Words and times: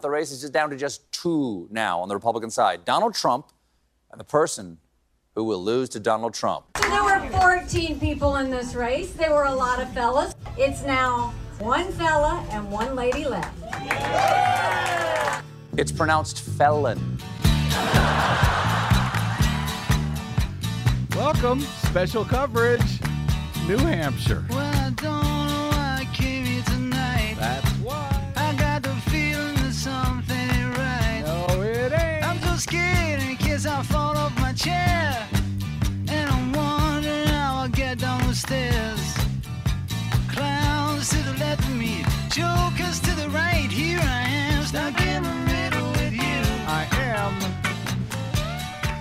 The 0.00 0.10
race 0.10 0.32
is 0.32 0.40
just 0.40 0.52
down 0.52 0.70
to 0.70 0.76
just 0.76 1.10
two 1.12 1.68
now 1.70 2.00
on 2.00 2.08
the 2.08 2.14
Republican 2.14 2.50
side 2.50 2.84
Donald 2.84 3.14
Trump 3.14 3.46
and 4.10 4.18
the 4.18 4.24
person 4.24 4.78
who 5.34 5.44
will 5.44 5.62
lose 5.62 5.88
to 5.90 6.00
Donald 6.00 6.34
Trump. 6.34 6.64
So 6.76 6.88
there 6.88 7.04
were 7.04 7.20
14 7.38 8.00
people 8.00 8.36
in 8.36 8.50
this 8.50 8.74
race. 8.74 9.12
There 9.12 9.32
were 9.32 9.44
a 9.44 9.54
lot 9.54 9.80
of 9.80 9.88
fellas. 9.92 10.34
It's 10.58 10.82
now 10.82 11.32
one 11.58 11.92
fella 11.92 12.44
and 12.50 12.70
one 12.70 12.96
lady 12.96 13.26
left. 13.26 13.56
It's 15.78 15.92
pronounced 15.92 16.40
felon. 16.40 17.18
Welcome, 21.14 21.60
special 21.60 22.24
coverage, 22.24 23.00
New 23.68 23.78
Hampshire. 23.78 24.44
Well, 24.50 24.71
case 33.62 33.70
I 33.70 33.82
fall 33.82 34.16
off 34.16 34.36
my 34.40 34.52
chair. 34.52 35.28
And 36.08 36.30
I'm 36.30 36.52
wondering 36.52 37.26
how 37.26 37.62
I'll 37.62 37.68
get 37.68 37.98
down 37.98 38.26
the 38.26 38.34
stairs. 38.34 39.16
Clowns 40.28 41.08
to 41.10 41.18
the 41.18 41.36
left 41.38 41.62
of 41.62 41.76
me, 41.76 42.04
jokers 42.30 43.00
to 43.00 43.14
the 43.14 43.28
right. 43.30 43.68
Here 43.70 44.00
I 44.00 44.22
am, 44.28 44.64
stuck 44.64 45.00
in 45.00 45.22
the 45.22 45.34
middle 45.52 45.90
with 45.92 46.12
you. 46.12 46.42
I 46.66 46.88
am. 46.92 47.52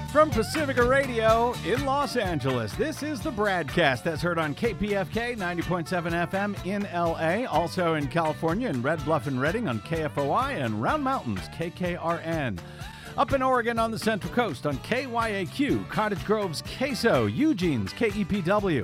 From 0.10 0.30
Pacifica 0.30 0.84
Radio 0.84 1.54
in 1.66 1.86
Los 1.86 2.18
Angeles, 2.18 2.74
this 2.74 3.02
is 3.02 3.22
the 3.22 3.32
BradCast 3.32 4.04
that's 4.04 4.22
heard 4.22 4.38
on 4.38 4.54
KPFK 4.54 5.38
90.7 5.38 6.28
FM 6.30 6.66
in 6.66 6.84
LA, 6.94 7.50
also 7.50 7.96
in 7.96 8.08
California 8.08 8.70
in 8.70 8.82
Red 8.82 9.04
Bluff 9.06 9.28
and 9.28 9.40
Redding 9.40 9.70
on 9.70 9.80
KFOI 9.80 10.64
and 10.64 10.82
Round 10.82 11.04
Mountains 11.04 11.48
KKRN. 11.58 12.60
Up 13.22 13.34
in 13.34 13.44
Oregon 13.44 13.78
on 13.78 13.92
the 13.92 14.00
Central 14.00 14.34
Coast 14.34 14.66
on 14.66 14.78
KYAQ, 14.78 15.88
Cottage 15.90 16.26
Grove's 16.26 16.64
Queso, 16.64 17.28
Eugene's 17.28 17.94
KEPW. 17.94 18.84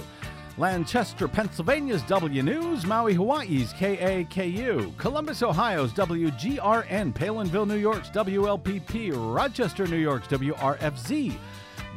Lancaster, 0.59 1.27
Pennsylvania's 1.27 2.03
W 2.03 2.43
News, 2.43 2.85
Maui, 2.85 3.15
Hawaii's 3.15 3.73
KAKU, 3.73 4.95
Columbus, 4.97 5.41
Ohio's 5.41 5.91
WGRN, 5.93 7.15
Palenville, 7.15 7.67
New 7.67 7.77
York's 7.77 8.11
WLPP, 8.11 9.11
Rochester, 9.15 9.87
New 9.87 9.97
York's 9.97 10.27
WRFZ, 10.27 11.35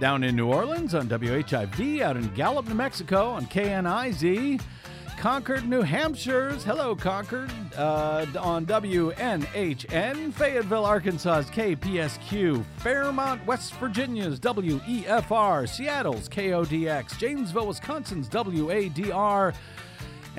down 0.01 0.25
in 0.25 0.35
New 0.35 0.51
Orleans 0.51 0.95
on 0.95 1.11
WHIV, 1.11 2.01
out 2.01 2.17
in 2.17 2.27
Gallup, 2.33 2.67
New 2.67 2.75
Mexico 2.75 3.29
on 3.29 3.45
KNIZ, 3.49 4.63
Concord, 5.21 5.69
New 5.69 5.83
Hampshire's 5.83 6.65
Hello 6.65 6.97
Concord 6.97 7.51
uh, 7.77 8.25
on 8.39 8.65
WNHN, 8.65 10.33
Fayetteville, 10.33 10.87
Arkansas's 10.87 11.51
KPSQ, 11.51 12.65
Fairmont, 12.79 13.47
West 13.47 13.75
Virginia's 13.75 14.41
WEFR, 14.41 15.69
Seattle's 15.69 16.27
KODX, 16.27 17.19
Janesville, 17.19 17.67
Wisconsin's 17.67 18.31
WADR, 18.31 19.55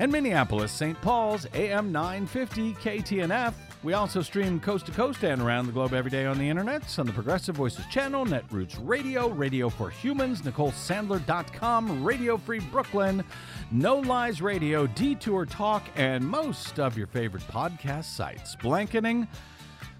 and 0.00 0.10
Minneapolis, 0.10 0.72
St. 0.72 1.00
Paul's 1.00 1.46
AM 1.54 1.92
950 1.92 2.74
KTNF. 2.74 3.54
We 3.82 3.94
also 3.94 4.22
stream 4.22 4.60
coast 4.60 4.86
to 4.86 4.92
coast 4.92 5.24
and 5.24 5.42
around 5.42 5.66
the 5.66 5.72
globe 5.72 5.92
every 5.92 6.10
day 6.10 6.24
on 6.24 6.38
the 6.38 6.48
internet 6.48 6.98
on 7.00 7.06
the 7.06 7.12
Progressive 7.12 7.56
Voices 7.56 7.84
channel, 7.86 8.24
Netroots 8.24 8.78
Radio, 8.80 9.28
Radio 9.30 9.68
for 9.68 9.90
Humans, 9.90 10.42
NicoleSandler.com, 10.42 12.04
Radio 12.04 12.36
Free 12.36 12.60
Brooklyn, 12.60 13.24
No 13.72 13.96
Lies 13.96 14.40
Radio, 14.40 14.86
Detour 14.86 15.46
Talk, 15.46 15.82
and 15.96 16.24
most 16.24 16.78
of 16.78 16.96
your 16.96 17.08
favorite 17.08 17.42
podcast 17.48 18.04
sites. 18.04 18.54
Blanketing 18.54 19.26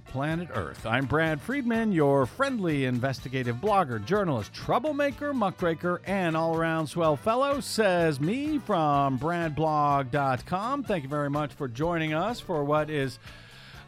Planet 0.04 0.50
Earth. 0.54 0.86
I'm 0.86 1.06
Brad 1.06 1.40
Friedman, 1.40 1.90
your 1.90 2.24
friendly 2.24 2.84
investigative 2.84 3.56
blogger, 3.56 4.04
journalist, 4.04 4.54
troublemaker, 4.54 5.34
muckraker, 5.34 6.00
and 6.06 6.36
all 6.36 6.56
around 6.56 6.86
swell 6.86 7.16
fellow, 7.16 7.58
says 7.58 8.20
me 8.20 8.58
from 8.58 9.18
BradBlog.com. 9.18 10.84
Thank 10.84 11.02
you 11.02 11.08
very 11.08 11.30
much 11.30 11.52
for 11.54 11.66
joining 11.66 12.14
us 12.14 12.38
for 12.38 12.62
what 12.62 12.90
is. 12.90 13.18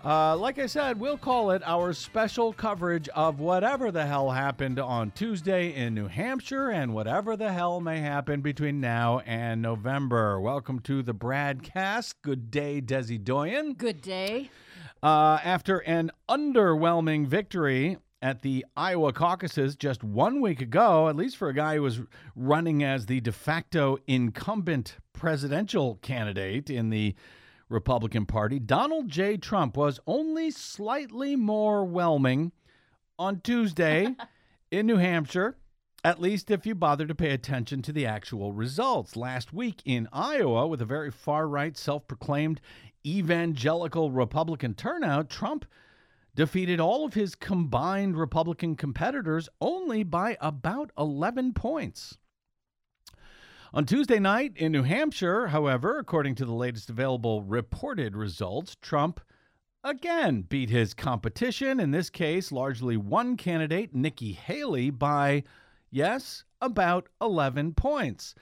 Uh, 0.05 0.37
like 0.37 0.59
I 0.59 0.67
said, 0.67 1.01
we'll 1.01 1.17
call 1.17 1.51
it 1.53 1.63
our 1.65 1.95
special 1.95 2.53
coverage 2.53 3.09
of 3.15 3.41
whatever 3.41 3.91
the 3.91 4.05
hell 4.05 4.31
happened 4.31 4.79
on 4.79 5.13
Tuesday 5.13 5.75
in 5.75 5.95
New 5.95 6.09
Hampshire 6.09 6.69
and 6.69 6.93
whatever 6.93 7.39
the 7.39 7.51
hell 7.51 7.81
may 7.81 8.01
happen 8.01 8.43
between 8.43 8.83
now 8.83 9.21
and 9.21 9.63
November. 9.63 10.39
Welcome 10.39 10.81
to 10.81 11.03
the 11.03 11.15
Bradcast. 11.15 12.17
Good 12.21 12.51
day, 12.51 12.83
Desi 12.83 13.19
Doyen. 13.19 13.73
Good 13.73 14.03
day. 14.03 14.51
Uh, 15.03 15.39
after 15.43 15.79
an 15.79 16.11
underwhelming 16.29 17.27
victory 17.27 17.97
at 18.21 18.43
the 18.43 18.67
Iowa 18.77 19.15
caucuses 19.15 19.75
just 19.75 20.05
one 20.05 20.43
week 20.43 20.61
ago, 20.61 21.09
at 21.09 21.17
least 21.17 21.39
for 21.39 21.49
a 21.49 21.55
guy 21.55 21.77
who 21.77 21.83
was 21.83 22.03
running 22.37 22.85
as 22.85 23.07
the 23.07 23.23
de 23.23 23.33
facto 23.33 23.97
incumbent 24.07 24.99
presidential 25.15 25.95
candidate 26.03 26.69
in 26.69 26.91
the 26.91 27.15
Republican 27.69 28.27
Party, 28.27 28.59
Donald 28.59 29.09
J. 29.09 29.37
Trump 29.37 29.77
was 29.77 30.01
only 30.07 30.51
slightly 30.51 31.37
more 31.37 31.85
whelming 31.85 32.53
on 33.19 33.41
Tuesday 33.41 34.15
in 34.71 34.87
New 34.87 34.97
Hampshire. 34.97 35.57
At 36.05 36.21
least 36.21 36.51
if 36.51 36.67
you 36.67 36.75
bother 36.75 37.07
to 37.07 37.15
pay 37.15 37.31
attention 37.31 37.81
to 37.83 37.93
the 37.93 38.05
actual 38.05 38.53
results. 38.53 39.17
Last 39.17 39.55
week 39.55 39.81
in 39.87 40.07
Iowa, 40.13 40.67
with 40.67 40.83
a 40.83 40.87
very 40.87 41.11
far 41.11 41.49
right, 41.49 41.77
self 41.77 42.07
proclaimed 42.07 42.61
evangelical 43.07 44.11
Republican 44.11 44.75
turnout, 44.75 45.31
Trump 45.31 45.65
defeated 46.35 46.81
all 46.81 47.05
of 47.05 47.15
his 47.15 47.35
combined 47.35 48.19
Republican 48.19 48.77
competitors 48.77 49.49
only 49.61 50.03
by 50.03 50.37
about 50.41 50.91
11 50.99 51.55
points. 51.55 52.19
On 53.75 53.85
Tuesday 53.85 54.21
night 54.21 54.53
in 54.55 54.71
New 54.71 54.85
Hampshire, 54.85 55.49
however, 55.49 55.99
according 55.99 56.37
to 56.37 56.45
the 56.45 56.53
latest 56.53 56.91
available 56.91 57.43
reported 57.43 58.15
results, 58.15 58.77
Trump 58.81 59.21
again 59.83 60.43
beat 60.43 60.71
his 60.71 60.95
competition, 60.95 61.81
in 61.81 61.91
this 61.91 62.09
case, 62.09 62.53
largely 62.53 62.97
one 62.97 63.37
candidate, 63.37 63.93
Nikki 63.93 64.31
Haley, 64.31 64.91
by, 64.91 65.43
yes, 65.91 66.45
about 66.61 67.09
11 67.21 67.75
points. 67.75 68.37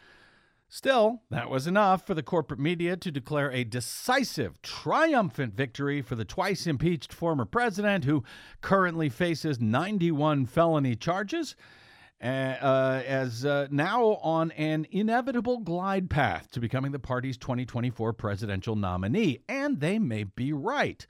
Still, 0.68 1.22
that 1.30 1.48
was 1.48 1.66
enough 1.66 2.06
for 2.06 2.12
the 2.12 2.22
corporate 2.22 2.60
media 2.60 2.94
to 2.98 3.10
declare 3.10 3.50
a 3.52 3.64
decisive, 3.64 4.60
triumphant 4.60 5.54
victory 5.54 6.02
for 6.02 6.14
the 6.14 6.26
twice 6.26 6.66
impeached 6.66 7.10
former 7.10 7.46
president 7.46 8.04
who 8.04 8.22
currently 8.60 9.08
faces 9.08 9.58
91 9.58 10.44
felony 10.44 10.94
charges. 10.94 11.56
Uh, 12.22 13.02
as 13.04 13.44
uh, 13.44 13.66
now 13.72 14.14
on 14.22 14.52
an 14.52 14.86
inevitable 14.92 15.58
glide 15.58 16.08
path 16.08 16.48
to 16.52 16.60
becoming 16.60 16.92
the 16.92 16.98
party's 16.98 17.36
2024 17.36 18.12
presidential 18.12 18.76
nominee. 18.76 19.40
And 19.48 19.80
they 19.80 19.98
may 19.98 20.22
be 20.24 20.52
right. 20.52 21.04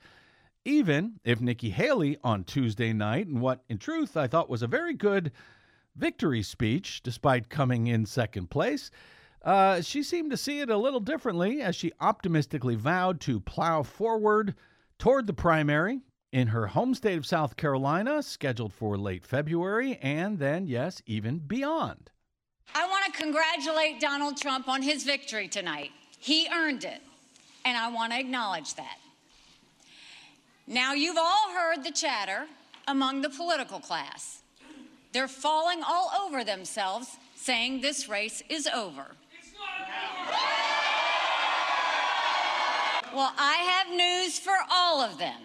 Even 0.65 1.19
if 1.23 1.39
Nikki 1.39 1.69
Haley 1.69 2.17
on 2.23 2.43
Tuesday 2.43 2.93
night, 2.93 3.27
and 3.27 3.41
what 3.41 3.63
in 3.69 3.77
truth 3.77 4.17
I 4.17 4.25
thought 4.25 4.49
was 4.49 4.63
a 4.63 4.67
very 4.67 4.93
good 4.93 5.31
victory 5.95 6.41
speech, 6.41 7.03
despite 7.03 7.49
coming 7.49 7.85
in 7.85 8.07
second 8.07 8.49
place, 8.49 8.89
uh, 9.43 9.81
she 9.81 10.01
seemed 10.01 10.31
to 10.31 10.37
see 10.37 10.61
it 10.61 10.69
a 10.69 10.77
little 10.77 11.01
differently 11.01 11.61
as 11.61 11.75
she 11.75 11.91
optimistically 11.99 12.75
vowed 12.75 13.19
to 13.21 13.39
plow 13.39 13.83
forward 13.83 14.55
toward 14.97 15.27
the 15.27 15.33
primary 15.33 15.99
in 16.33 16.47
her 16.47 16.65
home 16.65 16.95
state 16.95 17.17
of 17.17 17.27
South 17.27 17.55
Carolina, 17.55 18.23
scheduled 18.23 18.73
for 18.73 18.97
late 18.97 19.23
February, 19.23 19.99
and 20.01 20.39
then, 20.39 20.65
yes, 20.65 20.99
even 21.05 21.37
beyond. 21.37 22.09
I 22.73 22.87
want 22.87 23.05
to 23.05 23.11
congratulate 23.11 24.01
Donald 24.01 24.35
Trump 24.37 24.67
on 24.67 24.81
his 24.81 25.03
victory 25.03 25.47
tonight. 25.47 25.91
He 26.17 26.47
earned 26.51 26.85
it, 26.85 27.01
and 27.63 27.77
I 27.77 27.91
want 27.91 28.13
to 28.13 28.19
acknowledge 28.19 28.73
that. 28.75 28.97
Now, 30.65 30.93
you've 30.93 31.19
all 31.19 31.51
heard 31.53 31.83
the 31.83 31.91
chatter 31.91 32.47
among 32.87 33.21
the 33.21 33.29
political 33.29 33.79
class. 33.79 34.41
They're 35.11 35.27
falling 35.27 35.83
all 35.87 36.11
over 36.25 36.43
themselves, 36.43 37.09
saying 37.35 37.81
this 37.81 38.09
race 38.09 38.41
is 38.49 38.65
over. 38.65 39.05
Well, 43.13 43.31
I 43.37 43.83
have 43.85 43.95
news 43.95 44.39
for 44.39 44.55
all 44.71 44.99
of 44.99 45.19
them. 45.19 45.39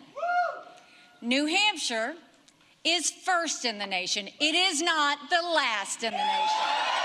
New 1.20 1.46
Hampshire 1.46 2.14
is 2.84 3.10
first 3.10 3.64
in 3.64 3.78
the 3.78 3.86
nation. 3.86 4.28
It 4.40 4.54
is 4.54 4.80
not 4.80 5.18
the 5.30 5.42
last 5.42 6.02
in 6.04 6.12
the 6.12 6.16
nation. 6.16 6.98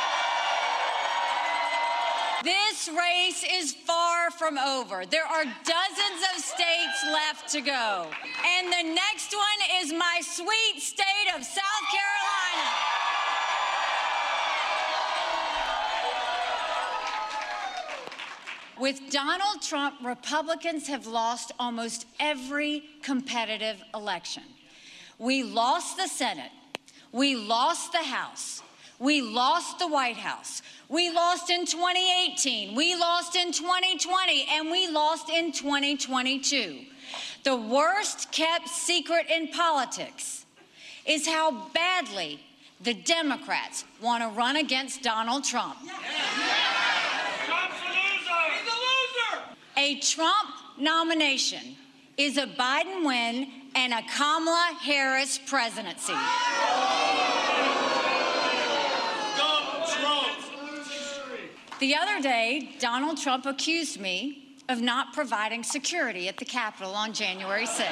This 2.44 2.90
race 2.90 3.46
is 3.50 3.74
far 3.74 4.30
from 4.30 4.58
over. 4.58 5.06
There 5.06 5.26
are 5.26 5.46
dozens 5.46 6.22
of 6.36 6.44
states 6.44 7.06
left 7.06 7.50
to 7.54 7.62
go. 7.62 8.08
And 8.46 8.68
the 8.68 8.94
next 8.94 9.34
one 9.34 9.82
is 9.82 9.94
my 9.94 10.20
sweet 10.22 10.82
state 10.82 11.30
of 11.36 11.44
South 11.44 11.86
Carolina. 11.90 12.93
With 18.84 19.12
Donald 19.12 19.62
Trump, 19.62 19.96
Republicans 20.04 20.88
have 20.88 21.08
lost 21.08 21.54
almost 21.58 22.06
every 22.20 22.84
competitive 23.02 23.78
election. 23.96 24.44
We 25.18 25.42
lost 25.42 25.96
the 25.96 26.08
Senate. 26.08 26.52
We 27.14 27.38
lost 27.38 27.94
the 27.94 28.00
House. 28.00 28.62
We 29.00 29.22
lost 29.22 29.80
the 29.80 29.88
White 29.88 30.18
House. 30.18 30.62
We 30.90 31.10
lost 31.12 31.50
in 31.50 31.66
2018. 31.66 32.76
We 32.76 32.94
lost 32.98 33.38
in 33.38 33.54
2020. 33.54 34.48
And 34.52 34.70
we 34.70 34.90
lost 34.90 35.30
in 35.30 35.54
2022. 35.54 36.80
The 37.46 37.56
worst 37.56 38.34
kept 38.34 38.68
secret 38.68 39.28
in 39.30 39.48
politics 39.48 40.46
is 41.06 41.26
how 41.26 41.70
badly 41.70 42.42
the 42.82 42.94
Democrats 42.94 43.86
want 44.02 44.24
to 44.24 44.38
run 44.38 44.58
against 44.58 45.04
Donald 45.04 45.46
Trump. 45.46 45.78
A 49.84 49.96
Trump 49.96 50.50
nomination 50.78 51.76
is 52.16 52.38
a 52.38 52.48
Biden 52.48 53.06
win 53.06 53.50
and 53.76 53.92
a 53.92 54.02
Kamala 54.16 54.78
Harris 54.80 55.38
presidency. 55.38 56.14
The 61.82 61.96
other 61.96 62.22
day, 62.22 62.78
Donald 62.80 63.18
Trump 63.18 63.46
accused 63.46 64.00
me 64.00 64.56
of 64.70 64.80
not 64.80 65.12
providing 65.12 65.64
security 65.64 66.30
at 66.30 66.38
the 66.38 66.46
Capitol 66.46 66.94
on 66.94 67.12
January 67.12 67.66
6th. 67.66 67.84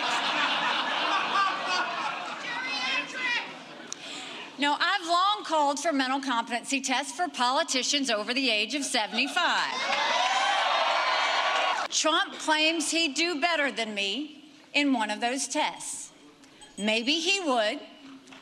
Now, 4.57 4.77
I've 4.79 5.05
long 5.05 5.43
called 5.43 5.81
for 5.81 5.91
mental 5.91 6.21
competency 6.21 6.79
tests 6.79 7.11
for 7.11 7.27
politicians 7.27 8.09
over 8.09 8.33
the 8.33 8.49
age 8.49 8.75
of 8.75 8.85
75. 8.85 10.10
Trump 11.91 12.33
claims 12.39 12.91
he'd 12.91 13.15
do 13.15 13.39
better 13.39 13.71
than 13.71 13.93
me 13.93 14.45
in 14.73 14.93
one 14.93 15.09
of 15.09 15.19
those 15.21 15.47
tests. 15.47 16.11
Maybe 16.77 17.13
he 17.13 17.39
would, 17.41 17.79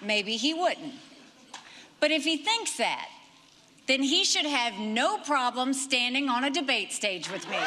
maybe 0.02 0.38
he 0.38 0.54
wouldn't. 0.54 0.94
But 2.00 2.12
if 2.12 2.24
he 2.24 2.38
thinks 2.38 2.78
that, 2.78 3.10
then 3.88 4.04
he 4.04 4.24
should 4.24 4.46
have 4.46 4.78
no 4.78 5.18
problem 5.18 5.74
standing 5.74 6.30
on 6.30 6.44
a 6.44 6.50
debate 6.50 6.94
stage 6.94 7.32
with 7.32 7.50
me. 7.50 7.58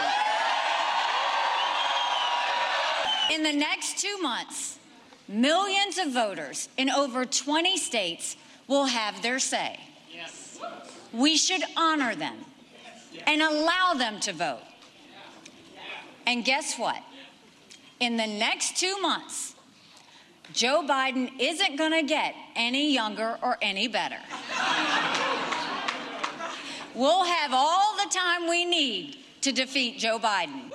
In 3.34 3.42
the 3.42 3.52
next 3.52 3.98
two 3.98 4.18
months, 4.18 4.78
millions 5.26 5.98
of 5.98 6.12
voters 6.12 6.68
in 6.76 6.90
over 6.90 7.24
20 7.24 7.76
states 7.76 8.36
will 8.68 8.84
have 8.84 9.20
their 9.22 9.38
say. 9.38 9.80
Yes. 10.12 10.60
We 11.12 11.36
should 11.36 11.62
honor 11.76 12.14
them 12.14 12.36
and 13.26 13.42
allow 13.42 13.94
them 13.94 14.20
to 14.20 14.32
vote. 14.32 14.62
And 16.26 16.44
guess 16.44 16.78
what? 16.78 17.02
In 18.00 18.16
the 18.16 18.26
next 18.26 18.76
two 18.76 18.98
months, 19.00 19.54
Joe 20.52 20.84
Biden 20.86 21.30
isn't 21.38 21.76
going 21.76 21.92
to 21.92 22.02
get 22.02 22.34
any 22.54 22.92
younger 22.92 23.38
or 23.42 23.58
any 23.62 23.88
better. 23.88 24.18
We'll 26.94 27.24
have 27.24 27.52
all 27.54 27.96
the 27.96 28.10
time 28.12 28.48
we 28.48 28.64
need 28.64 29.16
to 29.40 29.52
defeat 29.52 29.98
Joe 29.98 30.18
Biden. 30.18 30.70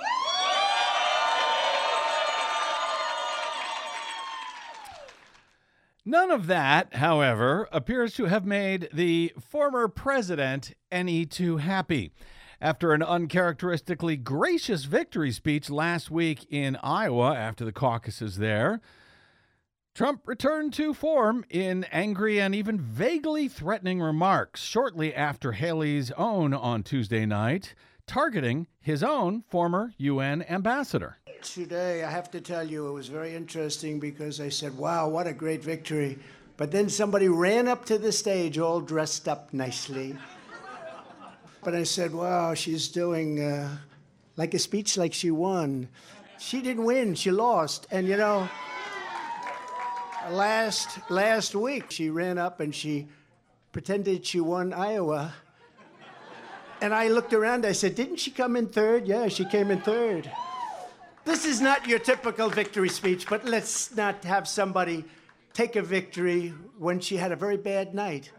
None 6.04 6.30
of 6.30 6.46
that, 6.46 6.94
however, 6.94 7.68
appears 7.70 8.14
to 8.14 8.24
have 8.24 8.46
made 8.46 8.88
the 8.92 9.32
former 9.38 9.88
president 9.88 10.72
any 10.90 11.26
too 11.26 11.58
happy. 11.58 12.12
After 12.60 12.92
an 12.92 13.04
uncharacteristically 13.04 14.16
gracious 14.16 14.82
victory 14.82 15.30
speech 15.30 15.70
last 15.70 16.10
week 16.10 16.44
in 16.50 16.76
Iowa 16.82 17.32
after 17.36 17.64
the 17.64 17.70
caucuses 17.70 18.38
there, 18.38 18.80
Trump 19.94 20.22
returned 20.26 20.72
to 20.72 20.92
form 20.92 21.44
in 21.50 21.84
angry 21.92 22.40
and 22.40 22.56
even 22.56 22.80
vaguely 22.80 23.46
threatening 23.46 24.00
remarks 24.00 24.60
shortly 24.60 25.14
after 25.14 25.52
Haley's 25.52 26.10
own 26.12 26.52
on 26.52 26.82
Tuesday 26.82 27.26
night, 27.26 27.76
targeting 28.08 28.66
his 28.80 29.04
own 29.04 29.44
former 29.48 29.92
UN 29.96 30.42
ambassador. 30.50 31.18
Today, 31.42 32.02
I 32.02 32.10
have 32.10 32.28
to 32.32 32.40
tell 32.40 32.68
you, 32.68 32.88
it 32.88 32.92
was 32.92 33.06
very 33.06 33.36
interesting 33.36 34.00
because 34.00 34.40
I 34.40 34.48
said, 34.48 34.76
wow, 34.76 35.08
what 35.08 35.28
a 35.28 35.32
great 35.32 35.62
victory. 35.62 36.18
But 36.56 36.72
then 36.72 36.88
somebody 36.88 37.28
ran 37.28 37.68
up 37.68 37.84
to 37.84 37.98
the 37.98 38.10
stage 38.10 38.58
all 38.58 38.80
dressed 38.80 39.28
up 39.28 39.54
nicely. 39.54 40.16
But 41.62 41.74
I 41.74 41.82
said, 41.82 42.14
wow, 42.14 42.54
she's 42.54 42.88
doing 42.88 43.42
uh, 43.42 43.76
like 44.36 44.54
a 44.54 44.58
speech 44.58 44.96
like 44.96 45.12
she 45.12 45.30
won. 45.30 45.88
She 46.38 46.62
didn't 46.62 46.84
win, 46.84 47.14
she 47.14 47.30
lost. 47.30 47.86
And 47.90 48.06
you 48.06 48.16
know, 48.16 48.48
last, 50.30 50.98
last 51.10 51.54
week 51.54 51.90
she 51.90 52.10
ran 52.10 52.38
up 52.38 52.60
and 52.60 52.74
she 52.74 53.08
pretended 53.72 54.24
she 54.24 54.40
won 54.40 54.72
Iowa. 54.72 55.34
And 56.80 56.94
I 56.94 57.08
looked 57.08 57.32
around, 57.32 57.66
I 57.66 57.72
said, 57.72 57.96
didn't 57.96 58.16
she 58.16 58.30
come 58.30 58.54
in 58.54 58.68
third? 58.68 59.08
Yeah, 59.08 59.26
she 59.26 59.44
came 59.44 59.72
in 59.72 59.80
third. 59.80 60.30
This 61.24 61.44
is 61.44 61.60
not 61.60 61.86
your 61.86 61.98
typical 61.98 62.48
victory 62.48 62.88
speech, 62.88 63.26
but 63.28 63.44
let's 63.44 63.94
not 63.94 64.24
have 64.24 64.46
somebody 64.46 65.04
take 65.52 65.74
a 65.74 65.82
victory 65.82 66.54
when 66.78 67.00
she 67.00 67.16
had 67.16 67.32
a 67.32 67.36
very 67.36 67.56
bad 67.56 67.94
night. 67.94 68.30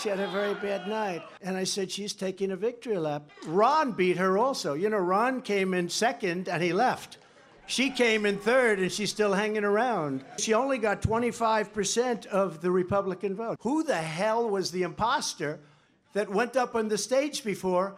She 0.00 0.08
had 0.08 0.20
a 0.20 0.28
very 0.28 0.54
bad 0.54 0.86
night. 0.86 1.22
And 1.42 1.56
I 1.56 1.64
said, 1.64 1.90
She's 1.90 2.12
taking 2.12 2.50
a 2.50 2.56
victory 2.56 2.98
lap. 2.98 3.30
Ron 3.46 3.92
beat 3.92 4.16
her 4.16 4.38
also. 4.38 4.74
You 4.74 4.90
know, 4.90 4.98
Ron 4.98 5.42
came 5.42 5.74
in 5.74 5.88
second 5.88 6.48
and 6.48 6.62
he 6.62 6.72
left. 6.72 7.18
She 7.66 7.90
came 7.90 8.24
in 8.24 8.38
third 8.38 8.78
and 8.78 8.90
she's 8.90 9.10
still 9.10 9.34
hanging 9.34 9.64
around. 9.64 10.24
She 10.38 10.54
only 10.54 10.78
got 10.78 11.02
25% 11.02 12.26
of 12.26 12.62
the 12.62 12.70
Republican 12.70 13.36
vote. 13.36 13.58
Who 13.60 13.82
the 13.82 13.94
hell 13.96 14.48
was 14.48 14.70
the 14.70 14.84
imposter 14.84 15.60
that 16.14 16.30
went 16.30 16.56
up 16.56 16.74
on 16.74 16.88
the 16.88 16.96
stage 16.96 17.44
before 17.44 17.96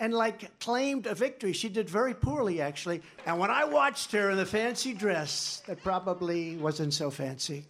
and 0.00 0.12
like 0.12 0.58
claimed 0.58 1.06
a 1.06 1.14
victory. 1.14 1.52
She 1.52 1.68
did 1.68 1.88
very 1.88 2.14
poorly, 2.14 2.60
actually. 2.60 3.02
And 3.26 3.38
when 3.38 3.50
I 3.50 3.64
watched 3.64 4.10
her 4.12 4.30
in 4.30 4.36
the 4.36 4.46
fancy 4.46 4.92
dress, 4.92 5.62
that 5.66 5.82
probably 5.82 6.56
wasn't 6.56 6.92
so 6.92 7.10
fancy, 7.10 7.64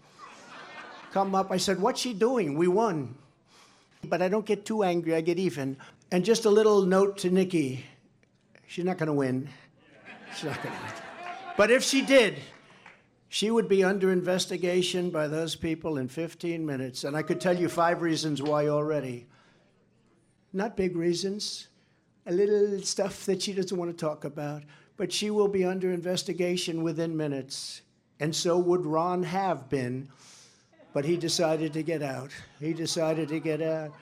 come 1.12 1.34
up, 1.34 1.50
I 1.50 1.58
said, 1.58 1.80
What's 1.80 2.00
she 2.00 2.14
doing? 2.14 2.56
We 2.56 2.68
won. 2.68 3.14
But 4.08 4.22
I 4.22 4.28
don't 4.28 4.46
get 4.46 4.64
too 4.64 4.82
angry, 4.82 5.14
I 5.14 5.20
get 5.20 5.38
even. 5.38 5.76
And 6.10 6.24
just 6.24 6.44
a 6.44 6.50
little 6.50 6.82
note 6.82 7.18
to 7.18 7.30
Nikki 7.30 7.84
she's 8.66 8.84
not 8.84 8.98
going 8.98 9.06
to 9.06 9.12
win. 9.12 9.48
She's 10.34 10.44
not 10.44 10.62
going 10.62 10.74
to 10.74 10.82
win. 10.82 10.92
But 11.56 11.70
if 11.70 11.82
she 11.82 12.02
did, 12.02 12.38
she 13.28 13.50
would 13.50 13.68
be 13.68 13.84
under 13.84 14.12
investigation 14.12 15.10
by 15.10 15.28
those 15.28 15.54
people 15.54 15.98
in 15.98 16.08
15 16.08 16.64
minutes. 16.64 17.04
And 17.04 17.16
I 17.16 17.22
could 17.22 17.40
tell 17.40 17.56
you 17.56 17.68
five 17.68 18.02
reasons 18.02 18.42
why 18.42 18.68
already. 18.68 19.26
Not 20.52 20.76
big 20.76 20.96
reasons, 20.96 21.68
a 22.26 22.32
little 22.32 22.80
stuff 22.82 23.24
that 23.26 23.42
she 23.42 23.52
doesn't 23.52 23.76
want 23.76 23.90
to 23.90 23.96
talk 23.96 24.24
about, 24.24 24.62
but 24.96 25.12
she 25.12 25.30
will 25.30 25.48
be 25.48 25.64
under 25.64 25.90
investigation 25.90 26.82
within 26.82 27.16
minutes. 27.16 27.82
And 28.20 28.34
so 28.34 28.58
would 28.58 28.86
Ron 28.86 29.24
have 29.24 29.68
been, 29.68 30.08
but 30.94 31.04
he 31.04 31.16
decided 31.16 31.72
to 31.74 31.82
get 31.82 32.02
out. 32.02 32.30
He 32.60 32.72
decided 32.72 33.28
to 33.28 33.40
get 33.40 33.60
out. 33.60 33.92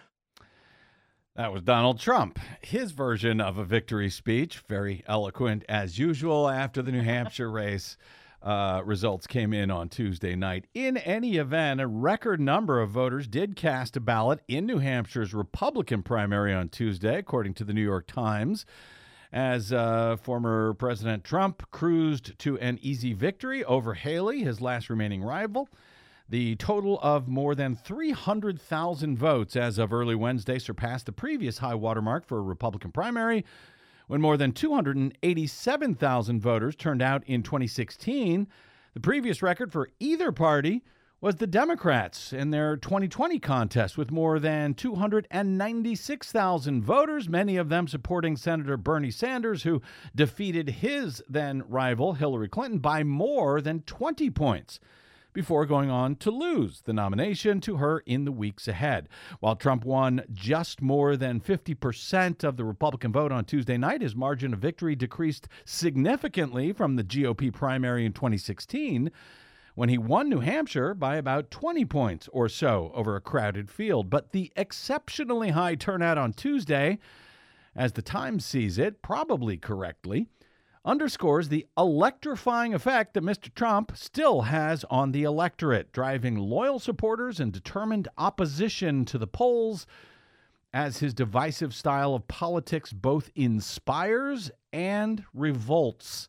That 1.35 1.51
was 1.51 1.63
Donald 1.63 1.99
Trump. 1.99 2.39
His 2.61 2.93
version 2.93 3.41
of 3.41 3.57
a 3.57 3.65
victory 3.65 4.11
speech, 4.11 4.59
very 4.69 5.03
eloquent 5.09 5.65
as 5.67 5.99
usual 5.99 6.47
after 6.49 6.83
the 6.83 6.93
New 6.93 7.01
Hampshire 7.01 7.51
race. 7.51 7.97
Uh, 8.43 8.83
results 8.85 9.27
came 9.27 9.53
in 9.55 9.71
on 9.71 9.89
Tuesday 9.89 10.35
night. 10.35 10.67
In 10.75 10.97
any 10.99 11.37
event, 11.37 11.81
a 11.81 11.87
record 11.87 12.41
number 12.41 12.81
of 12.83 12.91
voters 12.91 13.29
did 13.29 13.57
cast 13.57 13.97
a 13.97 14.01
ballot 14.01 14.41
in 14.49 14.67
New 14.67 14.79
Hampshire's 14.79 15.33
Republican 15.33 16.03
primary 16.03 16.53
on 16.53 16.69
Tuesday, 16.69 17.19
according 17.19 17.55
to 17.55 17.65
the 17.65 17.73
New 17.73 17.85
York 17.85 18.07
Times. 18.09 18.67
As 19.33 19.73
uh, 19.73 20.17
former 20.17 20.75
President 20.75 21.25
Trump 21.25 21.63
cruised 21.71 22.39
to 22.41 22.59
an 22.59 22.79
easy 22.83 23.15
victory 23.15 23.65
over 23.65 23.95
Haley, 23.95 24.43
his 24.43 24.61
last 24.61 24.91
remaining 24.91 25.23
rival. 25.23 25.69
The 26.33 26.57
total 26.57 26.99
of 27.03 27.29
more 27.29 27.55
than 27.55 27.77
300,000 27.77 29.19
votes 29.19 29.55
as 29.55 29.77
of 29.77 29.93
early 29.93 30.15
Wednesday 30.15 30.59
surpassed 30.59 31.05
the 31.05 31.13
previous 31.13 31.59
high 31.59 31.75
watermark 31.75 32.25
for 32.25 32.39
a 32.39 32.43
Republican 32.43 32.91
primary 32.91 33.45
when 34.07 34.23
more 34.23 34.39
than 34.39 34.53
287,000 34.53 36.41
voters 36.41 36.75
turned 36.75 37.03
out 37.03 37.23
in 37.27 37.43
2016. 37.43 38.49
The 38.95 39.01
previous 39.01 39.43
record 39.43 39.73
for 39.73 39.91
either 40.01 40.33
party 40.33 40.83
was 41.21 41.37
the 41.37 41.47
Democrats 41.47 42.33
in 42.33 42.49
their 42.49 42.79
2020 42.79 43.39
contest 43.39 43.99
with 43.99 44.11
more 44.11 44.39
than 44.39 44.73
296,000 44.73 46.83
voters, 46.83 47.29
many 47.29 47.59
of 47.59 47.69
them 47.69 47.87
supporting 47.87 48.39
Senator 48.39 48.79
Bernie 48.79 49.11
Sanders, 49.11 49.65
who 49.65 49.83
defeated 50.15 50.71
his 50.71 51.23
then 51.29 51.63
rival, 51.69 52.15
Hillary 52.15 52.49
Clinton, 52.49 52.79
by 52.79 53.05
more 53.05 53.61
than 53.61 53.83
20 53.83 54.31
points. 54.31 54.81
Before 55.33 55.67
going 55.67 55.91
on 55.91 56.17
to 56.17 56.31
lose 56.31 56.83
the 56.83 56.93
nomination 56.93 57.61
to 57.63 57.77
her 57.77 58.01
in 58.01 58.25
the 58.25 58.33
weeks 58.33 58.69
ahead. 58.69 59.09
While 59.41 59.57
Trump 59.57 59.85
won 59.85 60.25
just 60.33 60.83
more 60.83 61.17
than 61.17 61.41
50% 61.41 62.45
of 62.45 62.57
the 62.57 62.65
Republican 62.65 63.13
vote 63.13 63.33
on 63.33 63.45
Tuesday 63.45 63.77
night, 63.77 64.03
his 64.03 64.17
margin 64.17 64.53
of 64.53 64.61
victory 64.61 64.95
decreased 64.95 65.49
significantly 65.65 66.73
from 66.73 66.97
the 66.97 67.05
GOP 67.05 67.53
primary 67.53 68.05
in 68.05 68.13
2016 68.13 69.11
when 69.75 69.89
he 69.89 69.99
won 69.99 70.29
New 70.29 70.41
Hampshire 70.41 70.95
by 70.95 71.17
about 71.17 71.51
20 71.51 71.85
points 71.87 72.29
or 72.33 72.49
so 72.49 72.91
over 72.95 73.17
a 73.17 73.21
crowded 73.21 73.71
field. 73.71 74.11
But 74.11 74.33
the 74.33 74.53
exceptionally 74.57 75.51
high 75.51 75.75
turnout 75.75 76.19
on 76.19 76.33
Tuesday, 76.33 76.99
as 77.75 77.93
the 77.93 78.03
Times 78.03 78.45
sees 78.45 78.79
it, 78.79 79.03
probably 79.03 79.57
correctly, 79.57 80.27
underscores 80.85 81.49
the 81.49 81.67
electrifying 81.79 82.75
effect 82.75 83.15
that 83.15 83.23
Mr. 83.23 83.53
Trump 83.55 83.93
still 83.97 84.43
has 84.43 84.85
on 84.91 85.13
the 85.13 85.23
electorate, 85.23 85.93
driving 85.93 86.37
loyal 86.37 86.79
supporters 86.79 87.39
and 87.39 87.53
determined 87.53 88.09
opposition 88.19 89.05
to 89.05 89.19
the 89.19 89.27
polls 89.27 89.87
as 90.75 90.99
his 90.99 91.15
divisive 91.15 91.75
style 91.75 92.15
of 92.15 92.27
politics 92.29 92.93
both 92.93 93.31
inspires 93.35 94.51
and 94.73 95.25
revolts. 95.35 96.29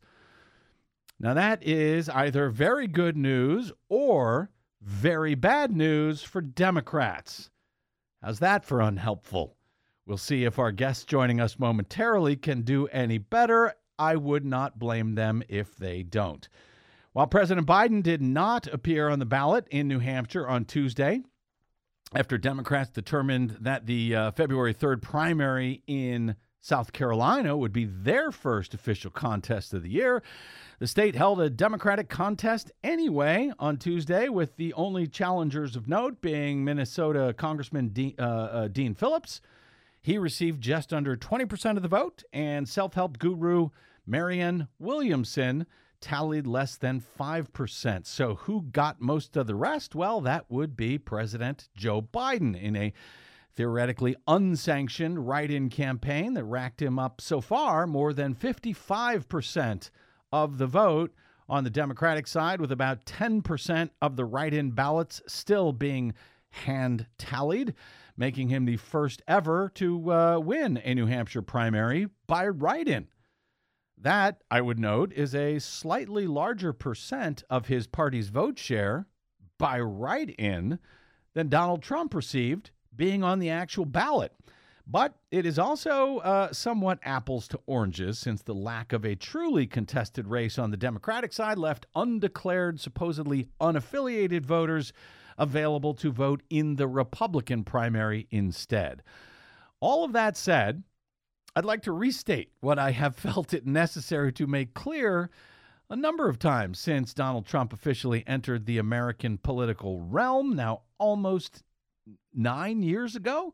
Now, 1.20 1.34
that 1.34 1.64
is 1.64 2.10
either 2.10 2.50
very 2.50 2.88
good 2.88 3.16
news 3.16 3.72
or 3.88 4.52
very 4.82 5.36
bad 5.36 5.72
news 5.72 6.22
for 6.22 6.42
Democrats. 6.42 7.50
How's 8.22 8.40
that 8.40 8.66
for 8.66 8.82
unhelpful? 8.82 9.56
We'll 10.06 10.18
see 10.18 10.44
if 10.44 10.60
our 10.60 10.74
guests 10.74 11.06
joining 11.06 11.40
us 11.40 11.58
momentarily 11.58 12.36
can 12.36 12.64
do 12.64 12.88
any 12.88 13.18
better 13.18 13.74
I 13.98 14.16
would 14.16 14.46
not 14.46 14.80
blame 14.80 15.16
them 15.16 15.44
if 15.48 15.76
they 15.76 16.04
don't. 16.04 16.48
While 17.14 17.28
President 17.28 17.68
Biden 17.68 18.02
did 18.02 18.22
not 18.22 18.68
appear 18.68 19.10
on 19.10 19.20
the 19.20 19.26
ballot 19.26 19.68
in 19.70 19.88
New 19.88 20.00
Hampshire 20.00 20.48
on 20.48 20.66
Tuesday, 20.66 21.22
after 22.16 22.38
Democrats 22.38 22.90
determined 22.90 23.58
that 23.62 23.86
the 23.86 24.16
uh, 24.16 24.32
February 24.32 24.74
3rd 24.74 25.02
primary 25.02 25.84
in 25.88 26.36
South 26.62 26.94
Carolina 26.94 27.58
would 27.58 27.74
be 27.74 27.86
their 27.86 28.32
first 28.32 28.74
official 28.74 29.12
contest 29.12 29.74
of 29.74 29.84
the 29.84 29.90
year. 29.90 30.24
The 30.80 30.88
state 30.88 31.14
held 31.14 31.42
a 31.42 31.50
Democratic 31.50 32.08
contest 32.08 32.72
anyway 32.84 33.52
on 33.60 33.78
Tuesday, 33.78 34.30
with 34.30 34.56
the 34.56 34.74
only 34.74 35.06
challengers 35.06 35.76
of 35.76 35.90
note 35.90 36.22
being 36.22 36.64
Minnesota 36.64 37.34
Congressman 37.38 37.90
Dean, 37.90 38.16
uh, 38.18 38.22
uh, 38.22 38.68
Dean 38.70 38.96
Phillips 38.96 39.42
he 40.04 40.18
received 40.18 40.62
just 40.62 40.94
under 40.94 41.16
20% 41.16 41.78
of 41.78 41.82
the 41.82 41.88
vote, 41.88 42.24
and 42.34 42.68
self 42.68 42.94
help 42.94 43.18
guru 43.18 43.70
Marianne 44.06 44.68
Williamson 44.78 45.66
tallied 46.02 46.46
less 46.46 46.76
than 46.76 47.02
5%. 47.02 48.06
So, 48.06 48.36
who 48.36 48.64
got 48.64 49.00
most 49.00 49.38
of 49.38 49.48
the 49.48 49.56
rest? 49.56 49.96
Well, 49.96 50.20
that 50.22 50.52
would 50.52 50.76
be 50.76 50.98
President 50.98 51.70
Joe 51.76 52.02
Biden 52.02 52.62
in 52.62 52.76
a 52.76 52.94
theoretically 53.56 54.16
unsanctioned 54.28 55.26
write 55.26 55.52
in 55.52 55.70
campaign 55.70 56.34
that 56.34 56.44
racked 56.44 56.82
him 56.82 57.00
up 57.00 57.22
so 57.22 57.40
far 57.40 57.88
more 57.88 58.12
than 58.12 58.36
55% 58.36 59.90
of 60.34 60.58
the 60.58 60.68
vote 60.68 61.14
on 61.48 61.64
the 61.64 61.70
Democratic 61.70 62.28
side, 62.28 62.60
with 62.60 62.72
about 62.72 63.06
10% 63.06 63.90
of 64.02 64.18
the 64.18 64.26
write 64.26 64.54
in 64.54 64.72
ballots 64.72 65.22
still 65.28 65.72
being 65.72 66.14
hand 66.50 67.06
tallied 67.18 67.74
making 68.16 68.50
him 68.50 68.66
the 68.66 68.78
first 68.78 69.22
ever 69.28 69.72
to 69.76 70.12
uh, 70.12 70.40
win 70.40 70.78
a 70.84 70.94
New 70.94 71.08
Hampshire 71.08 71.42
primary 71.42 72.08
by 72.28 72.48
write 72.48 72.88
in. 72.88 73.08
That, 73.98 74.44
I 74.52 74.62
would 74.62 74.80
note, 74.80 75.14
is 75.14 75.34
a 75.34 75.60
slightly 75.60 76.28
larger 76.28 76.74
percent 76.74 77.44
of 77.50 77.68
his 77.68 77.88
party's 77.88 78.28
vote 78.28 78.60
share 78.60 79.08
by 79.58 79.80
write 79.80 80.32
in 80.32 80.80
than 81.34 81.50
Donald 81.50 81.82
Trump 81.82 82.14
received 82.14 82.72
being 82.96 83.24
on 83.24 83.40
the 83.40 83.50
actual 83.50 83.86
ballot. 83.86 84.34
But 84.86 85.16
it 85.32 85.46
is 85.46 85.58
also 85.58 86.18
uh, 86.18 86.52
somewhat 86.52 87.00
apples 87.04 87.48
to 87.50 87.60
oranges 87.66 88.20
since 88.20 88.42
the 88.42 88.54
lack 88.54 88.92
of 88.92 89.06
a 89.06 89.16
truly 89.16 89.66
contested 89.66 90.28
race 90.28 90.60
on 90.60 90.72
the 90.72 90.78
Democratic 90.78 91.32
side 91.32 91.58
left 91.58 91.86
undeclared, 91.96 92.82
supposedly 92.82 93.48
unaffiliated 93.62 94.46
voters 94.46 94.92
available 95.38 95.94
to 95.96 96.12
vote 96.12 96.44
in 96.50 96.76
the 96.76 96.88
Republican 96.88 97.64
primary 97.64 98.28
instead. 98.32 99.04
All 99.80 100.04
of 100.04 100.14
that 100.14 100.38
said, 100.38 100.84
I'd 101.56 101.66
like 101.66 101.84
to 101.84 101.92
restate 101.92 102.52
what 102.62 102.80
I 102.80 102.92
have 102.92 103.16
felt 103.18 103.54
it 103.54 103.66
necessary 103.66 104.32
to 104.34 104.48
make 104.48 104.74
clear 104.74 105.30
a 105.90 105.96
number 105.96 106.28
of 106.28 106.40
times 106.40 106.80
since 106.80 107.14
Donald 107.14 107.46
Trump 107.46 107.74
officially 107.74 108.24
entered 108.26 108.66
the 108.66 108.78
American 108.78 109.38
political 109.38 110.02
realm, 110.02 110.56
now 110.56 110.82
almost 110.98 111.64
nine 112.34 112.82
years 112.82 113.16
ago. 113.16 113.54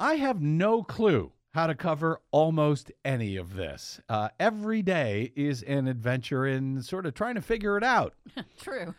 I 0.00 0.14
have 0.16 0.42
no 0.42 0.82
clue 0.82 1.32
how 1.52 1.68
to 1.68 1.74
cover 1.74 2.20
almost 2.32 2.90
any 3.04 3.36
of 3.36 3.54
this. 3.54 4.00
Uh, 4.08 4.28
every 4.40 4.82
day 4.82 5.32
is 5.36 5.62
an 5.62 5.86
adventure 5.86 6.46
in 6.46 6.82
sort 6.82 7.06
of 7.06 7.14
trying 7.14 7.36
to 7.36 7.40
figure 7.40 7.76
it 7.76 7.84
out. 7.84 8.14
True. 8.60 8.92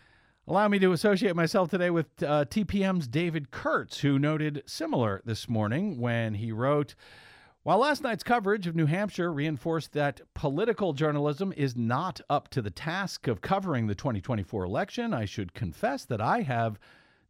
Allow 0.48 0.68
me 0.68 0.78
to 0.78 0.92
associate 0.92 1.36
myself 1.36 1.72
today 1.72 1.90
with 1.90 2.06
uh, 2.22 2.46
TPM's 2.46 3.08
David 3.08 3.50
Kurtz, 3.50 4.02
who 4.02 4.20
noted 4.20 4.62
similar 4.68 5.24
this 5.26 5.50
morning 5.50 6.00
when 6.00 6.36
he 6.36 6.52
wrote 6.52 6.94
While 7.64 7.80
last 7.80 8.04
night's 8.04 8.24
coverage 8.24 8.68
of 8.68 8.76
New 8.76 8.86
Hampshire 8.86 9.34
reinforced 9.34 9.94
that 9.94 10.22
political 10.36 10.94
journalism 10.94 11.52
is 11.58 11.76
not 11.76 12.22
up 12.30 12.50
to 12.50 12.62
the 12.62 12.70
task 12.70 13.26
of 13.28 13.42
covering 13.42 13.88
the 13.88 13.96
2024 13.96 14.64
election, 14.66 15.16
I 15.16 15.26
should 15.26 15.56
confess 15.56 16.06
that 16.06 16.22
I 16.22 16.42
have 16.42 16.78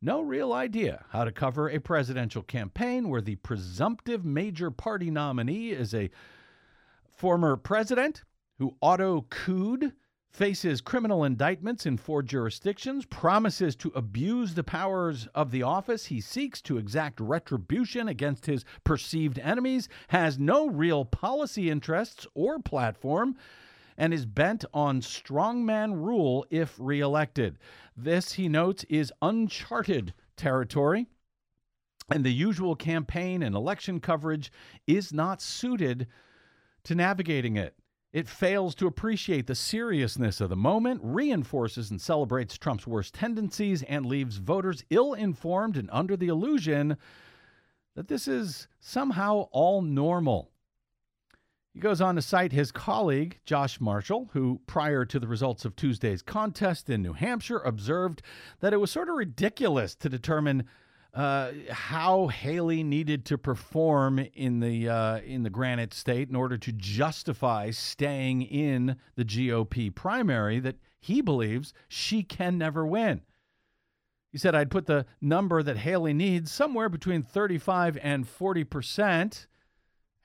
no 0.02 0.20
real 0.20 0.52
idea 0.52 1.06
how 1.12 1.24
to 1.24 1.32
cover 1.32 1.70
a 1.70 1.80
presidential 1.80 2.44
campaign 2.44 3.08
where 3.08 3.22
the 3.22 3.38
presumptive 3.38 4.26
major 4.26 4.72
party 4.72 5.10
nominee 5.10 5.70
is 5.70 5.94
a 5.94 6.10
former 7.16 7.56
president 7.56 8.24
who 8.60 8.76
auto 8.82 9.26
cooed 9.30 9.94
faces 10.36 10.82
criminal 10.82 11.24
indictments 11.24 11.86
in 11.86 11.96
four 11.96 12.22
jurisdictions, 12.22 13.06
promises 13.06 13.74
to 13.78 13.92
abuse 13.96 14.54
the 14.54 14.64
powers 14.64 15.28
of 15.34 15.50
the 15.50 15.64
office 15.64 16.08
he 16.08 16.20
seeks 16.20 16.62
to 16.62 16.78
exact 16.78 17.22
retribution 17.22 18.10
against 18.10 18.46
his 18.46 18.66
perceived 18.84 19.40
enemies, 19.40 19.88
has 20.10 20.38
no 20.38 20.68
real 20.68 21.06
policy 21.06 21.70
interests 21.70 22.28
or 22.34 22.60
platform, 22.60 23.38
and 23.98 24.14
is 24.14 24.26
bent 24.26 24.66
on 24.74 25.00
strongman 25.00 25.94
rule 25.94 26.46
if 26.50 26.76
reelected. 26.78 27.58
This, 27.96 28.34
he 28.34 28.50
notes, 28.50 28.84
is 28.90 29.14
uncharted 29.22 30.14
territory. 30.36 31.08
And 32.12 32.26
the 32.26 32.34
usual 32.34 32.76
campaign 32.76 33.42
and 33.42 33.56
election 33.56 34.02
coverage 34.02 34.52
is 34.86 35.14
not 35.14 35.42
suited 35.42 36.08
to 36.84 36.94
navigating 36.94 37.56
it. 37.56 37.74
It 38.16 38.30
fails 38.30 38.76
to 38.76 38.88
appreciate 38.88 39.46
the 39.46 39.56
seriousness 39.56 40.40
of 40.40 40.48
the 40.48 40.56
moment, 40.56 41.02
reinforces 41.04 41.92
and 41.92 42.00
celebrates 42.00 42.58
Trump's 42.58 42.88
worst 42.88 43.14
tendencies, 43.14 43.84
and 43.84 44.06
leaves 44.06 44.38
voters 44.38 44.86
ill 44.90 45.14
informed 45.14 45.76
and 45.76 45.90
under 45.92 46.16
the 46.16 46.30
illusion 46.30 46.96
that 47.94 48.08
this 48.08 48.26
is 48.26 48.70
somehow 48.80 49.50
all 49.52 49.82
normal. 49.82 50.50
He 51.74 51.82
goes 51.82 52.00
on 52.00 52.16
to 52.16 52.22
cite 52.22 52.54
his 52.54 52.72
colleague, 52.72 53.42
Josh 53.44 53.82
Marshall, 53.82 54.30
who, 54.32 54.62
prior 54.66 55.04
to 55.04 55.20
the 55.20 55.28
results 55.28 55.66
of 55.66 55.76
Tuesday's 55.76 56.22
contest 56.22 56.90
in 56.90 57.02
New 57.02 57.12
Hampshire, 57.12 57.60
observed 57.60 58.22
that 58.62 58.72
it 58.72 58.80
was 58.80 58.92
sort 58.92 59.10
of 59.10 59.16
ridiculous 59.16 59.94
to 59.96 60.08
determine 60.08 60.64
uh, 61.16 61.52
how 61.72 62.28
Haley 62.28 62.84
needed 62.84 63.24
to 63.26 63.38
perform 63.38 64.20
in 64.34 64.60
the 64.60 64.90
uh, 64.90 65.20
in 65.20 65.44
the 65.44 65.50
Granite 65.50 65.94
State 65.94 66.28
in 66.30 66.36
order 66.36 66.58
to 66.58 66.74
justify 66.74 67.72
staying 67.72 68.42
in 68.42 68.98
the 69.16 69.24
GOP 69.24 69.96
primary 69.96 70.60
that 70.60 70.76
he 71.00 71.22
believes 71.22 71.74
she 71.88 72.22
can 72.22 72.58
never 72.58 72.86
win. 72.86 73.22
He 74.34 74.38
said, 74.38 74.56
I'd 74.56 74.70
put 74.70 74.88
the 74.88 75.06
number 75.22 75.64
that 75.64 75.78
Haley 75.78 76.14
needs 76.14 76.52
somewhere 76.52 76.90
between 76.90 77.24
35 77.24 77.98
and 78.04 78.28
40 78.28 78.66
percent. 78.66 79.48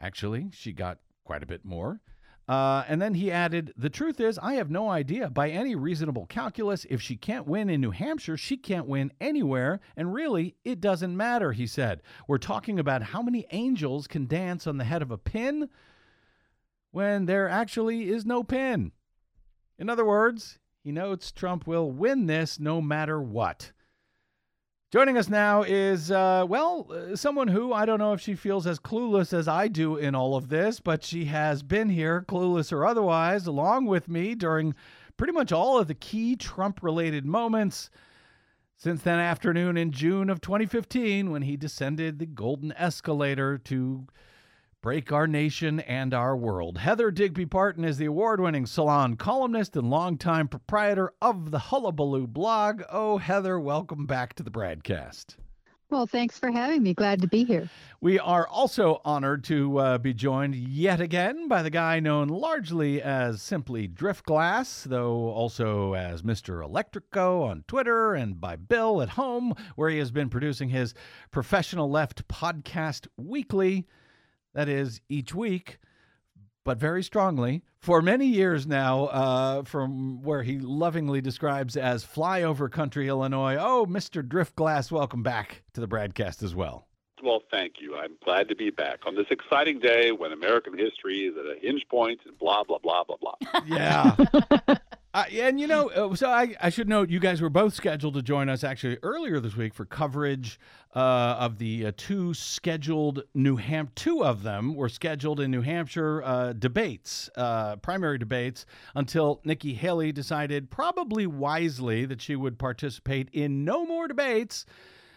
Actually, 0.00 0.48
she 0.52 0.72
got 0.72 0.98
quite 1.22 1.44
a 1.44 1.46
bit 1.46 1.64
more. 1.64 2.00
Uh, 2.50 2.84
and 2.88 3.00
then 3.00 3.14
he 3.14 3.30
added, 3.30 3.72
The 3.76 3.88
truth 3.88 4.18
is, 4.18 4.36
I 4.42 4.54
have 4.54 4.72
no 4.72 4.88
idea 4.88 5.30
by 5.30 5.50
any 5.50 5.76
reasonable 5.76 6.26
calculus. 6.26 6.84
If 6.90 7.00
she 7.00 7.14
can't 7.14 7.46
win 7.46 7.70
in 7.70 7.80
New 7.80 7.92
Hampshire, 7.92 8.36
she 8.36 8.56
can't 8.56 8.88
win 8.88 9.12
anywhere. 9.20 9.78
And 9.96 10.12
really, 10.12 10.56
it 10.64 10.80
doesn't 10.80 11.16
matter, 11.16 11.52
he 11.52 11.68
said. 11.68 12.02
We're 12.26 12.38
talking 12.38 12.80
about 12.80 13.04
how 13.04 13.22
many 13.22 13.46
angels 13.52 14.08
can 14.08 14.26
dance 14.26 14.66
on 14.66 14.78
the 14.78 14.84
head 14.84 15.00
of 15.00 15.12
a 15.12 15.16
pin 15.16 15.68
when 16.90 17.26
there 17.26 17.48
actually 17.48 18.10
is 18.10 18.26
no 18.26 18.42
pin. 18.42 18.90
In 19.78 19.88
other 19.88 20.04
words, 20.04 20.58
he 20.82 20.90
notes 20.90 21.30
Trump 21.30 21.68
will 21.68 21.92
win 21.92 22.26
this 22.26 22.58
no 22.58 22.80
matter 22.80 23.22
what. 23.22 23.70
Joining 24.90 25.16
us 25.16 25.28
now 25.28 25.62
is, 25.62 26.10
uh, 26.10 26.44
well, 26.48 26.88
uh, 26.90 27.14
someone 27.14 27.46
who 27.46 27.72
I 27.72 27.86
don't 27.86 28.00
know 28.00 28.12
if 28.12 28.20
she 28.20 28.34
feels 28.34 28.66
as 28.66 28.80
clueless 28.80 29.32
as 29.32 29.46
I 29.46 29.68
do 29.68 29.94
in 29.94 30.16
all 30.16 30.34
of 30.34 30.48
this, 30.48 30.80
but 30.80 31.04
she 31.04 31.26
has 31.26 31.62
been 31.62 31.90
here, 31.90 32.24
clueless 32.26 32.72
or 32.72 32.84
otherwise, 32.84 33.46
along 33.46 33.86
with 33.86 34.08
me 34.08 34.34
during 34.34 34.74
pretty 35.16 35.32
much 35.32 35.52
all 35.52 35.78
of 35.78 35.86
the 35.86 35.94
key 35.94 36.34
Trump 36.34 36.82
related 36.82 37.24
moments 37.24 37.88
since 38.74 39.00
that 39.02 39.20
afternoon 39.20 39.76
in 39.76 39.92
June 39.92 40.28
of 40.28 40.40
2015 40.40 41.30
when 41.30 41.42
he 41.42 41.56
descended 41.56 42.18
the 42.18 42.26
golden 42.26 42.72
escalator 42.72 43.58
to 43.58 44.08
break 44.82 45.12
our 45.12 45.26
nation 45.26 45.80
and 45.80 46.14
our 46.14 46.34
world. 46.34 46.78
Heather 46.78 47.10
Digby 47.10 47.44
Parton 47.44 47.84
is 47.84 47.98
the 47.98 48.06
award 48.06 48.40
winning 48.40 48.64
salon 48.64 49.14
columnist 49.16 49.76
and 49.76 49.90
longtime 49.90 50.48
proprietor 50.48 51.12
of 51.20 51.50
the 51.50 51.58
Hullabaloo 51.58 52.26
blog. 52.26 52.82
Oh, 52.90 53.18
Heather, 53.18 53.60
welcome 53.60 54.06
back 54.06 54.32
to 54.34 54.42
the 54.42 54.50
BradCast. 54.50 55.36
Well, 55.90 56.06
thanks 56.06 56.38
for 56.38 56.50
having 56.50 56.82
me. 56.82 56.94
Glad 56.94 57.20
to 57.20 57.26
be 57.26 57.44
here. 57.44 57.68
We 58.00 58.18
are 58.18 58.46
also 58.46 59.02
honored 59.04 59.44
to 59.44 59.76
uh, 59.78 59.98
be 59.98 60.14
joined 60.14 60.54
yet 60.54 61.00
again 61.00 61.48
by 61.48 61.62
the 61.62 61.68
guy 61.68 62.00
known 62.00 62.28
largely 62.28 63.02
as 63.02 63.42
simply 63.42 63.86
Driftglass, 63.86 64.84
though 64.84 65.28
also 65.30 65.94
as 65.94 66.22
Mr. 66.22 66.64
Electrico 66.66 67.42
on 67.42 67.64
Twitter 67.66 68.14
and 68.14 68.40
by 68.40 68.56
Bill 68.56 69.02
at 69.02 69.10
home, 69.10 69.52
where 69.74 69.90
he 69.90 69.98
has 69.98 70.12
been 70.12 70.30
producing 70.30 70.68
his 70.70 70.94
Professional 71.32 71.90
Left 71.90 72.26
podcast 72.28 73.08
weekly. 73.18 73.86
That 74.54 74.68
is, 74.68 75.00
each 75.08 75.34
week 75.34 75.78
but 76.64 76.78
very 76.78 77.02
strongly 77.02 77.62
for 77.78 78.02
many 78.02 78.26
years 78.26 78.66
now, 78.66 79.06
uh, 79.06 79.62
from 79.64 80.22
where 80.22 80.42
he 80.42 80.58
lovingly 80.58 81.20
describes 81.20 81.76
as 81.76 82.04
flyover 82.04 82.70
country, 82.70 83.08
Illinois. 83.08 83.56
Oh, 83.58 83.86
Mr. 83.86 84.22
Driftglass, 84.22 84.90
welcome 84.90 85.22
back 85.22 85.62
to 85.74 85.80
the 85.80 85.88
BradCast 85.88 86.42
as 86.42 86.54
well. 86.54 86.86
Well, 87.22 87.42
thank 87.50 87.74
you. 87.80 87.96
I'm 87.96 88.16
glad 88.24 88.48
to 88.48 88.54
be 88.54 88.70
back 88.70 89.00
on 89.06 89.14
this 89.14 89.26
exciting 89.30 89.78
day 89.78 90.10
when 90.10 90.32
American 90.32 90.76
history 90.76 91.26
is 91.26 91.34
at 91.36 91.44
a 91.44 91.58
hinge 91.60 91.84
point 91.90 92.20
and 92.24 92.38
blah, 92.38 92.64
blah, 92.64 92.78
blah, 92.78 93.04
blah, 93.04 93.16
blah. 93.16 93.60
Yeah. 93.66 94.76
Uh, 95.12 95.24
and 95.32 95.60
you 95.60 95.66
know, 95.66 95.88
uh, 95.88 96.14
so 96.14 96.28
I, 96.30 96.54
I 96.60 96.70
should 96.70 96.88
note 96.88 97.10
you 97.10 97.18
guys 97.18 97.42
were 97.42 97.50
both 97.50 97.74
scheduled 97.74 98.14
to 98.14 98.22
join 98.22 98.48
us 98.48 98.62
actually 98.62 98.96
earlier 99.02 99.40
this 99.40 99.56
week 99.56 99.74
for 99.74 99.84
coverage 99.84 100.60
uh, 100.94 101.36
of 101.38 101.58
the 101.58 101.86
uh, 101.86 101.92
two 101.96 102.34
scheduled 102.34 103.22
New 103.34 103.56
Hampshire. 103.56 103.92
Two 103.94 104.24
of 104.24 104.42
them 104.42 104.74
were 104.74 104.88
scheduled 104.88 105.40
in 105.40 105.50
New 105.50 105.62
Hampshire 105.62 106.22
uh, 106.24 106.52
debates, 106.52 107.30
uh, 107.36 107.76
primary 107.76 108.18
debates, 108.18 108.66
until 108.94 109.40
Nikki 109.44 109.74
Haley 109.74 110.12
decided, 110.12 110.70
probably 110.70 111.26
wisely, 111.26 112.06
that 112.06 112.20
she 112.20 112.34
would 112.34 112.58
participate 112.58 113.28
in 113.32 113.64
no 113.64 113.86
more 113.86 114.08
debates 114.08 114.66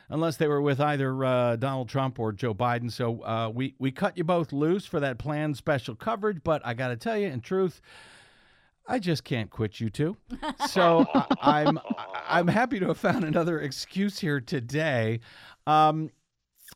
unless 0.10 0.38
they 0.38 0.48
were 0.48 0.62
with 0.62 0.80
either 0.80 1.26
uh, 1.26 1.56
Donald 1.56 1.90
Trump 1.90 2.20
or 2.20 2.32
Joe 2.32 2.54
Biden. 2.54 2.92
So 2.92 3.24
uh, 3.24 3.50
we 3.54 3.74
we 3.80 3.92
cut 3.92 4.18
you 4.18 4.24
both 4.24 4.54
loose 4.54 4.86
for 4.86 5.00
that 5.00 5.18
planned 5.18 5.58
special 5.58 5.96
coverage. 5.96 6.42
But 6.44 6.62
I 6.64 6.74
got 6.76 6.90
to 6.90 6.98
tell 6.98 7.18
you, 7.18 7.28
in 7.28 7.42
truth. 7.42 7.82
I 8.88 9.00
just 9.00 9.24
can't 9.24 9.50
quit 9.50 9.80
you 9.80 9.90
two. 9.90 10.18
So 10.70 11.06
I'm 11.42 11.80
I'm 12.28 12.48
happy 12.48 12.80
to 12.80 12.88
have 12.88 12.98
found 12.98 13.24
another 13.24 13.60
excuse 13.60 14.20
here 14.20 14.42
today. 14.42 15.20
Um, 15.68 16.10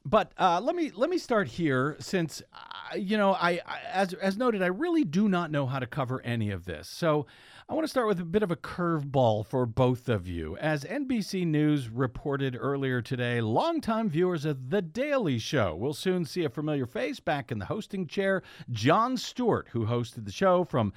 but 0.05 0.31
uh, 0.37 0.61
let 0.61 0.75
me 0.75 0.91
let 0.95 1.09
me 1.09 1.17
start 1.17 1.47
here, 1.47 1.95
since 1.99 2.41
uh, 2.53 2.95
you 2.95 3.17
know 3.17 3.33
I, 3.33 3.59
I 3.65 3.79
as 3.91 4.13
as 4.13 4.37
noted, 4.37 4.61
I 4.61 4.67
really 4.67 5.03
do 5.03 5.27
not 5.27 5.51
know 5.51 5.65
how 5.65 5.79
to 5.79 5.87
cover 5.87 6.21
any 6.21 6.51
of 6.51 6.65
this. 6.65 6.87
So 6.87 7.25
I 7.69 7.73
want 7.73 7.83
to 7.83 7.89
start 7.89 8.07
with 8.07 8.19
a 8.19 8.25
bit 8.25 8.43
of 8.43 8.51
a 8.51 8.55
curveball 8.55 9.45
for 9.45 9.65
both 9.65 10.07
of 10.07 10.27
you. 10.27 10.55
As 10.57 10.85
NBC 10.85 11.45
News 11.45 11.89
reported 11.89 12.55
earlier 12.57 13.01
today, 13.01 13.41
longtime 13.41 14.09
viewers 14.09 14.45
of 14.45 14.69
The 14.69 14.81
Daily 14.81 15.39
Show 15.39 15.75
will 15.75 15.93
soon 15.93 16.23
see 16.23 16.45
a 16.45 16.49
familiar 16.49 16.85
face 16.85 17.19
back 17.19 17.51
in 17.51 17.59
the 17.59 17.65
hosting 17.65 18.07
chair. 18.07 18.41
Jon 18.69 19.17
Stewart, 19.17 19.67
who 19.71 19.85
hosted 19.85 20.23
the 20.23 20.31
show 20.31 20.63
from 20.63 20.93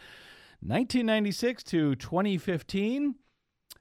1996 0.63 1.63
to 1.65 1.95
2015. 1.95 3.15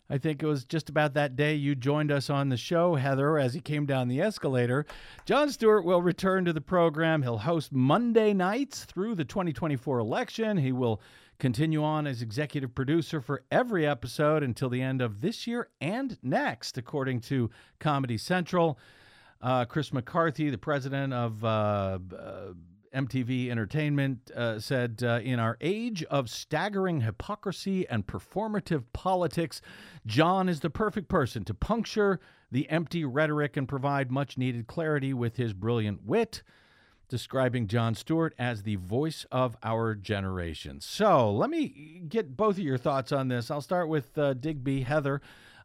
I 0.10 0.18
think 0.18 0.42
it 0.42 0.48
was 0.48 0.64
just 0.64 0.90
about 0.90 1.14
that 1.14 1.36
day 1.36 1.54
you 1.54 1.76
joined 1.76 2.12
us 2.12 2.30
on 2.30 2.50
the 2.50 2.58
show, 2.58 2.96
Heather, 2.96 3.38
as 3.38 3.54
he 3.54 3.60
came 3.60 3.86
down 3.86 4.08
the 4.08 4.22
escalator. 4.22 4.86
Jon 5.26 5.52
Stewart 5.52 5.86
will 5.86 6.02
return 6.02 6.46
to 6.46 6.54
the 6.54 6.62
program. 6.62 7.22
He'll 7.22 7.38
host 7.38 7.72
Monday 7.72 8.34
nights 8.34 8.86
through 8.86 9.16
the 9.16 9.26
2024 9.26 10.00
election. 10.00 10.58
He 10.58 10.72
will 10.72 11.00
continue 11.38 11.84
on 11.84 12.08
as 12.08 12.22
executive 12.22 12.74
producer 12.74 13.22
for 13.22 13.44
every 13.52 13.86
episode 13.86 14.42
until 14.42 14.70
the 14.70 14.82
end 14.82 15.02
of 15.02 15.22
this 15.22 15.46
year 15.46 15.70
and 15.80 16.18
next, 16.24 16.78
according 16.78 17.20
to 17.22 17.52
Comedy 17.80 18.18
Central. 18.18 18.80
Uh, 19.42 19.64
Chris 19.64 19.94
McCarthy, 19.94 20.50
the 20.50 20.58
president 20.58 21.14
of 21.14 21.44
uh, 21.44 22.00
uh, 22.18 22.48
MTV 22.94 23.50
Entertainment 23.50 24.32
uh, 24.36 24.60
said, 24.60 25.02
uh, 25.04 25.20
In 25.24 25.40
our 25.40 25.58
age 25.62 26.04
of 26.04 26.30
staggering 26.30 27.02
hypocrisy 27.02 27.88
and 27.88 28.06
performative 28.06 28.84
politics, 28.94 29.62
Jon 30.06 30.50
is 30.50 30.60
the 30.60 30.70
perfect 30.70 31.08
person 31.08 31.44
to 31.46 31.54
puncture 31.54 32.20
the 32.52 32.70
empty 32.70 33.06
rhetoric 33.06 33.58
and 33.58 33.68
provide 33.68 34.12
much 34.12 34.38
needed 34.38 34.68
clarity 34.68 35.14
with 35.14 35.38
his 35.38 35.54
brilliant 35.54 36.04
wit. 36.04 36.44
Describing 37.08 37.68
Jon 37.68 37.96
Stewart 37.96 38.36
as 38.38 38.62
the 38.62 38.76
voice 38.76 39.26
of 39.32 39.58
our 39.64 39.96
generation. 39.96 40.80
So 40.80 41.32
let 41.32 41.50
me 41.50 42.04
get 42.08 42.38
both 42.38 42.58
of 42.58 42.64
your 42.64 42.78
thoughts 42.78 43.12
on 43.12 43.30
this. 43.30 43.50
I'll 43.50 43.62
start 43.62 43.90
with 43.90 44.16
uh, 44.16 44.36
Digby, 44.36 44.82
Heather. 44.82 45.20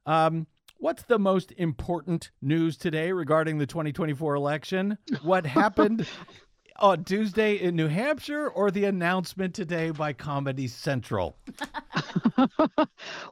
Um, 0.07 0.47
What's 0.79 1.05
the 1.05 1.19
most 1.19 1.53
important 1.53 2.31
news 2.43 2.77
today 2.77 3.13
regarding 3.13 3.57
the 3.57 3.67
2024 3.67 4.35
election? 4.35 4.99
What 5.23 5.47
happened 5.47 6.07
on 6.79 7.05
Tuesday 7.05 7.57
in 7.57 7.77
New 7.77 7.89
Hampshire 7.89 8.49
or 8.49 8.71
the 8.71 8.85
announcement 8.85 9.55
today 9.55 9.91
by 9.91 10.13
Comedy 10.13 10.67
Central? 10.67 11.37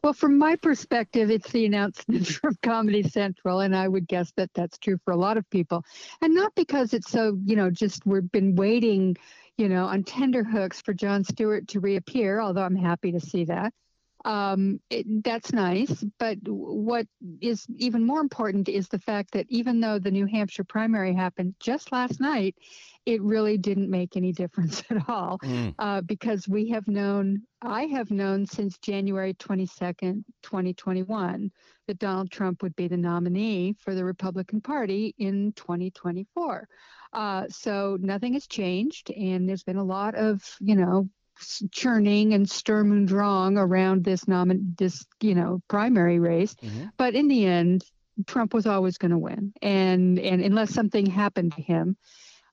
well, 0.03 0.13
from 0.13 0.39
my 0.39 0.57
perspective, 0.57 1.31
it's 1.31 1.51
the 1.51 1.67
announcement 1.67 2.27
from 2.41 2.57
Comedy 2.63 3.03
Central, 3.03 3.61
and 3.61 3.77
I 3.77 3.89
would 3.89 4.07
guess 4.09 4.33
that 4.37 4.51
that's 4.55 4.79
true 4.79 4.99
for 5.05 5.13
a 5.13 5.17
lot 5.17 5.37
of 5.37 5.49
people. 5.51 5.85
And 6.21 6.35
not 6.35 6.55
because 6.55 6.95
it's 6.95 7.11
so, 7.11 7.39
you 7.45 7.57
know, 7.57 7.71
just 7.71 8.07
we've 8.07 8.31
been 8.31 8.55
waiting, 8.55 9.17
you 9.59 9.69
know, 9.69 9.87
on 9.87 10.05
tender 10.05 10.45
hooks 10.45 10.81
for 10.81 10.95
Jon 10.95 11.25
Stewart 11.25 11.69
to 11.69 11.81
reappear, 11.81 12.41
although 12.41 12.63
I'm 12.63 12.77
happy 12.77 13.13
to 13.13 13.21
see 13.21 13.45
that 13.47 13.73
um, 14.25 14.81
it, 14.91 15.25
that's 15.25 15.53
nice. 15.53 16.05
But 16.19 16.39
what 16.47 17.07
is 17.41 17.67
even 17.77 18.07
more 18.07 18.21
important 18.21 18.69
is 18.69 18.89
the 18.89 18.99
fact 18.99 19.33
that 19.33 19.47
even 19.49 19.81
though 19.81 19.99
the 19.99 20.11
New 20.11 20.27
Hampshire 20.27 20.65
primary 20.65 21.15
happened 21.15 21.55
just 21.61 21.93
last 21.93 22.21
night, 22.21 22.57
it 23.05 23.21
really 23.23 23.59
didn't 23.59 23.91
make 23.91 24.17
any 24.17 24.33
difference 24.43 24.83
at 24.91 25.09
all 25.09 25.39
mm. 25.39 25.75
uh, 25.79 26.01
because 26.03 26.47
we 26.49 26.69
have 26.71 26.87
known, 26.87 27.43
I 27.61 27.85
have 27.87 28.11
known 28.11 28.47
since 28.47 28.79
January 28.79 29.35
22nd, 29.35 30.25
2021, 30.43 31.51
that 31.89 31.99
Donald 31.99 32.31
Trump 32.31 32.63
would 32.63 32.77
be 32.77 32.89
the 32.89 32.97
nominee 32.97 33.75
for 33.81 33.95
the 33.95 34.05
Republican 34.05 34.61
Party 34.61 35.15
in 35.19 35.53
2024. 35.57 36.69
Uh, 37.13 37.45
so 37.51 37.99
nothing 38.01 38.35
has 38.35 38.47
changed, 38.47 39.11
and 39.11 39.49
there's 39.49 39.65
been 39.65 39.77
a 39.77 39.85
lot 39.85 40.15
of, 40.15 40.43
you 40.61 40.77
know, 40.77 41.09
churning 41.71 42.35
and 42.35 42.49
Sturm 42.49 42.93
und 42.93 43.07
Drang 43.07 43.59
around 43.59 44.05
this 44.05 44.25
nomin 44.25 44.77
this 44.77 45.05
you 45.21 45.35
know 45.35 45.61
primary 45.69 46.19
race, 46.19 46.55
mm-hmm. 46.55 46.87
but 46.97 47.15
in 47.15 47.29
the 47.29 47.47
end, 47.47 47.85
Trump 48.27 48.55
was 48.55 48.67
always 48.67 48.99
going 48.99 49.11
to 49.11 49.19
win, 49.19 49.53
and 49.63 50.19
and 50.19 50.43
unless 50.43 50.73
something 50.73 51.07
happened 51.07 51.53
to 51.55 51.63
him, 51.63 51.97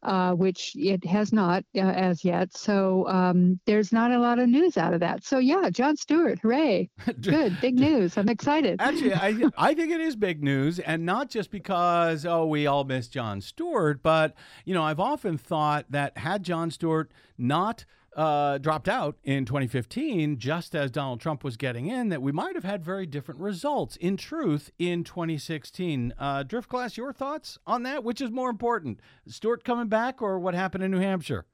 uh, 0.03 0.33
which 0.33 0.71
it 0.75 1.05
has 1.05 1.33
not 1.33 1.63
uh, 1.75 1.79
as 1.79 2.23
yet. 2.23 2.55
So 2.55 3.07
um, 3.07 3.59
there's 3.65 3.91
not 3.91 4.11
a 4.11 4.19
lot 4.19 4.39
of 4.39 4.47
news 4.47 4.77
out 4.77 4.93
of 4.93 5.01
that. 5.01 5.25
So 5.25 5.39
yeah, 5.39 5.69
Jon 5.69 5.97
Stewart, 5.97 6.39
hooray! 6.41 6.89
Good, 7.21 7.59
big 7.61 7.75
news. 7.75 8.17
I'm 8.17 8.29
excited. 8.29 8.79
Actually, 8.79 9.13
I 9.13 9.35
I 9.57 9.73
think 9.73 9.91
it 9.91 10.01
is 10.01 10.15
big 10.15 10.43
news, 10.43 10.79
and 10.79 11.05
not 11.05 11.29
just 11.29 11.51
because 11.51 12.25
oh 12.25 12.45
we 12.45 12.65
all 12.65 12.83
miss 12.83 13.07
Jon 13.07 13.41
Stewart, 13.41 14.01
but 14.01 14.35
you 14.65 14.73
know 14.73 14.83
I've 14.83 14.99
often 14.99 15.37
thought 15.37 15.85
that 15.89 16.17
had 16.17 16.43
Jon 16.43 16.71
Stewart 16.71 17.11
not 17.37 17.85
uh, 18.19 18.58
dropped 18.58 18.89
out 18.89 19.15
in 19.23 19.45
2015, 19.45 20.38
just 20.38 20.75
as 20.75 20.91
Donald 20.91 21.21
Trump 21.21 21.41
was 21.41 21.55
getting 21.55 21.88
in, 21.88 22.10
that 22.10 22.21
we 22.21 22.34
might 22.34 22.53
have 22.53 22.65
had 22.65 22.84
very 22.84 23.05
different 23.05 23.39
results 23.39 23.95
in 23.95 24.17
truth 24.17 24.69
in 24.77 25.05
2016. 25.05 26.13
Uh, 26.19 26.43
Driftglass, 26.43 26.97
your 26.97 27.13
thoughts 27.13 27.58
on 27.65 27.84
that? 27.84 28.03
Which 28.03 28.19
is 28.19 28.29
more 28.29 28.49
important, 28.49 28.99
Stewart 29.25 29.63
coming 29.63 29.88
back 29.88 30.21
or 30.21 30.38
what 30.38 30.53
happened 30.53 30.84
in 30.84 30.91
New 30.91 30.99
Hampshire? 30.99 31.45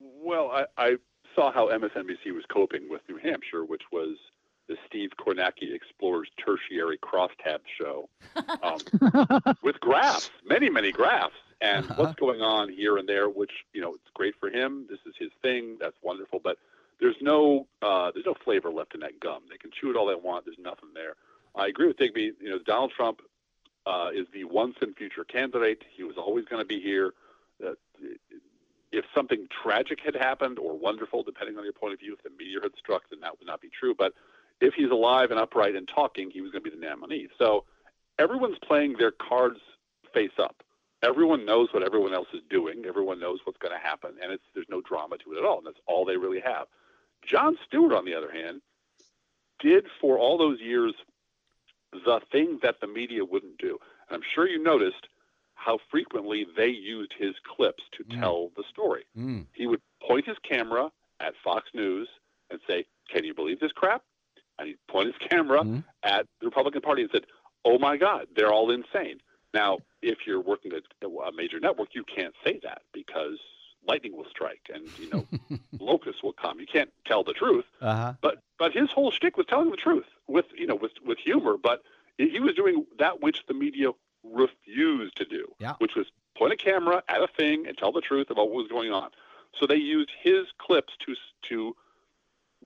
Well, 0.00 0.50
I, 0.50 0.64
I 0.78 0.96
saw 1.34 1.52
how 1.52 1.68
MSNBC 1.68 2.32
was 2.32 2.44
coping 2.50 2.88
with 2.88 3.02
New 3.06 3.18
Hampshire, 3.18 3.66
which 3.66 3.82
was 3.92 4.16
the 4.68 4.76
Steve 4.86 5.10
Kornacki 5.20 5.74
Explorers 5.74 6.28
Tertiary 6.42 6.98
Crosstab 6.98 7.58
show 7.78 8.08
um, 8.62 9.54
with 9.62 9.78
graphs, 9.80 10.30
many, 10.46 10.70
many 10.70 10.92
graphs 10.92 11.34
and 11.60 11.84
uh-huh. 11.84 11.94
what's 11.96 12.14
going 12.18 12.40
on 12.40 12.68
here 12.70 12.96
and 12.96 13.08
there, 13.08 13.28
which 13.28 13.52
you 13.72 13.80
know 13.80 13.94
it's 13.94 14.10
great 14.14 14.34
for 14.38 14.48
him. 14.48 14.86
This 14.88 15.00
is 15.06 15.14
his 15.18 15.30
thing. 15.42 15.76
That's 15.80 15.96
wonderful. 16.02 16.40
But 16.42 16.58
there's 17.00 17.16
no 17.20 17.66
uh, 17.82 18.10
there's 18.12 18.26
no 18.26 18.34
flavor 18.44 18.70
left 18.70 18.94
in 18.94 19.00
that 19.00 19.20
gum. 19.20 19.42
They 19.50 19.56
can 19.56 19.70
chew 19.70 19.90
it 19.90 19.96
all 19.96 20.06
they 20.06 20.14
want. 20.14 20.44
There's 20.44 20.58
nothing 20.58 20.90
there. 20.94 21.14
I 21.54 21.66
agree 21.66 21.88
with 21.88 21.96
Digby. 21.96 22.32
You 22.40 22.50
know, 22.50 22.58
Donald 22.58 22.92
Trump 22.96 23.20
uh, 23.86 24.10
is 24.14 24.26
the 24.32 24.44
once 24.44 24.76
and 24.80 24.96
future 24.96 25.24
candidate. 25.24 25.82
He 25.90 26.04
was 26.04 26.16
always 26.16 26.44
going 26.44 26.62
to 26.62 26.66
be 26.66 26.80
here. 26.80 27.12
Uh, 27.64 27.72
if 28.92 29.04
something 29.14 29.46
tragic 29.62 30.00
had 30.04 30.16
happened 30.16 30.58
or 30.58 30.76
wonderful, 30.76 31.22
depending 31.22 31.56
on 31.58 31.64
your 31.64 31.72
point 31.72 31.94
of 31.94 32.00
view, 32.00 32.12
if 32.12 32.22
the 32.22 32.30
meteor 32.30 32.60
had 32.62 32.72
struck, 32.76 33.02
then 33.10 33.20
that 33.20 33.38
would 33.38 33.46
not 33.46 33.60
be 33.60 33.68
true. 33.68 33.94
But 33.96 34.14
if 34.60 34.74
he's 34.74 34.90
alive 34.90 35.30
and 35.30 35.38
upright 35.38 35.76
and 35.76 35.86
talking, 35.86 36.30
he 36.30 36.40
was 36.40 36.50
going 36.50 36.64
to 36.64 36.70
be 36.70 36.76
the 36.76 36.84
nominee. 36.84 37.28
So 37.38 37.64
everyone's 38.18 38.58
playing 38.58 38.96
their 38.98 39.12
cards 39.12 39.60
face 40.12 40.32
up. 40.38 40.56
Everyone 41.02 41.44
knows 41.46 41.68
what 41.72 41.82
everyone 41.82 42.12
else 42.14 42.28
is 42.34 42.40
doing. 42.50 42.84
Everyone 42.86 43.18
knows 43.18 43.40
what's 43.44 43.58
going 43.58 43.72
to 43.74 43.80
happen, 43.86 44.12
and 44.22 44.32
it's 44.32 44.44
there's 44.54 44.66
no 44.68 44.80
drama 44.82 45.16
to 45.18 45.32
it 45.32 45.38
at 45.38 45.44
all. 45.44 45.58
And 45.58 45.66
that's 45.66 45.80
all 45.86 46.04
they 46.04 46.16
really 46.16 46.40
have. 46.40 46.66
Jon 47.26 47.56
Stewart, 47.66 47.92
on 47.92 48.04
the 48.04 48.14
other 48.14 48.30
hand, 48.30 48.60
did 49.60 49.86
for 50.00 50.18
all 50.18 50.36
those 50.38 50.60
years 50.60 50.94
the 51.92 52.20
thing 52.30 52.58
that 52.62 52.80
the 52.80 52.86
media 52.86 53.24
wouldn't 53.24 53.58
do. 53.58 53.78
And 54.08 54.16
I'm 54.16 54.22
sure 54.34 54.48
you 54.48 54.62
noticed 54.62 55.08
how 55.54 55.78
frequently 55.90 56.46
they 56.56 56.68
used 56.68 57.12
his 57.18 57.34
clips 57.44 57.82
to 57.98 58.04
tell 58.18 58.50
the 58.56 58.62
story. 58.70 59.04
Mm. 59.18 59.46
He 59.52 59.66
would 59.66 59.80
point 60.06 60.26
his 60.26 60.38
camera 60.42 60.90
at 61.20 61.34
Fox 61.44 61.68
News 61.74 62.08
and 62.50 62.60
say, 62.66 62.86
Can 63.12 63.24
you 63.24 63.34
believe 63.34 63.60
this 63.60 63.72
crap? 63.72 64.02
And 64.58 64.68
he'd 64.68 64.78
point 64.88 65.08
his 65.08 65.16
camera 65.28 65.62
Mhm. 65.62 65.84
at 66.02 66.26
the 66.40 66.46
Republican 66.46 66.80
Party 66.82 67.02
and 67.02 67.10
said, 67.10 67.26
Oh 67.64 67.78
my 67.78 67.96
God, 67.98 68.28
they're 68.34 68.52
all 68.52 68.70
insane. 68.70 69.20
Now, 69.54 69.78
if 70.02 70.18
you're 70.26 70.40
working 70.40 70.72
at 70.72 70.82
a 71.02 71.32
major 71.32 71.58
network, 71.60 71.94
you 71.94 72.04
can't 72.04 72.34
say 72.44 72.60
that 72.62 72.82
because 72.92 73.38
lightning 73.88 74.14
will 74.16 74.26
strike 74.30 74.60
and 74.72 74.86
you 74.98 75.08
know 75.10 75.26
locusts 75.80 76.22
will 76.22 76.34
come. 76.34 76.60
You 76.60 76.66
can't 76.66 76.90
tell 77.06 77.24
the 77.24 77.32
truth. 77.32 77.64
Uh 77.80 77.96
huh. 77.96 78.12
But 78.20 78.42
but 78.58 78.72
his 78.72 78.90
whole 78.90 79.10
shtick 79.10 79.36
was 79.36 79.46
telling 79.46 79.70
the 79.70 79.76
truth 79.76 80.06
with 80.28 80.46
you 80.56 80.66
know 80.66 80.76
with 80.76 80.92
with 81.04 81.18
humor. 81.18 81.56
But 81.60 81.82
he 82.18 82.38
was 82.40 82.54
doing 82.54 82.84
that 82.98 83.22
which 83.22 83.44
the 83.46 83.54
media 83.54 83.88
refused 84.22 85.16
to 85.16 85.24
do, 85.24 85.46
Yeah. 85.58 85.74
which 85.78 85.94
was 85.96 86.06
point 86.36 86.52
a 86.52 86.56
camera 86.56 87.02
at 87.08 87.22
a 87.22 87.26
thing 87.26 87.66
and 87.66 87.76
tell 87.76 87.92
the 87.92 88.02
truth 88.02 88.28
about 88.30 88.48
what 88.50 88.56
was 88.56 88.68
going 88.68 88.92
on. 88.92 89.10
So 89.58 89.66
they 89.66 89.76
used 89.76 90.10
his 90.22 90.46
clips 90.58 90.92
to 91.06 91.14
to 91.48 91.74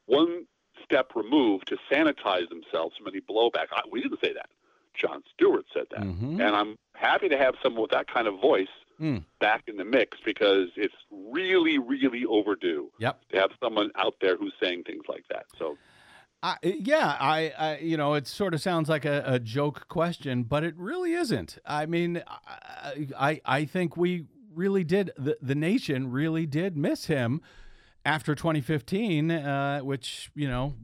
one 0.07 0.47
step 0.83 1.13
removed 1.15 1.69
to 1.69 1.79
sanitize 1.91 2.49
themselves 2.49 2.97
from 2.97 3.07
any 3.09 3.21
blowback. 3.21 3.67
I, 3.73 3.83
we 3.91 4.03
didn't 4.03 4.21
say 4.21 4.33
that. 4.35 4.51
Jon 4.95 5.23
Stewart 5.33 5.65
said 5.73 5.87
that, 5.91 6.01
Mhm. 6.01 6.41
and 6.41 6.57
I'm 6.57 6.77
happy 6.95 7.29
to 7.29 7.37
have 7.39 7.55
someone 7.63 7.83
with 7.83 7.91
that 7.93 8.07
kind 8.09 8.27
of 8.29 8.41
voice 8.41 8.69
Mm. 9.01 9.25
back 9.41 9.65
in 9.67 9.77
the 9.77 9.85
mix 9.85 10.19
because 10.25 10.69
it's 10.77 10.95
really, 11.11 11.79
really 11.79 12.25
overdue 12.25 12.93
Yep. 13.01 13.29
to 13.31 13.41
have 13.41 13.51
someone 13.61 13.91
out 13.97 14.15
there 14.21 14.37
who's 14.37 14.55
saying 14.63 14.85
things 14.85 15.03
like 15.09 15.25
that. 15.31 15.47
So 15.59 15.77
I, 16.45 16.57
yeah, 16.63 17.17
I, 17.19 17.53
I, 17.59 17.79
you 17.79 17.97
know, 17.97 18.15
it 18.15 18.27
sort 18.29 18.55
of 18.55 18.61
sounds 18.61 18.89
like 18.89 19.05
a, 19.05 19.25
a 19.27 19.39
joke 19.41 19.89
question, 19.89 20.43
but 20.45 20.63
it 20.63 20.77
really 20.77 21.15
isn't. 21.15 21.59
I 21.67 21.87
mean, 21.87 22.23
I, 22.29 23.09
I, 23.19 23.41
I 23.45 23.65
think 23.65 23.97
we 23.97 24.27
really 24.55 24.85
did. 24.85 25.11
The, 25.17 25.39
the 25.43 25.55
nation 25.57 26.11
really 26.13 26.45
did 26.47 26.77
miss 26.77 27.07
him 27.07 27.41
after 28.05 28.35
2015, 28.35 29.31
uh, 29.31 29.81
which 29.81 30.31
you 30.37 30.47
know 30.47 30.75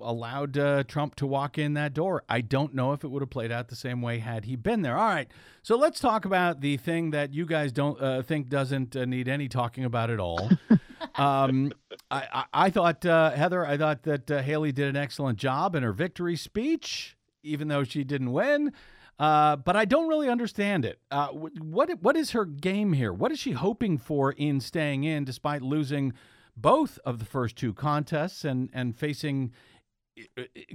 allowed 0.00 0.56
uh, 0.58 0.84
Trump 0.84 1.14
to 1.16 1.26
walk 1.26 1.58
in 1.58 1.74
that 1.74 1.94
door. 1.94 2.24
I 2.28 2.40
don't 2.40 2.74
know 2.74 2.92
if 2.92 3.04
it 3.04 3.08
would 3.08 3.22
have 3.22 3.30
played 3.30 3.52
out 3.52 3.68
the 3.68 3.76
same 3.76 4.02
way 4.02 4.18
had 4.18 4.44
he 4.44 4.56
been 4.56 4.82
there. 4.82 4.96
All 4.96 5.08
right, 5.08 5.28
so 5.62 5.76
let's 5.76 6.00
talk 6.00 6.24
about 6.24 6.60
the 6.60 6.76
thing 6.76 7.10
that 7.10 7.32
you 7.34 7.46
guys 7.46 7.72
don't 7.72 8.00
uh, 8.00 8.22
think 8.22 8.48
doesn't 8.48 8.96
uh, 8.96 9.04
need 9.04 9.28
any 9.28 9.48
talking 9.48 9.84
about 9.84 10.10
at 10.10 10.20
all. 10.20 10.50
um, 11.16 11.72
I, 12.10 12.26
I, 12.32 12.44
I 12.52 12.70
thought 12.70 13.04
uh, 13.04 13.30
Heather, 13.30 13.66
I 13.66 13.76
thought 13.76 14.02
that 14.04 14.30
uh, 14.30 14.42
Haley 14.42 14.72
did 14.72 14.88
an 14.88 14.96
excellent 14.96 15.38
job 15.38 15.74
in 15.74 15.82
her 15.82 15.92
victory 15.92 16.36
speech, 16.36 17.16
even 17.42 17.68
though 17.68 17.84
she 17.84 18.04
didn't 18.04 18.32
win. 18.32 18.72
Uh, 19.18 19.56
but 19.56 19.76
I 19.76 19.84
don't 19.84 20.08
really 20.08 20.28
understand 20.28 20.84
it. 20.84 20.98
Uh, 21.10 21.28
what 21.28 21.90
what 22.00 22.16
is 22.16 22.32
her 22.32 22.44
game 22.44 22.94
here? 22.94 23.12
What 23.12 23.30
is 23.30 23.38
she 23.38 23.52
hoping 23.52 23.96
for 23.96 24.32
in 24.32 24.60
staying 24.60 25.04
in, 25.04 25.24
despite 25.24 25.62
losing 25.62 26.12
both 26.56 26.98
of 27.04 27.18
the 27.18 27.24
first 27.24 27.56
two 27.56 27.72
contests 27.72 28.44
and 28.44 28.70
and 28.72 28.96
facing 28.96 29.52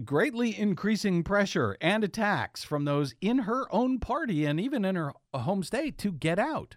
greatly 0.04 0.58
increasing 0.58 1.23
pressure 1.23 1.78
and 1.82 2.04
attacks 2.04 2.63
from 2.63 2.86
those 2.86 3.13
in 3.21 3.39
her 3.39 3.73
own 3.73 3.99
party 3.99 4.45
and 4.45 4.60
even 4.60 4.86
in 4.86 4.95
her 4.95 5.13
home 5.34 5.63
state 5.63 5.97
to 5.99 6.12
get 6.12 6.39
out? 6.39 6.75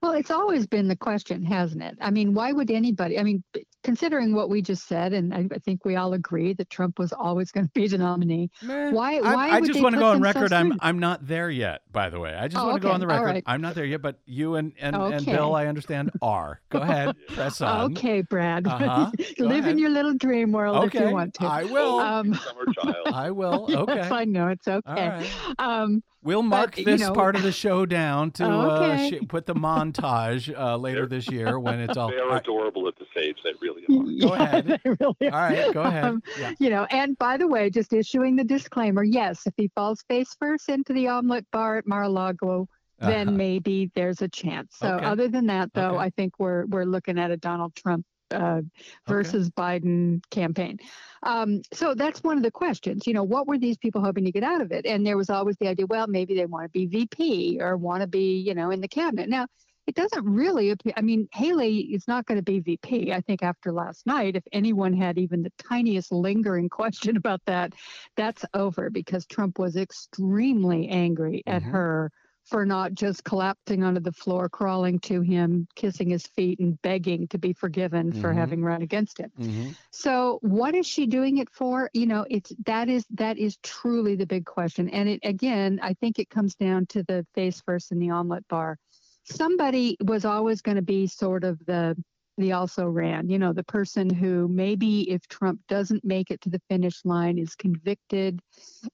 Well, 0.00 0.12
it's 0.12 0.30
always 0.30 0.66
been 0.66 0.88
the 0.88 0.96
question, 0.96 1.44
hasn't 1.44 1.82
it? 1.82 1.96
I 2.00 2.10
mean, 2.10 2.34
why 2.34 2.52
would 2.52 2.70
anybody? 2.70 3.18
I 3.18 3.22
mean, 3.22 3.44
considering 3.82 4.34
what 4.34 4.48
we 4.50 4.62
just 4.62 4.86
said, 4.88 5.12
and 5.12 5.34
I, 5.34 5.46
I 5.52 5.58
think 5.58 5.84
we 5.84 5.96
all 5.96 6.12
agree 6.14 6.52
that 6.54 6.70
Trump 6.70 6.98
was 6.98 7.12
always 7.12 7.50
going 7.50 7.66
to 7.66 7.72
be 7.72 7.88
the 7.88 7.98
nominee. 7.98 8.50
Meh. 8.62 8.90
Why? 8.90 9.16
I- 9.16 9.20
Why 9.34 9.48
I, 9.50 9.60
would 9.60 9.66
just 9.66 9.82
want 9.82 9.94
to 9.94 10.00
go 10.00 10.08
on 10.08 10.20
record. 10.20 10.52
I'm 10.52 10.78
I'm 10.80 10.98
not 10.98 11.26
there 11.26 11.50
yet. 11.50 11.82
By 11.92 12.10
the 12.10 12.20
way, 12.20 12.34
I 12.34 12.48
just 12.48 12.62
Oh, 12.62 12.68
want 12.68 12.82
to 12.82 12.88
go 12.88 12.92
on 12.92 13.00
the 13.00 13.06
record. 13.06 13.24
right. 13.24 13.42
I'm 13.46 13.60
not 13.60 13.74
there 13.74 13.84
yet, 13.84 14.02
but 14.02 14.18
you 14.26 14.54
and 14.56 14.72
and, 14.80 14.96
and 14.96 15.26
Bill, 15.26 15.54
I 15.54 15.66
understand, 15.66 16.10
are. 16.22 16.60
Go 16.70 16.78
ahead, 16.82 17.16
press 17.28 17.60
on. 17.60 17.92
Okay, 17.92 18.22
Brad. 18.22 18.66
Uh-huh. 18.66 19.10
Live 19.38 19.60
ahead. 19.60 19.72
in 19.72 19.78
your 19.78 19.90
little 19.90 20.14
dream 20.14 20.52
world 20.52 20.84
if 20.84 20.94
you 20.94 21.10
want 21.10 21.34
to. 21.34 21.44
I 21.44 21.64
will. 21.64 21.98
Um, 22.00 22.34
summer 22.34 22.64
child. 22.74 22.96
I 23.12 23.30
will. 23.30 23.66
Okay. 23.70 23.96
Yes, 23.96 24.12
I 24.12 24.24
know 24.24 24.48
it's 24.48 24.68
okay. 24.68 25.08
right. 25.08 25.30
Um, 25.58 26.02
We'll 26.24 26.42
mark 26.42 26.78
you 26.78 26.84
this 26.84 27.00
know- 27.00 27.12
part 27.12 27.34
of 27.36 27.42
the 27.42 27.50
show 27.64 27.84
down 27.86 28.30
to 28.32 28.44
uh, 28.44 28.78
Okay. 28.78 29.10
sh- 29.20 29.28
put 29.28 29.46
the 29.46 29.54
montage 29.54 30.52
uh, 30.56 30.76
later 30.86 31.06
this 31.06 31.30
year 31.30 31.58
when 31.58 31.80
it's 31.80 31.96
all. 31.96 32.10
They 32.10 32.18
are 32.18 32.36
adorable 32.36 32.86
at 32.88 32.94
the 32.96 33.06
stage. 33.10 33.36
They 33.42 33.52
really 33.60 33.82
are. 33.84 34.28
Go 34.28 34.34
ahead. 34.34 34.66
they 34.66 34.90
really 35.00 35.30
all 35.32 35.40
right, 35.40 35.72
go 35.74 35.82
ahead. 35.82 36.04
Um, 36.04 36.22
yeah. 36.38 36.52
you 36.58 36.70
know, 36.70 36.84
and 36.90 37.18
by 37.18 37.36
the 37.36 37.48
way, 37.48 37.70
just 37.70 37.92
issuing 37.92 38.36
the 38.36 38.44
disclaimer: 38.44 39.02
yes, 39.02 39.46
if 39.46 39.54
he 39.56 39.68
falls 39.74 40.02
face 40.08 40.34
first 40.38 40.68
into 40.68 40.92
the 40.92 41.08
omelet 41.08 41.44
bar 41.50 41.78
at 41.78 41.86
Mar-a-Lago, 41.86 42.68
then 42.98 43.28
Uh-huh. 43.28 43.36
maybe 43.36 43.90
there's 43.96 44.22
a 44.22 44.28
chance. 44.28 44.76
So, 44.78 44.94
Okay. 44.94 45.04
other 45.04 45.26
than 45.28 45.46
that, 45.46 45.72
though, 45.74 45.94
Okay. 45.96 46.04
I 46.04 46.10
think 46.10 46.34
we're 46.38 46.66
we're 46.66 46.84
looking 46.84 47.18
at 47.18 47.30
a 47.32 47.36
Donald 47.36 47.74
Trump 47.74 48.06
uh, 48.32 48.62
versus 49.06 49.50
Biden 49.50 50.20
campaign. 50.30 50.78
Um, 51.22 51.62
so 51.72 51.94
that's 51.94 52.22
one 52.22 52.36
of 52.36 52.42
the 52.42 52.50
questions. 52.50 53.06
You 53.06 53.14
know, 53.14 53.22
what 53.24 53.46
were 53.46 53.58
these 53.58 53.76
people 53.76 54.02
hoping 54.02 54.24
to 54.24 54.32
get 54.32 54.42
out 54.44 54.60
of 54.60 54.72
it? 54.72 54.86
And 54.86 55.06
there 55.06 55.16
was 55.16 55.30
always 55.30 55.56
the 55.60 55.68
idea, 55.68 55.86
well, 55.86 56.06
maybe 56.06 56.34
they 56.34 56.46
want 56.46 56.64
to 56.64 56.70
be 56.70 56.86
VP 56.86 57.58
or 57.60 57.76
want 57.76 58.00
to 58.00 58.06
be, 58.06 58.38
you 58.40 58.54
know, 58.54 58.70
in 58.70 58.80
the 58.80 58.88
cabinet. 58.88 59.28
Now, 59.28 59.46
it 59.86 59.94
doesn't 59.96 60.24
really 60.24 60.70
appear. 60.70 60.92
I 60.96 61.00
mean, 61.00 61.28
Haley 61.32 61.80
is 61.80 62.06
not 62.06 62.24
going 62.26 62.38
to 62.38 62.44
be 62.44 62.60
VP. 62.60 63.12
I 63.12 63.20
think 63.20 63.42
after 63.42 63.72
last 63.72 64.06
night, 64.06 64.36
if 64.36 64.44
anyone 64.52 64.92
had 64.92 65.18
even 65.18 65.42
the 65.42 65.52
tiniest 65.58 66.12
lingering 66.12 66.68
question 66.80 67.16
about 67.16 67.40
that, 67.46 67.72
that's 68.16 68.44
over 68.54 68.90
because 68.90 69.26
Trump 69.26 69.58
was 69.58 69.76
extremely 69.76 70.88
angry 70.88 71.42
at 71.46 71.62
Mhm. 71.62 71.70
her 71.72 72.12
for 72.44 72.66
not 72.66 72.94
just 72.94 73.24
collapsing 73.24 73.82
onto 73.82 74.00
the 74.00 74.12
floor, 74.12 74.48
crawling 74.48 74.98
to 75.00 75.20
him, 75.20 75.66
kissing 75.74 76.10
his 76.10 76.26
feet, 76.26 76.58
and 76.60 76.80
begging 76.82 77.28
to 77.28 77.38
be 77.38 77.52
forgiven 77.52 78.12
for 78.12 78.32
Mhm. 78.32 78.36
having 78.36 78.62
run 78.62 78.82
against 78.82 79.18
him. 79.18 79.30
Mhm. 79.38 79.76
So 79.90 80.38
what 80.42 80.74
is 80.74 80.86
she 80.86 81.06
doing 81.06 81.38
it 81.38 81.50
for? 81.50 81.90
You 81.92 82.06
know, 82.06 82.26
it's 82.28 82.52
that 82.66 82.88
is 82.88 83.06
that 83.10 83.38
is 83.38 83.56
truly 83.62 84.16
the 84.16 84.26
big 84.26 84.44
question. 84.44 84.88
And 84.90 85.08
it 85.08 85.20
again, 85.22 85.78
I 85.82 85.94
think 85.94 86.18
it 86.18 86.30
comes 86.30 86.54
down 86.54 86.86
to 86.86 87.02
the 87.04 87.26
face 87.34 87.60
first 87.60 87.92
in 87.92 87.98
the 87.98 88.10
omelet 88.10 88.46
bar. 88.48 88.78
Somebody 89.24 89.96
was 90.04 90.24
always 90.24 90.62
going 90.62 90.76
to 90.76 90.82
be 90.82 91.06
sort 91.06 91.44
of 91.44 91.64
the 91.66 91.96
the 92.38 92.52
also 92.52 92.86
ran, 92.86 93.28
you 93.28 93.38
know, 93.38 93.52
the 93.52 93.64
person 93.64 94.08
who 94.08 94.48
maybe 94.48 95.10
if 95.10 95.26
Trump 95.28 95.60
doesn't 95.68 96.04
make 96.04 96.30
it 96.30 96.40
to 96.42 96.48
the 96.48 96.62
finish 96.70 97.04
line 97.04 97.38
is 97.38 97.54
convicted 97.54 98.40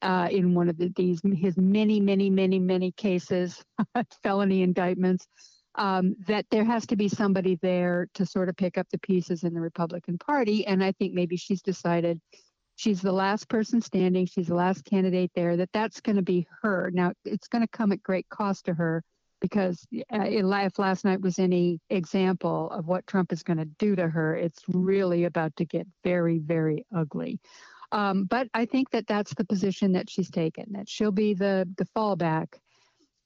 uh, 0.03 0.29
in 0.31 0.55
one 0.55 0.68
of 0.68 0.77
the, 0.77 0.92
these 0.96 1.20
his 1.37 1.57
many, 1.57 2.01
many, 2.01 2.31
many, 2.31 2.59
many 2.59 2.92
cases, 2.92 3.62
felony 4.22 4.62
indictments 4.62 5.27
um, 5.77 6.16
that 6.27 6.44
there 6.51 6.64
has 6.64 6.87
to 6.88 6.96
be 6.96 7.09
somebody 7.09 7.57
there 7.62 8.09
to 8.14 8.27
sort 8.27 8.48
of 8.48 8.57
pick 8.57 8.77
up 8.77 8.88
the 8.90 8.98
pieces 8.98 9.44
in 9.44 9.55
the 9.55 9.61
Republican 9.61 10.18
Party. 10.18 10.66
And 10.66 10.83
I 10.83 10.92
think 10.92 11.14
maybe 11.14 11.37
she's 11.37 11.62
decided 11.62 12.20
she's 12.74 13.01
the 13.01 13.12
last 13.12 13.48
person 13.48 13.81
standing, 13.81 14.27
she's 14.27 14.48
the 14.48 14.55
last 14.55 14.85
candidate 14.85 15.31
there, 15.35 15.57
that 15.57 15.70
that's 15.72 16.01
going 16.01 16.16
to 16.16 16.22
be 16.22 16.48
her. 16.62 16.90
Now, 16.92 17.12
it's 17.24 17.46
going 17.46 17.62
to 17.62 17.68
come 17.68 17.92
at 17.92 18.03
great 18.03 18.29
cost 18.29 18.66
to 18.66 18.74
her 18.74 19.05
because 19.40 19.87
uh, 20.12 20.24
if 20.24 20.79
last 20.79 21.05
night 21.05 21.20
was 21.20 21.38
any 21.38 21.81
example 21.90 22.70
of 22.70 22.87
what 22.87 23.07
Trump 23.07 23.33
is 23.33 23.42
going 23.42 23.59
to 23.59 23.64
do 23.64 23.96
to 23.96 24.09
her, 24.09 24.37
it's 24.37 24.62
really 24.68 25.24
about 25.24 25.55
to 25.57 25.64
get 25.64 25.87
very, 26.05 26.38
very 26.38 26.85
ugly. 26.94 27.40
Um, 27.90 28.24
but 28.24 28.48
I 28.53 28.66
think 28.66 28.90
that 28.90 29.07
that's 29.07 29.35
the 29.35 29.44
position 29.44 29.92
that 29.92 30.11
she's 30.11 30.31
taken, 30.31 30.66
that 30.72 30.88
she'll 30.88 31.12
be 31.12 31.35
the, 31.35 31.66
the 31.79 31.87
fallback. 31.96 32.48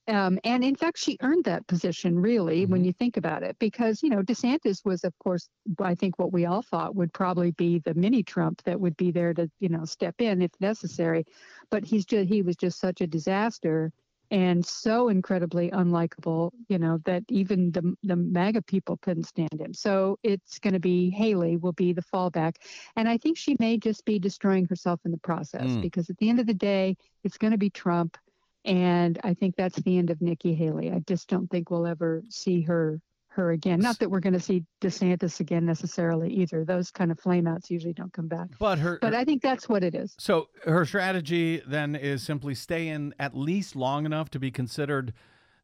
Um, 0.08 0.40
and 0.42 0.64
in 0.64 0.74
fact, 0.74 0.98
she 0.98 1.16
earned 1.20 1.44
that 1.44 1.66
position 1.68 2.18
really 2.18 2.66
when 2.66 2.84
you 2.84 2.92
think 2.92 3.16
about 3.16 3.44
it, 3.44 3.56
because, 3.60 4.02
you 4.02 4.10
know, 4.10 4.20
DeSantis 4.20 4.84
was, 4.84 5.04
of 5.04 5.16
course, 5.20 5.48
I 5.80 5.94
think 5.94 6.18
what 6.18 6.32
we 6.32 6.44
all 6.44 6.62
thought 6.62 6.96
would 6.96 7.12
probably 7.12 7.52
be 7.52 7.78
the 7.78 7.94
mini 7.94 8.24
Trump 8.24 8.62
that 8.64 8.80
would 8.80 8.96
be 8.96 9.12
there 9.12 9.32
to, 9.34 9.48
you 9.60 9.68
know, 9.68 9.84
step 9.84 10.16
in 10.18 10.42
if 10.42 10.50
necessary. 10.60 11.24
But 11.70 11.84
he's 11.84 12.04
just, 12.04 12.28
he 12.28 12.42
was 12.42 12.56
just 12.56 12.80
such 12.80 13.00
a 13.00 13.06
disaster 13.06 13.92
and 14.32 14.64
so 14.64 15.10
incredibly 15.10 15.70
unlikable, 15.70 16.52
you 16.68 16.78
know, 16.78 16.98
that 17.04 17.22
even 17.28 17.70
the, 17.70 17.94
the 18.02 18.16
MAGA 18.16 18.62
people 18.62 18.96
couldn't 18.96 19.24
stand 19.24 19.60
him. 19.60 19.74
So 19.74 20.18
it's 20.22 20.58
going 20.58 20.72
to 20.72 20.80
be 20.80 21.10
Haley 21.10 21.58
will 21.58 21.74
be 21.74 21.92
the 21.92 22.02
fallback. 22.02 22.56
And 22.96 23.08
I 23.08 23.18
think 23.18 23.36
she 23.36 23.56
may 23.60 23.76
just 23.76 24.06
be 24.06 24.18
destroying 24.18 24.64
herself 24.64 25.00
in 25.04 25.10
the 25.10 25.18
process 25.18 25.72
Mm. 25.72 25.82
because 25.82 26.08
at 26.08 26.16
the 26.16 26.30
end 26.30 26.40
of 26.40 26.46
the 26.46 26.54
day, 26.54 26.96
it's 27.24 27.36
going 27.36 27.50
to 27.52 27.58
be 27.58 27.70
Trump. 27.70 28.16
And 28.64 29.20
I 29.22 29.34
think 29.34 29.54
that's 29.56 29.76
the 29.82 29.98
end 29.98 30.08
of 30.10 30.22
Nikki 30.22 30.54
Haley. 30.54 30.90
I 30.90 31.00
just 31.06 31.28
don't 31.28 31.50
think 31.50 31.70
we'll 31.70 31.86
ever 31.86 32.22
see 32.30 32.62
her 32.62 33.00
her 33.34 33.50
again. 33.52 33.80
Not 33.80 33.98
that 34.00 34.10
we're 34.10 34.20
going 34.20 34.32
to 34.34 34.40
see 34.40 34.64
DeSantis 34.80 35.40
again 35.40 35.64
necessarily 35.66 36.30
either. 36.32 36.64
Those 36.64 36.90
kind 36.90 37.10
of 37.10 37.18
flameouts 37.18 37.70
usually 37.70 37.92
don't 37.94 38.12
come 38.12 38.28
back. 38.28 38.48
But 38.58 38.78
her, 38.78 38.98
But 39.00 39.14
I 39.14 39.24
think 39.24 39.42
that's 39.42 39.68
what 39.68 39.82
it 39.82 39.94
is. 39.94 40.14
so 40.18 40.48
her 40.64 40.84
strategy 40.84 41.62
then 41.66 41.94
is 41.96 42.22
simply 42.22 42.54
stay 42.54 42.88
in 42.88 43.14
at 43.18 43.36
least 43.36 43.74
long 43.76 44.06
enough 44.06 44.30
to 44.30 44.38
be 44.38 44.50
considered 44.50 45.12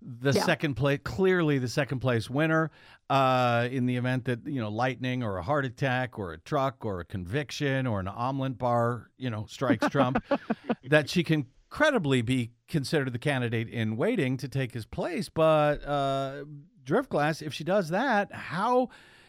the 0.01 0.31
Yeah. 0.31 0.45
second 0.45 0.75
place, 0.75 1.01
clearly 1.03 1.59
the 1.59 1.67
second 1.69 1.99
place 1.99 2.31
winner, 2.31 2.71
uh, 3.11 3.67
in 3.71 3.87
the 3.87 3.97
event 3.97 4.27
that 4.27 4.47
you 4.47 4.61
know 4.61 4.69
lightning 4.71 5.25
or 5.25 5.39
a 5.39 5.43
heart 5.43 5.65
attack 5.65 6.19
or 6.21 6.33
a 6.33 6.39
truck 6.39 6.85
or 6.85 7.01
a 7.01 7.05
conviction 7.05 7.85
or 7.87 7.99
an 7.99 8.07
omelet 8.07 8.59
bar, 8.59 9.11
you 9.19 9.29
know, 9.29 9.45
strikes 9.49 9.89
Trump, 9.91 10.23
that 10.89 11.11
she 11.11 11.25
can 11.25 11.47
credibly 11.69 12.23
be 12.23 12.53
considered 12.69 13.13
the 13.13 13.19
candidate 13.19 13.69
in 13.69 13.97
waiting 13.97 14.37
to 14.37 14.49
take 14.49 14.73
his 14.73 14.87
place. 14.87 15.29
But 15.29 15.85
uh, 15.85 16.45
Driftglass, 16.89 17.43
if 17.43 17.53
she 17.53 17.65
does 17.65 17.91
that, 17.91 18.33
how 18.33 18.89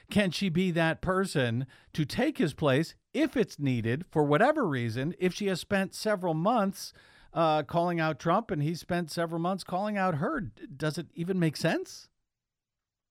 can 0.10 0.32
she 0.32 0.50
be 0.50 0.72
that 0.72 1.02
person 1.02 1.68
to 1.94 2.06
take 2.06 2.38
his 2.38 2.54
place 2.54 2.96
if 3.14 3.38
it's 3.38 3.60
needed 3.60 4.06
for 4.10 4.24
whatever 4.24 4.66
reason? 4.66 5.14
If 5.20 5.34
she 5.34 5.48
has 5.48 5.60
spent 5.60 5.94
several 5.94 6.34
months 6.34 6.94
uh, 7.34 7.64
calling 7.64 8.00
out 8.00 8.20
Trump 8.20 8.50
and 8.50 8.64
he 8.64 8.74
spent 8.74 9.12
several 9.12 9.40
months 9.40 9.64
calling 9.64 9.98
out 9.98 10.16
her, 10.16 10.42
does 10.42 10.98
it 10.98 11.08
even 11.14 11.40
make 11.40 11.58
sense? 11.58 12.08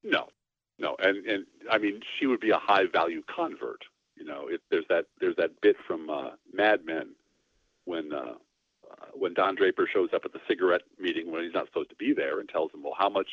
No, 0.02 0.28
no, 0.78 0.96
and 1.00 1.26
and 1.26 1.46
I 1.70 1.78
mean 1.78 2.00
she 2.18 2.26
would 2.26 2.40
be 2.40 2.50
a 2.50 2.58
high 2.58 2.86
value 2.92 3.22
convert. 3.34 3.82
You 4.16 4.24
know, 4.24 4.48
there's 4.70 4.86
that 4.88 5.06
there's 5.20 5.36
that 5.36 5.60
bit 5.60 5.76
from 5.86 6.10
uh, 6.10 6.30
Mad 6.52 6.84
Men 6.84 7.14
when 7.84 8.12
uh, 8.12 8.34
uh, 8.90 9.06
when 9.14 9.34
Don 9.34 9.54
Draper 9.54 9.88
shows 9.92 10.10
up 10.14 10.22
at 10.24 10.32
the 10.32 10.40
cigarette 10.48 10.82
meeting 10.98 11.30
when 11.30 11.42
he's 11.42 11.54
not 11.54 11.66
supposed 11.66 11.90
to 11.90 11.96
be 11.96 12.12
there 12.12 12.40
and 12.40 12.48
tells 12.48 12.72
him, 12.72 12.82
well, 12.82 12.96
how 12.98 13.08
much 13.08 13.28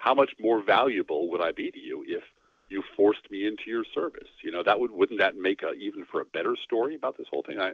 how 0.00 0.14
much 0.14 0.30
more 0.40 0.62
valuable 0.62 1.30
would 1.30 1.42
I 1.42 1.52
be 1.52 1.70
to 1.70 1.78
you 1.78 2.02
if 2.08 2.22
you 2.70 2.82
forced 2.96 3.30
me 3.30 3.46
into 3.46 3.64
your 3.66 3.84
service? 3.94 4.28
You 4.42 4.50
know, 4.50 4.62
that 4.62 4.80
would 4.80 4.90
wouldn't 4.90 5.20
that 5.20 5.36
make 5.36 5.62
a, 5.62 5.72
even 5.74 6.06
for 6.10 6.20
a 6.22 6.24
better 6.24 6.56
story 6.56 6.94
about 6.94 7.18
this 7.18 7.26
whole 7.30 7.42
thing? 7.42 7.60
I 7.60 7.72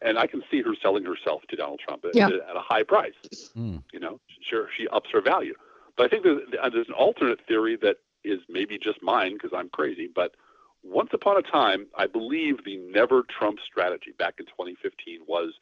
and 0.00 0.18
I 0.18 0.26
can 0.26 0.42
see 0.50 0.62
her 0.62 0.74
selling 0.82 1.04
herself 1.04 1.42
to 1.50 1.56
Donald 1.56 1.80
Trump 1.80 2.04
at, 2.06 2.14
Yeah. 2.14 2.28
at 2.28 2.56
a 2.56 2.60
high 2.60 2.82
price. 2.82 3.14
Mm. 3.56 3.82
You 3.92 4.00
know, 4.00 4.20
sure 4.48 4.68
she 4.76 4.88
ups 4.88 5.10
her 5.12 5.20
value. 5.20 5.54
But 5.96 6.06
I 6.06 6.08
think 6.08 6.22
there's, 6.24 6.40
there's 6.72 6.88
an 6.88 6.94
alternate 6.94 7.40
theory 7.46 7.76
that 7.76 7.96
is 8.24 8.40
maybe 8.48 8.78
just 8.78 9.02
mine 9.02 9.34
because 9.34 9.52
I'm 9.54 9.68
crazy. 9.70 10.08
But 10.14 10.34
once 10.82 11.10
upon 11.12 11.36
a 11.38 11.42
time, 11.42 11.86
I 11.96 12.06
believe 12.06 12.64
the 12.64 12.76
never 12.78 13.22
Trump 13.22 13.58
strategy 13.64 14.12
back 14.18 14.34
in 14.38 14.46
2015 14.46 15.20
was 15.26 15.54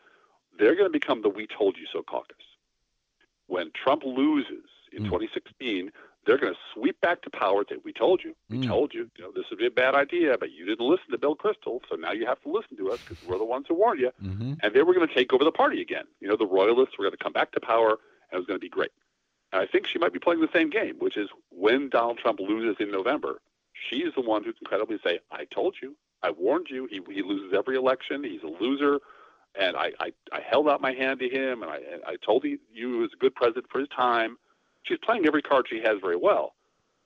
they're 0.58 0.74
going 0.74 0.86
to 0.92 0.98
become 1.00 1.22
the 1.22 1.28
"We 1.28 1.46
told 1.46 1.76
you 1.76 1.86
so" 1.92 2.02
caucus. 2.02 2.36
When 3.46 3.70
Trump 3.72 4.02
loses 4.04 4.64
in 4.96 5.02
Mm. 5.04 5.08
2016, 5.10 5.90
they're 6.24 6.38
going 6.38 6.54
to 6.54 6.58
sweep 6.72 6.98
back 7.02 7.20
to 7.22 7.30
power 7.30 7.58
and 7.60 7.68
say, 7.68 7.76
"We 7.84 7.92
told 7.92 8.24
you, 8.24 8.34
we 8.48 8.58
Mm. 8.58 8.66
told 8.66 8.94
you, 8.94 9.10
you 9.16 9.24
know, 9.24 9.30
this 9.32 9.44
would 9.50 9.58
be 9.58 9.66
a 9.66 9.70
bad 9.70 9.94
idea, 9.94 10.38
but 10.38 10.50
you 10.52 10.64
didn't 10.64 10.86
listen 10.86 11.10
to 11.10 11.18
Bill 11.18 11.36
Kristol, 11.36 11.80
so 11.88 11.96
now 11.96 12.12
you 12.12 12.24
have 12.26 12.40
to 12.42 12.48
listen 12.48 12.76
to 12.78 12.90
us 12.92 13.00
because 13.06 13.22
we're 13.26 13.38
the 13.38 13.44
ones 13.44 13.66
who 13.68 13.74
warned 13.74 14.00
you." 14.00 14.10
Mm-hmm. 14.22 14.54
and 14.62 14.72
they 14.74 14.82
were 14.82 14.94
going 14.94 15.06
to 15.06 15.14
take 15.14 15.32
over 15.32 15.44
the 15.44 15.52
party 15.52 15.80
again. 15.82 16.06
You 16.20 16.28
know, 16.28 16.36
the 16.36 16.46
royalists 16.46 16.96
were 16.98 17.04
going 17.04 17.16
to 17.16 17.22
come 17.22 17.32
back 17.34 17.52
to 17.52 17.60
power, 17.60 17.90
and 18.30 18.32
it 18.32 18.36
was 18.36 18.46
going 18.46 18.58
to 18.58 18.64
be 18.64 18.68
great. 18.70 18.92
And 19.52 19.60
I 19.62 19.66
think 19.66 19.86
she 19.86 19.98
might 19.98 20.12
be 20.12 20.18
playing 20.18 20.40
the 20.40 20.48
same 20.52 20.70
game, 20.70 20.96
which 20.98 21.16
is 21.16 21.28
when 21.50 21.88
Donald 21.90 22.18
Trump 22.18 22.40
loses 22.40 22.76
in 22.80 22.90
November, 22.90 23.40
she's 23.88 24.12
the 24.14 24.20
one 24.22 24.42
who 24.44 24.52
can 24.52 24.66
credibly 24.66 24.98
say, 25.04 25.20
"I 25.30 25.44
told 25.44 25.76
you, 25.82 25.94
I 26.22 26.30
warned 26.30 26.68
you. 26.70 26.86
He 26.86 27.00
he 27.12 27.22
loses 27.22 27.52
every 27.52 27.76
election. 27.76 28.24
He's 28.24 28.42
a 28.42 28.48
loser." 28.48 29.00
And 29.56 29.76
I, 29.76 29.92
I, 30.00 30.12
I 30.32 30.40
held 30.40 30.68
out 30.68 30.80
my 30.80 30.92
hand 30.92 31.20
to 31.20 31.28
him, 31.28 31.62
and 31.62 31.70
I, 31.70 31.76
and 31.76 32.02
I 32.04 32.16
told 32.16 32.42
you 32.44 32.58
he 32.72 32.84
was 32.86 33.12
a 33.12 33.16
good 33.16 33.34
president 33.36 33.66
for 33.70 33.78
his 33.78 33.88
time. 33.88 34.36
She's 34.84 34.98
playing 34.98 35.26
every 35.26 35.42
card 35.42 35.66
she 35.68 35.80
has 35.82 35.98
very 36.00 36.16
well, 36.16 36.54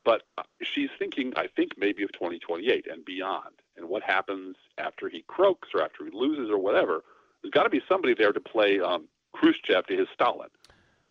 but 0.04 0.22
uh, 0.36 0.42
she's 0.62 0.90
thinking, 0.98 1.32
I 1.36 1.46
think, 1.46 1.72
maybe 1.78 2.02
of 2.02 2.12
2028 2.12 2.86
and 2.90 3.04
beyond, 3.04 3.54
and 3.76 3.88
what 3.88 4.02
happens 4.02 4.56
after 4.76 5.08
he 5.08 5.24
croaks 5.26 5.68
or 5.74 5.82
after 5.82 6.04
he 6.04 6.10
loses 6.12 6.50
or 6.50 6.58
whatever 6.58 7.02
there's 7.42 7.52
got 7.52 7.62
to 7.62 7.70
be 7.70 7.80
somebody 7.88 8.14
there 8.14 8.32
to 8.32 8.40
play 8.40 8.80
um, 8.80 9.06
Khrushchev 9.32 9.86
to 9.86 9.96
his 9.96 10.08
Stalin. 10.12 10.48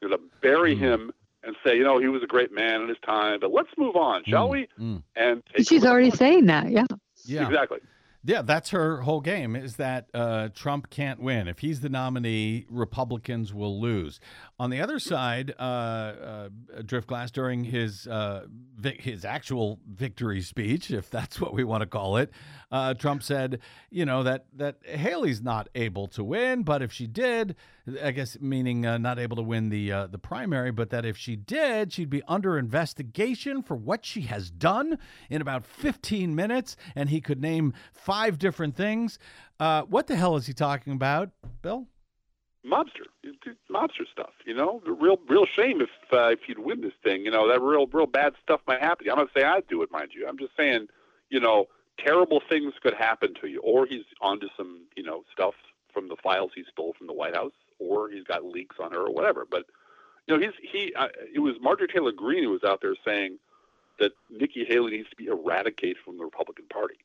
You're 0.01 0.11
to 0.11 0.19
bury 0.41 0.75
Mm. 0.75 0.79
him 0.79 1.11
and 1.43 1.55
say, 1.65 1.77
you 1.77 1.83
know, 1.85 1.99
he 1.99 2.07
was 2.09 2.21
a 2.21 2.27
great 2.27 2.51
man 2.51 2.81
in 2.81 2.89
his 2.89 2.97
time, 3.05 3.39
but 3.39 3.53
let's 3.53 3.69
move 3.77 3.95
on, 3.95 4.25
shall 4.25 4.49
Mm, 4.49 4.51
we? 4.51 4.67
mm. 4.77 5.03
And 5.15 5.41
She's 5.65 5.85
already 5.85 6.09
party. 6.09 6.17
saying 6.17 6.45
that. 6.47 6.69
Yeah. 6.69 6.83
Yeah. 7.23 7.47
exactly. 7.47 7.79
Yeah, 8.27 8.41
that's 8.41 8.71
her 8.71 9.03
whole 9.03 9.21
game 9.21 9.55
is 9.55 9.77
that 9.77 10.09
uh, 10.13 10.49
Trump 10.53 10.89
can't 10.89 11.21
win. 11.21 11.47
If 11.47 11.59
he's 11.59 11.79
the 11.79 11.87
nominee, 11.87 12.65
Republicans 12.69 13.53
will 13.53 13.79
lose. 13.79 14.19
On 14.59 14.69
the 14.69 14.81
other 14.81 14.99
side, 14.99 15.53
uh, 15.57 15.61
uh, 15.61 16.49
Driftglass, 16.79 17.31
during 17.31 17.63
his 17.63 18.05
uh, 18.05 18.47
his 18.83 19.23
actual 19.23 19.79
victory 19.89 20.41
speech, 20.41 20.91
if 20.91 21.09
that's 21.09 21.39
what 21.39 21.53
we 21.53 21.63
want 21.63 21.83
to 21.83 21.87
call 21.87 22.17
it, 22.17 22.31
uh, 22.69 22.95
Trump 22.95 23.23
said, 23.23 23.61
you 23.89 24.03
know, 24.03 24.23
that, 24.23 24.47
that 24.53 24.85
Haley's 24.85 25.41
not 25.41 25.69
able 25.73 26.07
to 26.07 26.23
win, 26.23 26.63
but 26.63 26.81
if 26.81 26.91
she 26.91 27.07
did, 27.07 27.55
I 28.03 28.11
guess 28.11 28.37
meaning 28.41 28.85
uh, 28.85 28.97
not 28.97 29.19
able 29.19 29.37
to 29.37 29.41
win 29.41 29.69
the 29.69 30.07
the 30.11 30.17
primary, 30.17 30.71
but 30.71 30.89
that 30.89 31.05
if 31.05 31.15
she 31.15 31.37
did, 31.37 31.93
she'd 31.93 32.09
be 32.09 32.23
under 32.27 32.57
investigation 32.57 33.63
for 33.63 33.77
what 33.77 34.05
she 34.05 34.21
has 34.21 34.51
done 34.51 34.97
in 35.29 35.41
about 35.41 35.65
15 35.65 36.35
minutes, 36.35 36.75
and 36.93 37.09
he 37.09 37.21
could 37.21 37.39
name 37.39 37.73
five 37.93 38.16
different 38.37 38.75
things. 38.75 39.19
Uh, 39.59 39.83
what 39.83 40.07
the 40.07 40.15
hell 40.15 40.35
is 40.35 40.45
he 40.45 40.53
talking 40.53 40.93
about, 40.93 41.29
Bill? 41.61 41.87
Mobster, 42.65 43.05
mobster 43.71 44.05
stuff. 44.11 44.31
You 44.45 44.53
know, 44.53 44.81
real, 44.85 45.17
real 45.29 45.45
shame 45.45 45.81
if 45.81 45.89
uh, 46.11 46.29
if 46.29 46.39
you'd 46.47 46.59
win 46.59 46.81
this 46.81 46.93
thing. 47.03 47.23
You 47.23 47.31
know, 47.31 47.47
that 47.47 47.61
real, 47.61 47.87
real 47.87 48.07
bad 48.07 48.33
stuff 48.43 48.61
might 48.67 48.81
happen. 48.81 49.09
I'm 49.09 49.17
not 49.17 49.29
saying 49.35 49.47
I'd 49.47 49.67
do 49.67 49.81
it, 49.83 49.91
mind 49.91 50.09
you. 50.13 50.27
I'm 50.27 50.37
just 50.37 50.51
saying, 50.57 50.87
you 51.29 51.39
know, 51.39 51.67
terrible 51.97 52.41
things 52.49 52.73
could 52.81 52.93
happen 52.93 53.33
to 53.41 53.47
you, 53.47 53.61
or 53.61 53.85
he's 53.85 54.03
onto 54.21 54.47
some, 54.57 54.81
you 54.95 55.03
know, 55.03 55.23
stuff 55.31 55.53
from 55.93 56.09
the 56.09 56.17
files 56.21 56.51
he 56.55 56.63
stole 56.71 56.93
from 56.97 57.07
the 57.07 57.13
White 57.13 57.35
House, 57.35 57.53
or 57.79 58.09
he's 58.09 58.23
got 58.23 58.43
leaks 58.43 58.75
on 58.81 58.91
her, 58.91 58.99
or 58.99 59.13
whatever. 59.13 59.45
But 59.49 59.65
you 60.27 60.35
know, 60.37 60.43
he's 60.43 60.53
he. 60.61 60.93
Uh, 60.93 61.07
it 61.33 61.39
was 61.39 61.55
Marjorie 61.61 61.87
Taylor 61.87 62.11
Greene 62.11 62.43
who 62.43 62.51
was 62.51 62.63
out 62.63 62.81
there 62.81 62.95
saying 63.05 63.37
that 63.99 64.11
Nikki 64.29 64.65
Haley 64.65 64.91
needs 64.91 65.09
to 65.09 65.15
be 65.15 65.27
eradicated 65.27 65.97
from 66.03 66.17
the 66.17 66.25
Republican 66.25 66.65
Party 66.69 66.97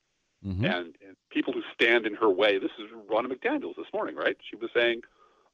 Mhm. 0.47 0.65
and, 0.65 0.97
and 1.07 1.17
people 1.31 1.53
who 1.53 1.63
stand 1.73 2.07
in 2.07 2.15
her 2.15 2.29
way. 2.29 2.59
This 2.59 2.73
is 2.79 2.91
Ronna 3.09 3.27
McDaniel's 3.27 3.77
this 3.77 3.87
morning, 3.93 4.17
right? 4.17 4.37
She 4.51 4.57
was 4.57 4.71
saying 4.75 5.03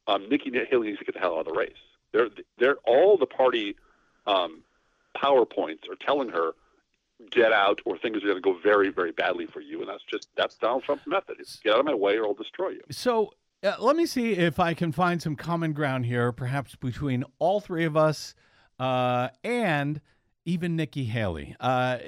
um, 0.07 0.27
Nikki 0.29 0.51
Haley 0.51 0.87
needs 0.87 0.99
to 0.99 1.05
get 1.05 1.13
the 1.13 1.19
hell 1.19 1.35
out 1.35 1.47
of 1.47 1.53
the 1.53 1.59
race. 1.59 1.73
They're, 2.11 2.29
they're 2.57 2.77
all 2.85 3.17
the 3.17 3.27
party 3.27 3.75
um, 4.25 4.63
PowerPoints 5.15 5.87
are 5.89 5.95
telling 5.99 6.29
her 6.29 6.51
get 7.31 7.51
out 7.51 7.81
or 7.85 7.97
things 7.97 8.17
are 8.17 8.27
going 8.27 8.35
to 8.35 8.41
go 8.41 8.57
very, 8.63 8.89
very 8.89 9.11
badly 9.11 9.45
for 9.45 9.59
you. 9.59 9.81
And 9.81 9.89
that's 9.89 10.03
just 10.09 10.29
that's 10.35 10.55
Donald 10.55 10.83
Trump's 10.83 11.05
method. 11.05 11.37
It's 11.39 11.57
get 11.59 11.73
out 11.73 11.79
of 11.79 11.85
my 11.85 11.93
way 11.93 12.17
or 12.17 12.25
I'll 12.25 12.33
destroy 12.33 12.69
you. 12.69 12.81
So 12.91 13.33
uh, 13.63 13.75
let 13.79 13.95
me 13.95 14.05
see 14.05 14.33
if 14.33 14.59
I 14.59 14.73
can 14.73 14.91
find 14.91 15.21
some 15.21 15.35
common 15.35 15.73
ground 15.73 16.05
here, 16.05 16.31
perhaps 16.31 16.75
between 16.75 17.25
all 17.39 17.59
three 17.59 17.85
of 17.85 17.97
us 17.97 18.35
uh, 18.79 19.29
and 19.43 19.99
even 20.49 20.75
Nikki 20.75 21.05
Haley. 21.05 21.55
Uh, 21.59 21.99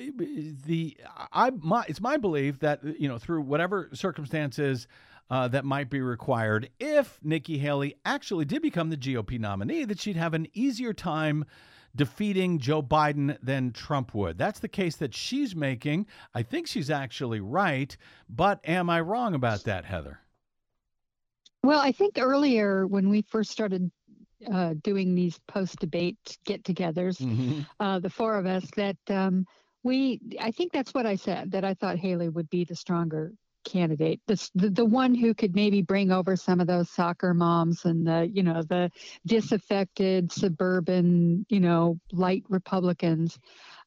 the 0.65 0.97
I 1.31 1.51
my 1.51 1.85
it's 1.87 2.01
my 2.01 2.17
belief 2.17 2.59
that 2.59 2.83
you 2.99 3.07
know 3.07 3.17
through 3.17 3.41
whatever 3.41 3.89
circumstances. 3.93 4.87
Uh, 5.29 5.47
that 5.47 5.63
might 5.63 5.89
be 5.89 6.01
required 6.01 6.69
if 6.77 7.17
Nikki 7.23 7.57
Haley 7.57 7.95
actually 8.03 8.43
did 8.43 8.61
become 8.61 8.89
the 8.89 8.97
GOP 8.97 9.39
nominee, 9.39 9.85
that 9.85 9.97
she'd 9.97 10.17
have 10.17 10.33
an 10.33 10.45
easier 10.53 10.91
time 10.91 11.45
defeating 11.95 12.59
Joe 12.59 12.83
Biden 12.83 13.37
than 13.41 13.71
Trump 13.71 14.13
would. 14.13 14.37
That's 14.37 14.59
the 14.59 14.67
case 14.67 14.97
that 14.97 15.15
she's 15.15 15.55
making. 15.55 16.07
I 16.35 16.43
think 16.43 16.67
she's 16.67 16.89
actually 16.89 17.39
right, 17.39 17.95
but 18.27 18.59
am 18.67 18.89
I 18.89 18.99
wrong 18.99 19.33
about 19.33 19.63
that, 19.63 19.85
Heather? 19.85 20.19
Well, 21.63 21.79
I 21.79 21.93
think 21.93 22.17
earlier 22.19 22.85
when 22.85 23.09
we 23.09 23.21
first 23.21 23.51
started 23.51 23.89
uh, 24.51 24.73
doing 24.83 25.15
these 25.15 25.39
post 25.47 25.79
debate 25.79 26.17
get 26.45 26.63
togethers, 26.63 27.19
Mm-hmm. 27.19 27.61
uh, 27.79 27.99
the 27.99 28.09
four 28.09 28.37
of 28.37 28.45
us, 28.45 28.65
that 28.75 28.97
um, 29.09 29.45
we, 29.83 30.19
I 30.39 30.51
think 30.51 30.71
that's 30.71 30.93
what 30.93 31.05
I 31.05 31.15
said, 31.15 31.51
that 31.51 31.63
I 31.65 31.73
thought 31.73 31.97
Haley 31.97 32.29
would 32.29 32.49
be 32.49 32.63
the 32.63 32.75
stronger 32.75 33.33
candidate, 33.63 34.19
the, 34.27 34.49
the, 34.55 34.69
the 34.69 34.85
one 34.85 35.13
who 35.13 35.33
could 35.33 35.55
maybe 35.55 35.81
bring 35.83 36.11
over 36.11 36.35
some 36.35 36.59
of 36.59 36.67
those 36.67 36.89
soccer 36.89 37.33
moms 37.33 37.85
and 37.85 38.07
the, 38.07 38.27
you 38.31 38.43
know, 38.43 38.63
the 38.63 38.89
disaffected 39.27 40.31
suburban, 40.31 41.45
you 41.49 41.59
know, 41.59 41.97
light 42.11 42.43
Republicans, 42.49 43.37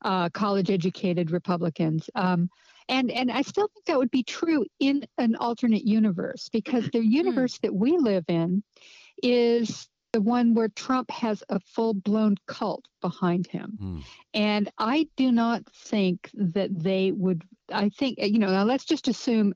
uh, 0.02 0.28
college 0.30 0.70
educated 0.70 1.30
Republicans. 1.32 2.08
Um, 2.14 2.48
and, 2.88 3.10
and 3.10 3.32
I 3.32 3.42
still 3.42 3.68
think 3.72 3.86
that 3.86 3.98
would 3.98 4.10
be 4.10 4.22
true 4.22 4.64
in 4.78 5.04
an 5.18 5.36
alternate 5.36 5.84
universe 5.84 6.48
because 6.52 6.88
the 6.90 7.04
universe 7.04 7.58
that 7.62 7.74
we 7.74 7.96
live 7.98 8.24
in 8.28 8.62
is 9.22 9.88
the 10.14 10.20
one 10.20 10.54
where 10.54 10.68
Trump 10.68 11.10
has 11.10 11.42
a 11.48 11.58
full 11.58 11.92
blown 11.92 12.36
cult 12.46 12.84
behind 13.00 13.48
him. 13.48 13.76
Mm. 13.82 14.02
And 14.32 14.72
I 14.78 15.08
do 15.16 15.32
not 15.32 15.64
think 15.74 16.30
that 16.34 16.70
they 16.72 17.10
would, 17.10 17.42
I 17.72 17.88
think, 17.88 18.18
you 18.20 18.38
know, 18.38 18.46
now 18.46 18.62
let's 18.62 18.84
just 18.84 19.08
assume 19.08 19.54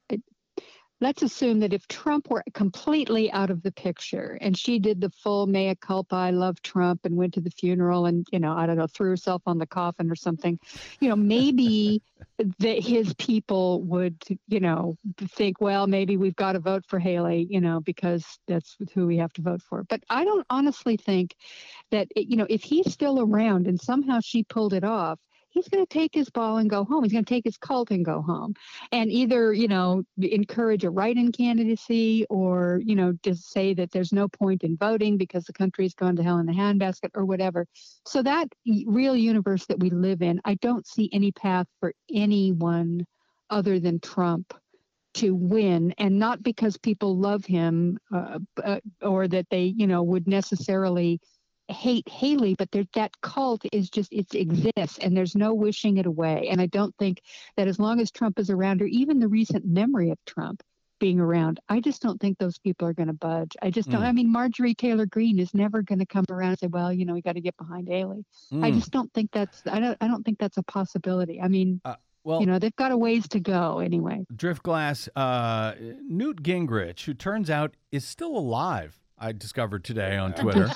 let's 1.00 1.22
assume 1.22 1.60
that 1.60 1.72
if 1.72 1.86
Trump 1.86 2.28
were 2.30 2.42
completely 2.54 3.30
out 3.32 3.50
of 3.50 3.62
the 3.62 3.70
picture 3.70 4.38
and 4.40 4.56
she 4.56 4.78
did 4.78 5.00
the 5.00 5.10
full 5.10 5.46
mea 5.46 5.74
culpa, 5.74 6.16
I 6.16 6.30
love 6.30 6.60
Trump, 6.62 7.00
and 7.04 7.16
went 7.16 7.34
to 7.34 7.40
the 7.40 7.50
funeral 7.50 8.06
and, 8.06 8.26
you 8.32 8.40
know, 8.40 8.52
I 8.52 8.66
don't 8.66 8.76
know, 8.76 8.86
threw 8.86 9.10
herself 9.10 9.42
on 9.46 9.58
the 9.58 9.66
coffin 9.66 10.10
or 10.10 10.16
something, 10.16 10.58
you 11.00 11.08
know, 11.08 11.16
maybe 11.16 12.02
that 12.58 12.82
his 12.82 13.14
people 13.14 13.82
would, 13.82 14.16
you 14.48 14.60
know, 14.60 14.96
think, 15.18 15.60
well, 15.60 15.86
maybe 15.86 16.16
we've 16.16 16.36
got 16.36 16.52
to 16.52 16.60
vote 16.60 16.84
for 16.86 16.98
Haley, 16.98 17.46
you 17.48 17.60
know, 17.60 17.80
because 17.80 18.24
that's 18.46 18.76
who 18.94 19.06
we 19.06 19.16
have 19.18 19.32
to 19.34 19.42
vote 19.42 19.62
for. 19.62 19.84
But 19.84 20.02
I 20.10 20.24
don't 20.24 20.46
honestly 20.50 20.96
think 20.96 21.34
that, 21.90 22.08
you 22.16 22.36
know, 22.36 22.46
if 22.48 22.62
he's 22.62 22.92
still 22.92 23.20
around 23.20 23.66
and 23.66 23.80
somehow 23.80 24.20
she 24.20 24.42
pulled 24.44 24.72
it 24.72 24.84
off, 24.84 25.18
he's 25.50 25.68
going 25.68 25.84
to 25.84 25.88
take 25.88 26.14
his 26.14 26.30
ball 26.30 26.58
and 26.58 26.70
go 26.70 26.84
home. 26.84 27.02
He's 27.02 27.12
going 27.12 27.24
to 27.24 27.34
take 27.34 27.44
his 27.44 27.56
cult 27.56 27.90
and 27.90 28.04
go 28.04 28.22
home 28.22 28.54
and 28.92 29.10
either, 29.10 29.52
you 29.52 29.68
know, 29.68 30.02
encourage 30.20 30.84
a 30.84 30.90
write 30.90 31.16
in 31.16 31.32
candidacy 31.32 32.26
or, 32.30 32.80
you 32.84 32.94
know, 32.94 33.12
just 33.22 33.50
say 33.50 33.74
that 33.74 33.90
there's 33.90 34.12
no 34.12 34.28
point 34.28 34.62
in 34.62 34.76
voting 34.76 35.16
because 35.16 35.44
the 35.44 35.52
country's 35.52 35.94
gone 35.94 36.16
to 36.16 36.22
hell 36.22 36.38
in 36.38 36.48
a 36.48 36.52
handbasket 36.52 37.10
or 37.14 37.24
whatever. 37.24 37.66
So 38.06 38.22
that 38.22 38.48
real 38.86 39.16
universe 39.16 39.66
that 39.66 39.80
we 39.80 39.90
live 39.90 40.22
in, 40.22 40.40
I 40.44 40.54
don't 40.54 40.86
see 40.86 41.10
any 41.12 41.32
path 41.32 41.66
for 41.80 41.92
anyone 42.12 43.06
other 43.50 43.80
than 43.80 44.00
Trump 44.00 44.54
to 45.14 45.34
win 45.34 45.94
and 45.98 46.18
not 46.18 46.42
because 46.42 46.76
people 46.76 47.18
love 47.18 47.44
him 47.44 47.98
uh, 48.14 48.38
uh, 48.62 48.78
or 49.02 49.26
that 49.26 49.46
they 49.50 49.64
you 49.76 49.86
know 49.86 50.02
would 50.02 50.28
necessarily 50.28 51.18
hate 51.68 52.08
Haley, 52.08 52.54
but 52.54 52.68
that 52.94 53.20
cult 53.20 53.62
is 53.72 53.90
just 53.90 54.12
it 54.12 54.34
exists, 54.34 54.98
and 54.98 55.16
there's 55.16 55.34
no 55.34 55.54
wishing 55.54 55.98
it 55.98 56.06
away. 56.06 56.48
And 56.50 56.60
I 56.60 56.66
don't 56.66 56.94
think 56.98 57.20
that 57.56 57.68
as 57.68 57.78
long 57.78 58.00
as 58.00 58.10
Trump 58.10 58.38
is 58.38 58.50
around, 58.50 58.82
or 58.82 58.86
even 58.86 59.18
the 59.18 59.28
recent 59.28 59.64
memory 59.64 60.10
of 60.10 60.18
Trump 60.26 60.62
being 60.98 61.20
around, 61.20 61.60
I 61.68 61.80
just 61.80 62.02
don't 62.02 62.20
think 62.20 62.38
those 62.38 62.58
people 62.58 62.88
are 62.88 62.92
going 62.92 63.06
to 63.08 63.12
budge. 63.12 63.56
I 63.62 63.70
just 63.70 63.90
don't. 63.90 64.02
Mm. 64.02 64.06
I 64.06 64.12
mean, 64.12 64.32
Marjorie 64.32 64.74
Taylor 64.74 65.06
Greene 65.06 65.38
is 65.38 65.54
never 65.54 65.82
going 65.82 66.00
to 66.00 66.06
come 66.06 66.24
around 66.30 66.50
and 66.50 66.58
say, 66.58 66.66
"Well, 66.66 66.92
you 66.92 67.04
know, 67.04 67.14
we 67.14 67.22
got 67.22 67.34
to 67.34 67.40
get 67.40 67.56
behind 67.56 67.88
Haley." 67.88 68.24
Mm. 68.52 68.64
I 68.64 68.70
just 68.70 68.90
don't 68.90 69.12
think 69.12 69.30
that's. 69.32 69.62
I 69.70 69.80
don't. 69.80 69.96
I 70.00 70.08
don't 70.08 70.24
think 70.24 70.38
that's 70.38 70.56
a 70.56 70.62
possibility. 70.64 71.40
I 71.40 71.48
mean. 71.48 71.80
Uh, 71.84 71.94
well, 72.24 72.40
you 72.40 72.46
know, 72.46 72.58
they've 72.58 72.76
got 72.76 72.92
a 72.92 72.96
ways 72.96 73.26
to 73.28 73.40
go 73.40 73.78
anyway. 73.78 74.26
Driftglass, 74.34 75.08
uh, 75.16 75.74
Newt 76.06 76.42
Gingrich, 76.42 77.04
who 77.04 77.14
turns 77.14 77.48
out 77.48 77.74
is 77.90 78.04
still 78.04 78.36
alive, 78.36 78.98
I 79.16 79.32
discovered 79.32 79.82
today 79.82 80.16
on 80.16 80.32
Twitter. 80.34 80.68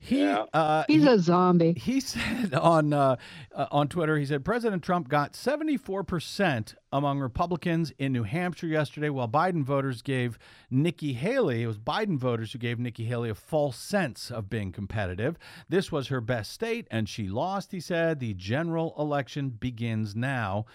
He 0.00 0.20
yeah. 0.20 0.44
uh, 0.52 0.84
he's 0.86 1.02
he, 1.02 1.08
a 1.08 1.18
zombie. 1.18 1.72
He 1.72 1.98
said 2.00 2.54
on 2.54 2.92
uh, 2.92 3.16
uh, 3.52 3.66
on 3.72 3.88
Twitter, 3.88 4.16
he 4.16 4.26
said 4.26 4.44
President 4.44 4.82
Trump 4.82 5.08
got 5.08 5.34
74 5.34 6.04
percent 6.04 6.74
among 6.92 7.18
Republicans 7.18 7.92
in 7.98 8.12
New 8.12 8.22
Hampshire 8.22 8.68
yesterday, 8.68 9.10
while 9.10 9.28
Biden 9.28 9.64
voters 9.64 10.00
gave 10.02 10.38
Nikki 10.70 11.14
Haley. 11.14 11.64
It 11.64 11.66
was 11.66 11.78
Biden 11.78 12.16
voters 12.16 12.52
who 12.52 12.58
gave 12.58 12.78
Nikki 12.78 13.04
Haley 13.06 13.28
a 13.28 13.34
false 13.34 13.76
sense 13.76 14.30
of 14.30 14.48
being 14.48 14.70
competitive. 14.70 15.36
This 15.68 15.90
was 15.90 16.08
her 16.08 16.20
best 16.20 16.52
state, 16.52 16.86
and 16.90 17.08
she 17.08 17.28
lost. 17.28 17.72
He 17.72 17.80
said 17.80 18.20
the 18.20 18.34
general 18.34 18.94
election 18.98 19.50
begins 19.50 20.14
now. 20.14 20.66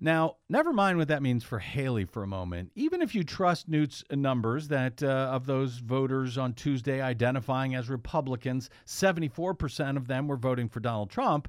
Now, 0.00 0.36
never 0.48 0.72
mind 0.72 0.98
what 0.98 1.08
that 1.08 1.22
means 1.22 1.42
for 1.44 1.58
Haley 1.58 2.04
for 2.04 2.22
a 2.22 2.26
moment. 2.26 2.72
Even 2.74 3.00
if 3.00 3.14
you 3.14 3.24
trust 3.24 3.68
Newt's 3.68 4.04
numbers 4.10 4.68
that 4.68 5.02
uh, 5.02 5.30
of 5.32 5.46
those 5.46 5.78
voters 5.78 6.36
on 6.36 6.52
Tuesday 6.52 7.00
identifying 7.00 7.74
as 7.74 7.88
Republicans, 7.88 8.68
74% 8.86 9.96
of 9.96 10.06
them 10.06 10.28
were 10.28 10.36
voting 10.36 10.68
for 10.68 10.80
Donald 10.80 11.10
Trump. 11.10 11.48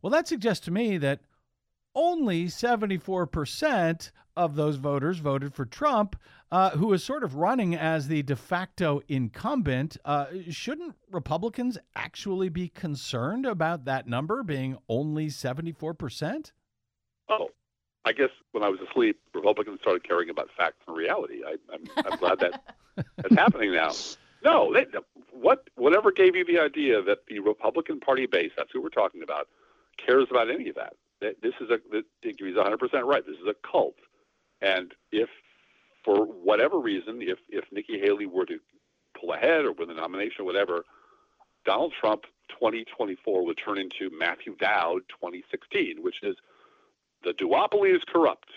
Well, 0.00 0.10
that 0.10 0.26
suggests 0.26 0.64
to 0.64 0.70
me 0.70 0.98
that 0.98 1.20
only 1.94 2.46
74% 2.46 4.10
of 4.36 4.56
those 4.56 4.76
voters 4.76 5.18
voted 5.18 5.54
for 5.54 5.66
Trump, 5.66 6.16
uh, 6.50 6.70
who 6.70 6.92
is 6.92 7.04
sort 7.04 7.22
of 7.22 7.36
running 7.36 7.74
as 7.74 8.08
the 8.08 8.22
de 8.22 8.34
facto 8.34 9.02
incumbent. 9.08 9.96
Uh, 10.04 10.26
shouldn't 10.48 10.96
Republicans 11.10 11.78
actually 11.94 12.48
be 12.48 12.68
concerned 12.68 13.46
about 13.46 13.84
that 13.84 14.08
number 14.08 14.42
being 14.42 14.78
only 14.88 15.26
74%? 15.26 16.52
Oh, 17.40 17.50
I 18.04 18.12
guess 18.12 18.30
when 18.52 18.64
I 18.64 18.68
was 18.68 18.80
asleep, 18.80 19.20
Republicans 19.34 19.80
started 19.80 20.06
caring 20.06 20.28
about 20.28 20.48
facts 20.56 20.78
and 20.86 20.96
reality. 20.96 21.42
I, 21.46 21.56
I'm, 21.72 21.84
I'm 22.04 22.18
glad 22.18 22.40
that 22.40 22.62
that's 23.16 23.34
happening 23.34 23.72
now. 23.72 23.92
No, 24.44 24.72
they, 24.72 24.86
what 25.30 25.68
whatever 25.76 26.10
gave 26.10 26.34
you 26.34 26.44
the 26.44 26.58
idea 26.58 27.00
that 27.02 27.18
the 27.28 27.38
Republican 27.38 28.00
Party 28.00 28.26
base, 28.26 28.50
that's 28.56 28.70
who 28.72 28.82
we're 28.82 28.88
talking 28.88 29.22
about, 29.22 29.48
cares 30.04 30.26
about 30.30 30.50
any 30.50 30.68
of 30.68 30.76
that. 30.76 30.94
This 31.20 31.54
is 31.60 31.70
a, 31.70 31.78
he's 32.22 32.56
100% 32.56 33.04
right. 33.04 33.24
This 33.24 33.36
is 33.36 33.46
a 33.46 33.54
cult. 33.70 33.94
And 34.60 34.92
if, 35.12 35.28
for 36.04 36.24
whatever 36.24 36.80
reason, 36.80 37.22
if, 37.22 37.38
if 37.48 37.64
Nikki 37.70 38.00
Haley 38.00 38.26
were 38.26 38.46
to 38.46 38.58
pull 39.20 39.32
ahead 39.32 39.64
or 39.64 39.72
win 39.72 39.86
the 39.86 39.94
nomination 39.94 40.40
or 40.40 40.44
whatever, 40.44 40.84
Donald 41.64 41.92
Trump 42.00 42.22
2024 42.50 43.46
would 43.46 43.56
turn 43.64 43.78
into 43.78 44.10
Matthew 44.18 44.56
Dowd 44.56 45.02
2016, 45.20 46.02
which 46.02 46.16
is– 46.24 46.34
the 47.24 47.32
duopoly 47.32 47.94
is 47.94 48.02
corrupt. 48.06 48.50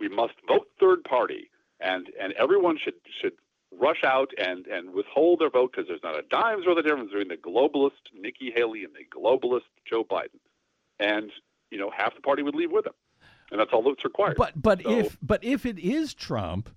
We 0.00 0.08
must 0.08 0.34
vote 0.48 0.68
third 0.80 1.04
party, 1.04 1.50
and 1.80 2.08
and 2.20 2.32
everyone 2.34 2.78
should 2.82 2.94
should 3.20 3.32
rush 3.78 4.02
out 4.04 4.30
and 4.38 4.66
and 4.66 4.92
withhold 4.92 5.40
their 5.40 5.50
vote 5.50 5.72
because 5.72 5.88
there's 5.88 6.02
not 6.02 6.18
a 6.18 6.22
dime's 6.22 6.66
worth 6.66 6.78
of 6.78 6.84
difference 6.84 7.10
between 7.10 7.28
the 7.28 7.36
globalist 7.36 7.90
Nikki 8.18 8.52
Haley 8.54 8.84
and 8.84 8.92
the 8.94 9.06
globalist 9.16 9.62
Joe 9.88 10.04
Biden, 10.04 10.40
and 10.98 11.30
you 11.70 11.78
know 11.78 11.90
half 11.96 12.14
the 12.14 12.20
party 12.20 12.42
would 12.42 12.54
leave 12.54 12.72
with 12.72 12.86
him, 12.86 12.94
and 13.50 13.60
that's 13.60 13.70
all 13.72 13.82
that's 13.82 14.04
required. 14.04 14.36
But 14.36 14.60
but 14.60 14.82
so, 14.82 14.90
if 14.90 15.18
but 15.22 15.42
if 15.44 15.66
it 15.66 15.78
is 15.78 16.14
Trump. 16.14 16.70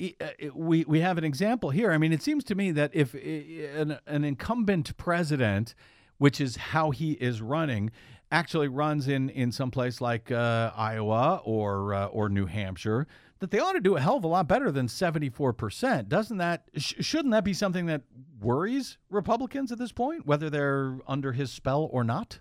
Uh, 0.00 0.28
we 0.54 0.84
we 0.84 1.00
have 1.00 1.18
an 1.18 1.24
example 1.24 1.70
here. 1.70 1.90
I 1.90 1.98
mean, 1.98 2.12
it 2.12 2.22
seems 2.22 2.44
to 2.44 2.54
me 2.54 2.70
that 2.70 2.92
if 2.94 3.14
an, 3.14 3.98
an 4.06 4.22
incumbent 4.22 4.96
president, 4.96 5.74
which 6.18 6.40
is 6.40 6.54
how 6.54 6.92
he 6.92 7.14
is 7.14 7.42
running, 7.42 7.90
actually 8.30 8.68
runs 8.68 9.08
in 9.08 9.30
in 9.30 9.52
some 9.52 9.70
place 9.70 10.00
like 10.00 10.30
uh, 10.30 10.70
Iowa 10.76 11.40
or 11.44 11.94
uh, 11.94 12.06
or 12.06 12.28
New 12.28 12.46
Hampshire, 12.46 13.06
that 13.40 13.50
they 13.50 13.58
ought 13.58 13.72
to 13.72 13.80
do 13.80 13.96
a 13.96 14.00
hell 14.00 14.16
of 14.16 14.24
a 14.24 14.28
lot 14.28 14.48
better 14.48 14.70
than 14.70 14.86
74%. 14.86 16.08
Doesn't 16.08 16.38
that 16.38 16.68
sh- 16.76 16.94
shouldn't 17.00 17.32
that 17.32 17.44
be 17.44 17.54
something 17.54 17.86
that 17.86 18.02
worries 18.40 18.98
Republicans 19.10 19.72
at 19.72 19.78
this 19.78 19.92
point, 19.92 20.26
whether 20.26 20.50
they're 20.50 20.98
under 21.06 21.32
his 21.32 21.50
spell 21.50 21.88
or 21.92 22.04
not? 22.04 22.40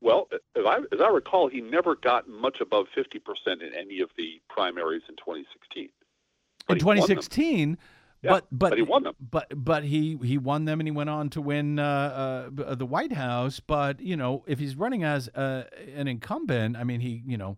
Well, 0.00 0.28
as 0.56 0.64
I, 0.66 0.78
as 0.92 1.00
I 1.00 1.08
recall, 1.08 1.48
he 1.48 1.60
never 1.60 1.96
got 1.96 2.28
much 2.28 2.60
above 2.60 2.86
50% 2.96 3.62
in 3.62 3.74
any 3.74 4.00
of 4.00 4.10
the 4.16 4.40
primaries 4.48 5.02
in 5.08 5.16
2016. 5.16 5.88
in 6.68 6.78
2016, 6.78 7.78
yeah, 8.22 8.30
but, 8.30 8.46
but 8.50 8.70
but 8.70 8.78
he 8.78 8.82
won 8.82 9.02
them. 9.02 9.14
But 9.20 9.46
but 9.54 9.84
he 9.84 10.18
he 10.22 10.38
won 10.38 10.64
them 10.64 10.80
and 10.80 10.86
he 10.86 10.92
went 10.92 11.10
on 11.10 11.30
to 11.30 11.40
win 11.40 11.78
uh, 11.78 12.50
uh, 12.58 12.74
the 12.74 12.86
White 12.86 13.12
House. 13.12 13.60
But 13.60 14.00
you 14.00 14.16
know, 14.16 14.44
if 14.46 14.58
he's 14.58 14.76
running 14.76 15.04
as 15.04 15.28
uh, 15.28 15.64
an 15.94 16.08
incumbent, 16.08 16.76
I 16.76 16.84
mean, 16.84 17.00
he 17.00 17.22
you 17.26 17.36
know 17.36 17.56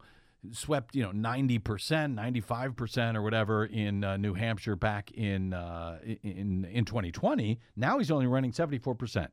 swept 0.52 0.94
you 0.94 1.02
know 1.02 1.12
ninety 1.12 1.58
percent, 1.58 2.14
ninety 2.14 2.40
five 2.40 2.76
percent, 2.76 3.16
or 3.16 3.22
whatever 3.22 3.64
in 3.64 4.04
uh, 4.04 4.16
New 4.16 4.34
Hampshire 4.34 4.76
back 4.76 5.10
in 5.12 5.54
uh, 5.54 5.98
in 6.22 6.64
in 6.64 6.84
twenty 6.84 7.12
twenty. 7.12 7.60
Now 7.76 7.98
he's 7.98 8.10
only 8.10 8.26
running 8.26 8.52
seventy 8.52 8.78
four 8.78 8.94
percent. 8.94 9.30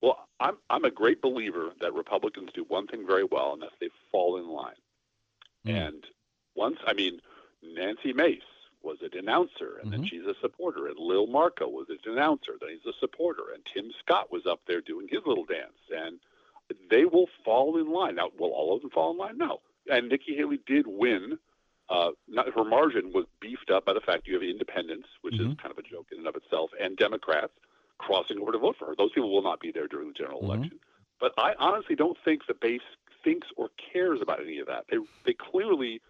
Well, 0.00 0.28
I'm 0.40 0.56
I'm 0.70 0.84
a 0.84 0.90
great 0.90 1.20
believer 1.20 1.72
that 1.80 1.92
Republicans 1.92 2.50
do 2.54 2.64
one 2.68 2.86
thing 2.86 3.06
very 3.06 3.24
well, 3.24 3.52
and 3.52 3.62
that's 3.62 3.74
they 3.80 3.90
fall 4.12 4.38
in 4.38 4.48
line. 4.48 4.74
Mm. 5.66 5.88
And 5.88 6.04
once, 6.54 6.78
I 6.86 6.92
mean, 6.92 7.20
Nancy 7.62 8.12
Mace 8.12 8.42
was 8.86 8.98
a 9.04 9.08
denouncer, 9.08 9.80
and 9.82 9.90
mm-hmm. 9.90 10.02
then 10.02 10.06
she's 10.06 10.24
a 10.24 10.34
supporter. 10.40 10.86
And 10.86 10.98
Lil 10.98 11.26
Marco 11.26 11.68
was 11.68 11.88
a 11.90 12.08
denouncer, 12.08 12.54
then 12.60 12.70
he's 12.70 12.86
a 12.86 12.96
supporter. 13.00 13.42
And 13.52 13.62
Tim 13.74 13.90
Scott 13.98 14.30
was 14.32 14.46
up 14.46 14.60
there 14.66 14.80
doing 14.80 15.08
his 15.10 15.20
little 15.26 15.44
dance. 15.44 15.82
And 15.90 16.18
they 16.90 17.04
will 17.04 17.28
fall 17.44 17.76
in 17.78 17.92
line. 17.92 18.14
Now, 18.14 18.30
will 18.38 18.52
all 18.52 18.74
of 18.74 18.80
them 18.82 18.90
fall 18.90 19.10
in 19.10 19.18
line? 19.18 19.38
No. 19.38 19.60
And 19.90 20.08
Nikki 20.08 20.36
Haley 20.36 20.60
did 20.66 20.86
win. 20.86 21.38
Uh, 21.88 22.10
not, 22.28 22.52
her 22.54 22.64
margin 22.64 23.12
was 23.12 23.26
beefed 23.40 23.70
up 23.70 23.84
by 23.84 23.92
the 23.92 24.00
fact 24.00 24.26
you 24.26 24.34
have 24.34 24.42
independents, 24.42 25.08
which 25.22 25.34
mm-hmm. 25.34 25.52
is 25.52 25.56
kind 25.62 25.70
of 25.70 25.78
a 25.78 25.82
joke 25.82 26.06
in 26.12 26.18
and 26.18 26.26
of 26.26 26.34
itself, 26.34 26.70
and 26.80 26.96
Democrats 26.96 27.52
crossing 27.98 28.40
over 28.40 28.52
to 28.52 28.58
vote 28.58 28.76
for 28.78 28.86
her. 28.86 28.94
Those 28.96 29.12
people 29.12 29.32
will 29.32 29.42
not 29.42 29.60
be 29.60 29.70
there 29.70 29.86
during 29.86 30.08
the 30.08 30.14
general 30.14 30.40
mm-hmm. 30.40 30.50
election. 30.50 30.80
But 31.20 31.32
I 31.38 31.54
honestly 31.58 31.94
don't 31.94 32.18
think 32.24 32.46
the 32.46 32.54
base 32.54 32.80
thinks 33.22 33.48
or 33.56 33.70
cares 33.92 34.20
about 34.20 34.40
any 34.40 34.58
of 34.58 34.66
that. 34.66 34.84
They 34.90 34.98
they 35.24 35.32
clearly 35.32 36.00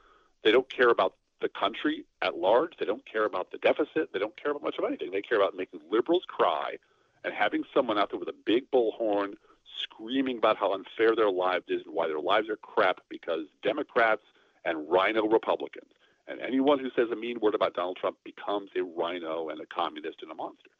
they 0.42 0.52
don't 0.52 0.68
care 0.68 0.90
about 0.90 1.14
the 1.40 1.48
country 1.48 2.04
at 2.22 2.36
large. 2.36 2.72
They 2.78 2.86
don't 2.86 3.04
care 3.10 3.24
about 3.24 3.50
the 3.50 3.58
deficit. 3.58 4.12
They 4.12 4.18
don't 4.18 4.40
care 4.40 4.50
about 4.52 4.62
much 4.62 4.76
of 4.78 4.84
anything. 4.84 5.10
They 5.10 5.22
care 5.22 5.38
about 5.38 5.56
making 5.56 5.80
liberals 5.90 6.24
cry 6.28 6.76
and 7.24 7.34
having 7.34 7.64
someone 7.74 7.98
out 7.98 8.10
there 8.10 8.20
with 8.20 8.28
a 8.28 8.34
big 8.44 8.70
bullhorn 8.70 9.34
screaming 9.82 10.38
about 10.38 10.56
how 10.56 10.72
unfair 10.72 11.14
their 11.14 11.30
lives 11.30 11.64
is 11.68 11.82
and 11.84 11.94
why 11.94 12.06
their 12.06 12.20
lives 12.20 12.48
are 12.48 12.56
crap 12.56 12.98
because 13.08 13.42
Democrats 13.62 14.22
and 14.64 14.90
RINO 14.90 15.26
Republicans. 15.26 15.90
And 16.28 16.40
anyone 16.40 16.78
who 16.78 16.90
says 16.96 17.08
a 17.12 17.16
mean 17.16 17.38
word 17.40 17.54
about 17.54 17.74
Donald 17.74 17.98
Trump 18.00 18.16
becomes 18.24 18.70
a 18.76 18.82
RINO 18.82 19.50
and 19.50 19.60
a 19.60 19.66
communist 19.66 20.18
and 20.22 20.30
a 20.30 20.34
monster. 20.34 20.70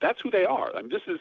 That's 0.00 0.18
who 0.22 0.30
they 0.30 0.44
are. 0.44 0.74
I 0.74 0.82
mean, 0.82 0.90
this 0.90 1.02
is. 1.06 1.20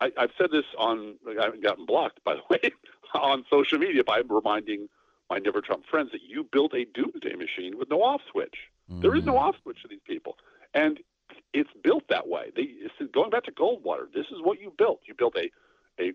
I, 0.00 0.12
I've 0.18 0.30
said 0.36 0.50
this 0.52 0.64
on. 0.78 1.16
I 1.26 1.44
haven't 1.44 1.62
gotten 1.62 1.86
blocked, 1.86 2.22
by 2.24 2.34
the 2.34 2.42
way, 2.50 2.72
on 3.14 3.44
social 3.50 3.78
media 3.78 4.04
by 4.04 4.20
reminding 4.28 4.88
my 5.30 5.38
Never 5.38 5.60
Trump 5.60 5.84
friends 5.90 6.12
that 6.12 6.22
you 6.26 6.44
built 6.44 6.74
a 6.74 6.84
doomsday 6.94 7.34
machine 7.34 7.78
with 7.78 7.90
no 7.90 8.02
off 8.02 8.20
switch. 8.30 8.54
There 8.88 9.16
is 9.16 9.24
no 9.24 9.34
mm. 9.34 9.40
off 9.40 9.56
switch 9.62 9.82
to 9.82 9.88
these 9.88 10.00
people, 10.06 10.36
and 10.72 11.00
it's 11.52 11.70
built 11.82 12.04
that 12.08 12.28
way. 12.28 12.52
They, 12.54 12.74
going 13.12 13.30
back 13.30 13.44
to 13.44 13.52
Goldwater. 13.52 14.06
This 14.12 14.26
is 14.26 14.40
what 14.40 14.60
you 14.60 14.72
built. 14.76 15.00
You 15.06 15.14
built 15.14 15.36
a 15.36 15.50
a 16.00 16.12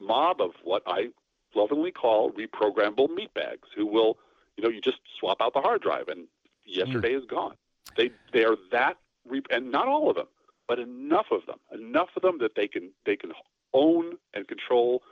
mob 0.00 0.40
of 0.40 0.52
what 0.62 0.82
I 0.86 1.08
lovingly 1.54 1.92
call 1.92 2.32
reprogrammable 2.32 3.08
meatbags 3.08 3.68
who 3.76 3.86
will, 3.86 4.18
you 4.56 4.64
know, 4.64 4.70
you 4.70 4.80
just 4.80 4.98
swap 5.18 5.38
out 5.40 5.54
the 5.54 5.60
hard 5.60 5.82
drive 5.82 6.08
and 6.08 6.26
yesterday 6.64 7.12
mm. 7.12 7.18
is 7.18 7.24
gone. 7.24 7.54
They 7.96 8.10
they 8.32 8.44
are 8.44 8.56
that 8.72 8.96
re- 9.26 9.42
and 9.50 9.70
not 9.70 9.88
all 9.88 10.10
of 10.10 10.16
them, 10.16 10.26
but 10.68 10.78
enough 10.78 11.26
of 11.30 11.46
them, 11.46 11.58
enough 11.72 12.10
of 12.16 12.22
them 12.22 12.38
that 12.38 12.54
they 12.54 12.68
can 12.68 12.90
they 13.04 13.16
can 13.16 13.32
own 13.72 14.18
and 14.34 14.46
control 14.46 15.02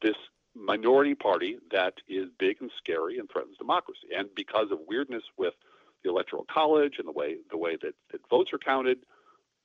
this 0.00 0.16
minority 0.54 1.14
party 1.14 1.58
that 1.70 1.94
is 2.08 2.28
big 2.38 2.56
and 2.60 2.70
scary 2.76 3.18
and 3.18 3.28
threatens 3.30 3.56
democracy. 3.56 4.08
And 4.16 4.28
because 4.34 4.70
of 4.70 4.78
weirdness 4.86 5.22
with 5.36 5.54
the 6.04 6.10
electoral 6.10 6.46
college 6.52 6.94
and 6.98 7.06
the 7.06 7.12
way 7.12 7.36
the 7.50 7.56
way 7.56 7.76
that, 7.82 7.94
that 8.10 8.20
votes 8.28 8.52
are 8.52 8.58
counted 8.58 8.98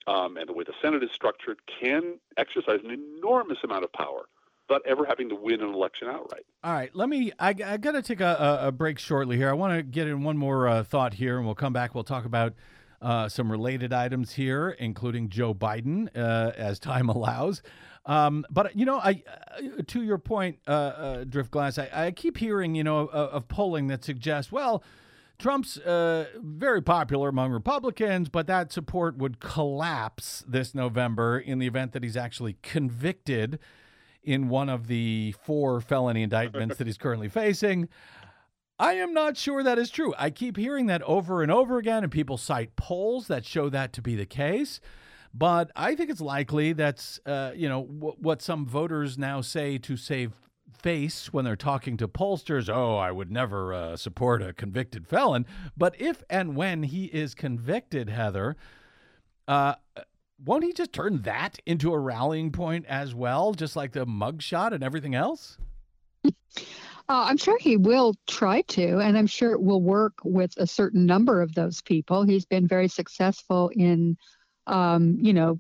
um, 0.08 0.38
and 0.38 0.48
the 0.48 0.54
way 0.54 0.64
the 0.64 0.74
Senate 0.82 1.04
is 1.04 1.10
structured, 1.14 1.60
can 1.82 2.20
exercise 2.38 2.80
an 2.84 2.92
enormous 2.92 3.58
amount 3.64 3.84
of 3.84 3.92
power 3.92 4.26
without 4.68 4.82
ever 4.86 5.06
having 5.06 5.30
to 5.30 5.36
win 5.36 5.62
an 5.62 5.74
election 5.74 6.08
outright. 6.08 6.46
All 6.64 6.74
right, 6.74 6.94
let 6.94 7.10
me. 7.10 7.32
I, 7.40 7.50
I 7.66 7.78
got 7.78 7.92
to 7.92 8.02
take 8.02 8.22
a, 8.22 8.60
a, 8.64 8.72
break 8.72 9.00
shortly 9.00 9.38
here. 9.38 9.50
I 9.50 9.54
want 9.54 9.78
to 9.78 9.84
get 9.84 10.08
in 10.08 10.24
one 10.24 10.38
more 10.38 10.68
uh, 10.68 10.84
thought 10.84 11.14
here, 11.14 11.38
and 11.38 11.46
we'll 11.46 11.56
come 11.56 11.74
back. 11.74 11.94
We'll 11.96 12.04
talk 12.04 12.26
about 12.26 12.54
uh, 13.02 13.30
some 13.30 13.52
related 13.52 13.94
items 13.94 14.34
here, 14.34 14.70
including 14.70 15.30
Joe 15.30 15.54
Biden, 15.54 16.10
uh, 16.16 16.52
as 16.56 16.80
time 16.80 17.10
allows. 17.10 17.62
Um, 18.08 18.46
but 18.50 18.76
you 18.76 18.86
know, 18.86 19.00
I 19.00 19.22
uh, 19.28 19.84
to 19.86 20.02
your 20.02 20.18
point, 20.18 20.60
uh, 20.66 20.72
uh, 20.72 21.24
Driftglass, 21.26 21.78
I, 21.78 22.08
I 22.08 22.12
keep 22.12 22.38
hearing 22.38 22.74
you 22.74 22.84
know 22.84 23.00
of, 23.00 23.10
of 23.10 23.48
polling 23.50 23.88
that 23.88 24.04
suggests 24.04 24.52
well. 24.52 24.84
Trump's 25.38 25.78
uh, 25.78 26.26
very 26.38 26.82
popular 26.82 27.30
among 27.30 27.52
Republicans, 27.52 28.28
but 28.28 28.48
that 28.48 28.72
support 28.72 29.18
would 29.18 29.40
collapse 29.40 30.44
this 30.48 30.74
November 30.74 31.38
in 31.38 31.60
the 31.60 31.68
event 31.68 31.92
that 31.92 32.02
he's 32.02 32.18
actually 32.18 32.58
convicted 32.64 33.60
in 34.24 34.50
one 34.50 34.68
of 34.68 34.88
the 34.88 35.36
four 35.44 35.80
felony 35.80 36.24
indictments 36.24 36.78
that 36.78 36.88
he's 36.88 36.98
currently 36.98 37.30
facing. 37.30 37.88
I 38.80 38.94
am 38.94 39.14
not 39.14 39.38
sure 39.38 39.62
that 39.64 39.78
is 39.78 39.92
true. 39.92 40.14
I 40.18 40.32
keep 40.32 40.58
hearing 40.58 40.88
that 40.88 41.04
over 41.04 41.44
and 41.44 41.52
over 41.52 41.78
again, 41.78 42.04
and 42.04 42.12
people 42.12 42.38
cite 42.38 42.76
polls 42.76 43.28
that 43.28 43.46
show 43.46 43.70
that 43.70 43.94
to 43.94 44.02
be 44.02 44.16
the 44.16 44.26
case. 44.26 44.80
But 45.34 45.72
I 45.76 45.96
think 45.96 46.10
it's 46.10 46.22
likely 46.22 46.74
that's 46.74 47.20
uh, 47.26 47.52
you 47.56 47.70
know 47.70 47.84
w- 47.84 48.16
what 48.20 48.42
some 48.42 48.66
voters 48.66 49.18
now 49.18 49.42
say 49.42 49.78
to 49.80 49.98
save 49.98 50.34
face 50.72 51.32
when 51.34 51.46
they're 51.46 51.56
talking 51.56 51.98
to 51.98 52.08
pollsters. 52.08 52.70
Oh, 52.70 52.98
I 52.98 53.12
would 53.12 53.32
never 53.32 53.74
uh, 53.74 53.98
support 53.98 54.42
a 54.42 54.54
convicted 54.54 55.08
felon. 55.08 55.46
But 55.76 56.00
if 56.00 56.24
and 56.30 56.56
when 56.56 56.84
he 56.84 57.06
is 57.06 57.34
convicted, 57.34 58.10
Heather, 58.10 58.56
uh, 59.48 59.76
won't 60.44 60.64
he 60.64 60.74
just 60.74 60.94
turn 60.94 61.22
that 61.24 61.60
into 61.66 61.94
a 61.94 62.00
rallying 62.00 62.52
point 62.52 62.86
as 62.88 63.16
well, 63.16 63.54
just 63.54 63.76
like 63.76 63.94
the 63.94 64.06
mugshot 64.06 64.72
and 64.72 64.84
everything 64.84 65.16
else? 65.16 65.58
Uh, 67.10 67.24
I'm 67.30 67.38
sure 67.38 67.58
he 67.58 67.78
will 67.78 68.16
try 68.28 68.62
to, 68.64 69.00
and 69.00 69.18
I'm 69.18 69.28
sure 69.28 69.54
it 69.54 69.62
will 69.62 69.82
work 69.82 70.16
with 70.26 70.54
a 70.58 70.68
certain 70.68 71.06
number 71.06 71.42
of 71.42 71.56
those 71.56 71.82
people. 71.82 72.24
He's 72.24 72.46
been 72.46 72.68
very 72.68 72.90
successful 72.90 73.72
in, 73.74 74.18
um, 74.68 75.18
you 75.20 75.34
know, 75.34 75.60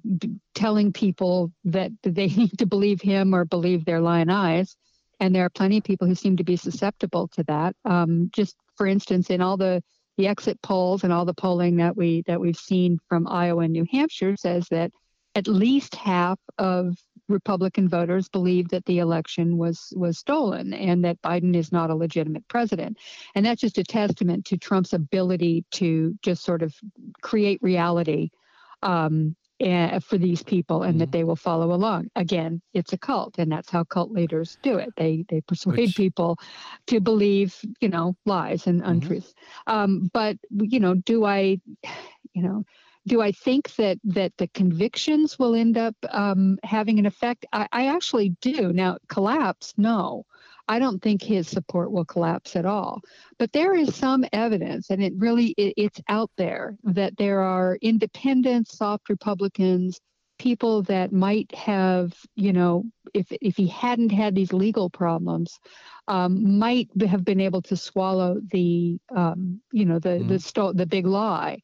telling 0.54 0.94
people 0.94 1.52
that 1.66 1.92
they 2.04 2.28
need 2.36 2.58
to 2.60 2.66
believe 2.66 3.02
him 3.02 3.34
or 3.34 3.46
believe 3.46 3.86
their 3.86 4.02
lying 4.02 4.30
eyes. 4.30 4.76
And 5.20 5.34
there 5.34 5.46
are 5.46 5.50
plenty 5.50 5.80
of 5.80 5.84
people 5.84 6.08
who 6.08 6.16
seem 6.16 6.38
to 6.38 6.44
be 6.44 6.58
susceptible 6.58 7.28
to 7.30 7.44
that. 7.46 7.76
Um, 7.86 8.30
just 8.34 8.56
for 8.76 8.86
instance, 8.86 9.30
in 9.30 9.42
all 9.42 9.58
the 9.58 9.82
the 10.18 10.28
exit 10.28 10.60
polls 10.64 11.04
and 11.04 11.14
all 11.14 11.26
the 11.26 11.34
polling 11.34 11.78
that 11.78 11.96
we 11.96 12.24
that 12.28 12.40
we've 12.40 12.58
seen 12.58 13.00
from 13.08 13.28
Iowa 13.28 13.64
and 13.64 13.74
New 13.74 13.86
Hampshire 13.92 14.36
says 14.36 14.68
that 14.70 14.92
at 15.36 15.48
least 15.48 15.96
half 15.96 16.40
of 16.58 16.98
Republican 17.30 17.88
voters 17.88 18.30
believe 18.30 18.70
that 18.70 18.86
the 18.86 19.00
election 19.00 19.58
was 19.58 19.94
was 19.96 20.18
stolen 20.18 20.74
and 20.74 21.04
that 21.06 21.22
Biden 21.22 21.56
is 21.56 21.72
not 21.72 21.90
a 21.92 21.96
legitimate 21.96 22.48
president. 22.48 22.98
And 23.36 23.46
that's 23.46 23.62
just 23.62 23.78
a 23.78 23.84
testament 23.84 24.46
to 24.46 24.58
Trump's 24.58 24.94
ability 24.94 25.66
to 25.74 26.18
just 26.24 26.44
sort 26.44 26.64
of 26.64 26.74
create 27.22 27.62
reality 27.62 28.30
um, 28.84 29.36
eh, 29.60 30.00
for 30.00 30.18
these 30.18 30.44
people 30.44 30.84
and 30.84 31.02
that 31.02 31.12
they 31.12 31.24
will 31.24 31.36
follow 31.36 31.74
along. 31.74 32.10
Again, 32.16 32.62
it's 32.74 32.94
a 32.94 32.98
cult, 32.98 33.38
and 33.38 33.52
that's 33.52 33.70
how 33.70 33.84
cult 33.84 34.12
leaders 34.12 34.58
do 34.62 34.78
it. 34.78 34.90
They 34.96 35.26
they 35.30 35.42
persuade 35.42 35.78
Which- 35.80 35.96
people 35.96 36.38
to 36.88 37.00
believe, 37.00 37.60
you 37.82 37.90
know, 37.90 38.16
lies 38.26 38.68
and 38.68 38.82
untruths. 38.84 39.34
Um, 39.66 40.10
but 40.14 40.38
you 40.52 40.80
know, 40.80 40.96
do 40.96 41.26
I, 41.26 41.60
you 42.34 42.42
know, 42.42 42.64
do 43.08 43.22
I 43.22 43.32
think 43.32 43.74
that 43.76 43.98
that 44.04 44.34
the 44.38 44.48
convictions 44.50 45.40
will 45.40 45.56
end 45.56 45.78
up 45.78 45.96
um, 46.10 46.60
having 46.64 47.00
an 47.00 47.06
effect? 47.06 47.46
I, 47.54 47.68
I 47.72 47.88
actually 47.88 48.30
do. 48.42 48.74
Now, 48.74 48.98
collapse? 49.08 49.74
No, 49.78 50.26
I 50.68 50.80
don't 50.80 51.02
think 51.02 51.22
his 51.22 51.48
support 51.48 51.92
will 51.92 52.06
collapse 52.06 52.56
at 52.56 52.66
all. 52.66 53.02
But 53.40 53.54
there 53.54 53.74
is 53.74 53.96
some 53.96 54.26
evidence, 54.34 54.90
and 54.90 55.02
it 55.02 55.14
really 55.18 55.54
it, 55.58 55.74
it's 55.78 56.02
out 56.10 56.32
there 56.38 56.78
that 56.84 57.18
there 57.18 57.42
are 57.42 57.78
independent, 57.82 58.68
soft 58.68 59.10
Republicans, 59.10 60.00
people 60.40 60.84
that 60.84 61.12
might 61.12 61.54
have, 61.56 62.14
you 62.36 62.54
know, 62.54 62.84
if 63.14 63.28
if 63.42 63.58
he 63.58 63.68
hadn't 63.68 64.12
had 64.12 64.36
these 64.36 64.54
legal 64.54 64.90
problems, 64.90 65.60
um, 66.08 66.60
might 66.60 66.90
have 67.08 67.26
been 67.26 67.42
able 67.42 67.62
to 67.64 67.76
swallow 67.76 68.38
the, 68.52 69.00
um, 69.16 69.62
you 69.72 69.86
know, 69.86 70.00
the 70.00 70.24
the 70.28 70.40
sto- 70.40 70.74
the 70.74 70.86
big 70.86 71.06
lie. 71.06 71.60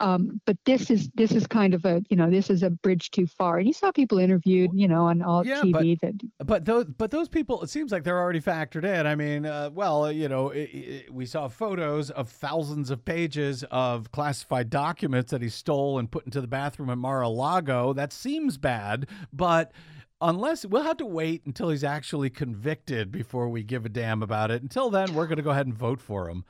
Um, 0.00 0.40
but 0.44 0.56
this 0.66 0.90
is 0.90 1.08
this 1.14 1.32
is 1.32 1.46
kind 1.46 1.72
of 1.72 1.84
a 1.84 2.02
you 2.10 2.16
know 2.16 2.28
this 2.28 2.50
is 2.50 2.62
a 2.62 2.70
bridge 2.70 3.10
too 3.10 3.26
far. 3.26 3.58
And 3.58 3.66
you 3.66 3.72
saw 3.72 3.92
people 3.92 4.18
interviewed 4.18 4.70
you 4.74 4.88
know 4.88 5.04
on 5.04 5.22
all 5.22 5.46
Yeah, 5.46 5.62
TV 5.62 5.98
that 6.00 6.14
But 6.44 6.64
those, 6.64 6.86
but 6.86 7.10
those 7.10 7.28
people, 7.28 7.62
it 7.62 7.70
seems 7.70 7.92
like 7.92 8.02
they're 8.02 8.20
already 8.20 8.40
factored 8.40 8.84
in. 8.84 9.06
I 9.06 9.14
mean, 9.14 9.46
uh, 9.46 9.70
well, 9.72 10.04
uh, 10.04 10.10
you 10.10 10.28
know, 10.28 10.52
i 10.52 10.56
i 10.56 11.04
we 11.10 11.26
saw 11.26 11.48
photos 11.48 12.10
of 12.10 12.28
thousands 12.28 12.90
of 12.90 13.04
pages 13.04 13.64
of 13.70 14.10
classified 14.10 14.68
documents 14.70 15.30
that 15.30 15.42
he 15.42 15.48
stole 15.48 15.98
and 15.98 16.10
put 16.10 16.24
into 16.24 16.40
the 16.40 16.48
bathroom 16.48 16.90
at 16.90 16.98
Mar-a-Lago. 16.98 17.92
That 17.92 18.12
seems 18.12 18.58
bad, 18.58 19.06
but 19.32 19.72
unless 20.20 20.64
we'll 20.64 20.82
have 20.82 20.96
to 20.96 21.06
wait 21.06 21.44
until 21.46 21.68
he's 21.68 21.84
actually 21.84 22.30
convicted 22.30 23.12
before 23.12 23.48
we 23.48 23.62
give 23.62 23.84
a 23.84 23.88
damn 23.88 24.22
about 24.22 24.50
it. 24.50 24.62
Until 24.62 24.90
then, 24.90 25.14
we're 25.14 25.26
going 25.26 25.36
to 25.36 25.42
go 25.42 25.50
ahead 25.50 25.66
and 25.66 25.74
vote 25.76 26.00
for 26.00 26.28
him. 26.28 26.44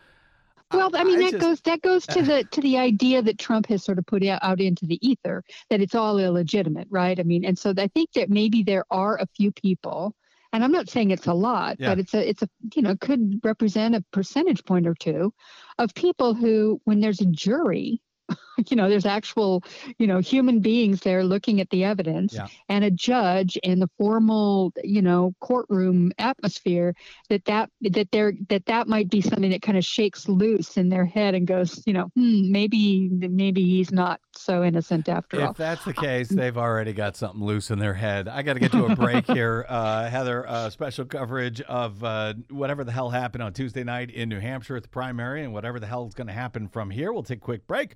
Well, 0.73 0.91
I 0.95 1.05
mean 1.05 1.19
I 1.21 1.25
that 1.25 1.31
just- 1.33 1.41
goes 1.43 1.61
that 1.63 1.83
goes 1.83 2.07
to 2.09 2.23
the 2.23 2.45
to 2.51 2.61
the 2.61 2.79
idea 2.79 3.23
that 3.23 3.39
Trump 3.39 3.67
has 3.67 3.85
sort 3.85 3.99
of 3.99 4.07
put 4.07 4.25
out, 4.25 4.41
out 4.43 4.61
into 4.61 4.87
the 4.87 4.99
ether 5.07 5.45
that 5.71 5.81
it's 5.81 5.95
all 5.95 6.19
illegitimate, 6.19 6.89
right? 6.91 7.19
I 7.19 7.23
mean, 7.23 7.45
and 7.45 7.59
so 7.59 7.73
I 7.77 7.89
think 7.89 8.13
that 8.15 8.31
maybe 8.31 8.63
there 8.63 8.85
are 8.91 9.17
a 9.19 9.27
few 9.37 9.53
people, 9.53 10.15
and 10.53 10.65
I'm 10.65 10.73
not 10.73 10.89
saying 10.89 11.11
it's 11.11 11.27
a 11.27 11.35
lot, 11.35 11.77
Yeah. 11.79 11.91
but 11.91 11.99
it's 12.01 12.15
a 12.15 12.29
it's 12.29 12.43
a 12.43 12.49
you 12.75 12.83
know 12.83 12.97
could 12.97 13.41
represent 13.45 13.95
a 13.95 14.05
percentage 14.11 14.65
point 14.65 14.87
or 14.87 14.95
two 14.95 15.33
of 15.79 15.95
people 15.95 16.35
who, 16.35 16.81
when 16.85 17.01
there's 17.01 17.21
a 17.21 17.27
jury, 17.27 18.01
you 18.69 18.77
know, 18.77 18.89
there's 18.89 19.07
actual 19.07 19.63
you 19.99 20.07
know 20.07 20.19
human 20.19 20.61
beings 20.61 21.01
there 21.01 21.25
looking 21.25 21.61
at 21.61 21.71
the 21.71 21.85
evidence, 21.85 22.35
Yeah. 22.35 22.47
and 22.69 22.85
a 22.85 22.91
judge 22.91 23.57
in 23.63 23.81
the 23.81 23.89
formal 23.99 24.73
you 24.83 25.03
know 25.03 25.35
courtroom 25.41 26.13
atmosphere 26.19 26.95
that 27.31 27.45
that 27.47 27.71
that 27.83 28.11
there 28.13 28.33
that 28.49 28.67
that 28.67 28.89
might 28.89 29.11
be 29.11 29.21
something 29.21 29.51
that 29.51 29.63
kind 29.63 29.79
of 29.79 29.85
shakes 29.85 30.29
loose 30.29 30.77
in 30.77 30.89
their 30.89 31.05
head 31.05 31.35
and 31.35 31.47
goes 31.47 31.83
you 31.87 31.93
know 31.93 32.11
hmm, 32.15 32.51
maybe 32.53 33.09
maybe 33.11 33.63
he's 33.65 33.93
not 33.93 34.21
so 34.37 34.63
innocent 34.65 35.09
after 35.09 35.41
all 35.43 35.51
If 35.51 35.57
that's 35.57 35.85
the 35.85 35.93
case, 36.09 36.29
they've 36.29 36.57
already 36.57 36.93
got 36.93 37.17
something 37.17 37.43
loose 37.43 37.71
in 37.71 37.79
their 37.79 37.95
head. 37.95 38.29
I 38.29 38.43
got 38.43 38.55
to 38.55 38.61
get 38.61 38.73
to 38.73 38.87
a 38.87 38.97
break 38.97 39.27
here. 39.31 39.65
Uh, 39.69 40.09
Heather, 40.09 40.47
uh, 40.49 40.71
special 40.71 41.05
coverage 41.05 41.61
of 41.63 42.03
uh, 42.03 42.35
whatever 42.51 42.85
the 42.85 42.93
hell 42.93 43.11
happened 43.11 43.43
on 43.43 43.53
Tuesday 43.53 43.85
night 43.85 44.11
in 44.11 44.29
New 44.29 44.41
Hampshire 44.41 44.77
at 44.77 44.83
the 44.83 44.89
primary 44.89 45.45
and 45.45 45.53
whatever 45.53 45.79
the 45.79 45.87
hell 45.87 46.07
is 46.07 46.15
going 46.15 46.27
to 46.27 46.33
happen 46.33 46.69
from 46.69 46.91
here. 46.91 47.13
We'll 47.13 47.23
take 47.23 47.39
a 47.39 47.41
quick 47.41 47.67
break. 47.67 47.95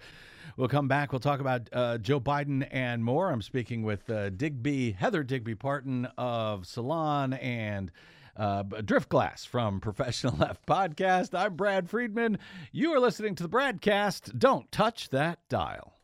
We'll 0.56 0.68
come 0.68 0.88
back. 0.88 1.12
We'll 1.12 1.20
talk 1.20 1.40
about 1.40 1.68
uh, 1.72 1.98
Joe 1.98 2.20
Biden 2.20 2.66
and 2.70 3.04
more. 3.04 3.30
I'm 3.30 3.42
speaking 3.42 3.82
with 3.82 4.08
uh, 4.10 4.30
Digby, 4.30 4.92
Heather 4.92 5.22
Digby 5.22 5.54
Parton 5.54 6.06
of 6.16 6.66
Salon 6.66 7.34
and 7.34 7.90
uh, 8.36 8.64
Driftglass 8.64 9.46
from 9.46 9.80
Professional 9.82 10.36
Left 10.36 10.64
Podcast. 10.66 11.38
I'm 11.38 11.56
Brad 11.56 11.90
Friedman. 11.90 12.38
You 12.72 12.92
are 12.94 13.00
listening 13.00 13.34
to 13.36 13.42
the 13.42 13.48
BradCast. 13.48 14.38
Don't 14.38 14.70
touch 14.70 15.10
that 15.10 15.40
dial. 15.48 15.97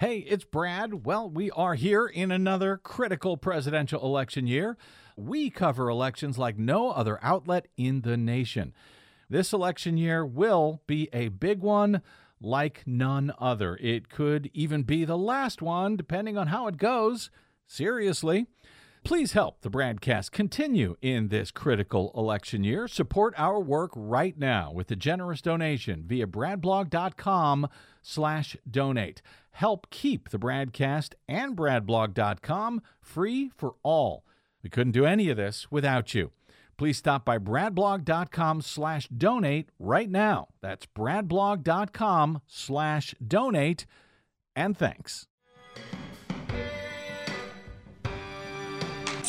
Hey, 0.00 0.18
it's 0.18 0.44
Brad. 0.44 1.04
Well, 1.04 1.28
we 1.28 1.50
are 1.50 1.74
here 1.74 2.06
in 2.06 2.30
another 2.30 2.76
critical 2.76 3.36
presidential 3.36 4.00
election 4.04 4.46
year. 4.46 4.76
We 5.16 5.50
cover 5.50 5.88
elections 5.88 6.38
like 6.38 6.56
no 6.56 6.92
other 6.92 7.18
outlet 7.20 7.66
in 7.76 8.02
the 8.02 8.16
nation. 8.16 8.74
This 9.28 9.52
election 9.52 9.96
year 9.96 10.24
will 10.24 10.82
be 10.86 11.08
a 11.12 11.30
big 11.30 11.62
one 11.62 12.02
like 12.40 12.84
none 12.86 13.32
other. 13.40 13.76
It 13.82 14.08
could 14.08 14.52
even 14.54 14.84
be 14.84 15.04
the 15.04 15.18
last 15.18 15.62
one, 15.62 15.96
depending 15.96 16.38
on 16.38 16.46
how 16.46 16.68
it 16.68 16.76
goes. 16.76 17.32
Seriously. 17.66 18.46
Please 19.04 19.32
help 19.32 19.60
the 19.62 19.70
BradCast 19.70 20.32
continue 20.32 20.96
in 21.00 21.28
this 21.28 21.50
critical 21.50 22.12
election 22.14 22.64
year. 22.64 22.88
Support 22.88 23.34
our 23.38 23.60
work 23.60 23.92
right 23.94 24.36
now 24.38 24.70
with 24.72 24.90
a 24.90 24.96
generous 24.96 25.40
donation 25.40 26.04
via 26.06 26.26
bradblog.com 26.26 27.68
slash 28.02 28.56
donate. 28.70 29.22
Help 29.52 29.88
keep 29.90 30.28
the 30.28 30.38
BradCast 30.38 31.14
and 31.26 31.56
bradblog.com 31.56 32.82
free 33.00 33.50
for 33.56 33.76
all. 33.82 34.24
We 34.62 34.70
couldn't 34.70 34.92
do 34.92 35.06
any 35.06 35.30
of 35.30 35.36
this 35.36 35.70
without 35.70 36.14
you. 36.14 36.32
Please 36.76 36.98
stop 36.98 37.24
by 37.24 37.38
bradblog.com 37.38 38.62
slash 38.62 39.08
donate 39.08 39.70
right 39.78 40.10
now. 40.10 40.48
That's 40.60 40.86
bradblog.com 40.86 42.40
slash 42.46 43.14
donate. 43.26 43.86
And 44.54 44.76
thanks. 44.76 45.27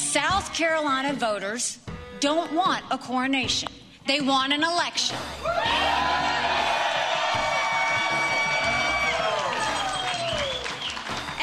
South 0.10 0.51
Carolina 0.55 1.14
voters 1.14 1.78
don't 2.20 2.51
want 2.53 2.84
a 2.89 2.97
coronation. 2.97 3.70
They 4.07 4.22
want 4.22 4.51
an 4.51 4.64
election. 4.64 5.16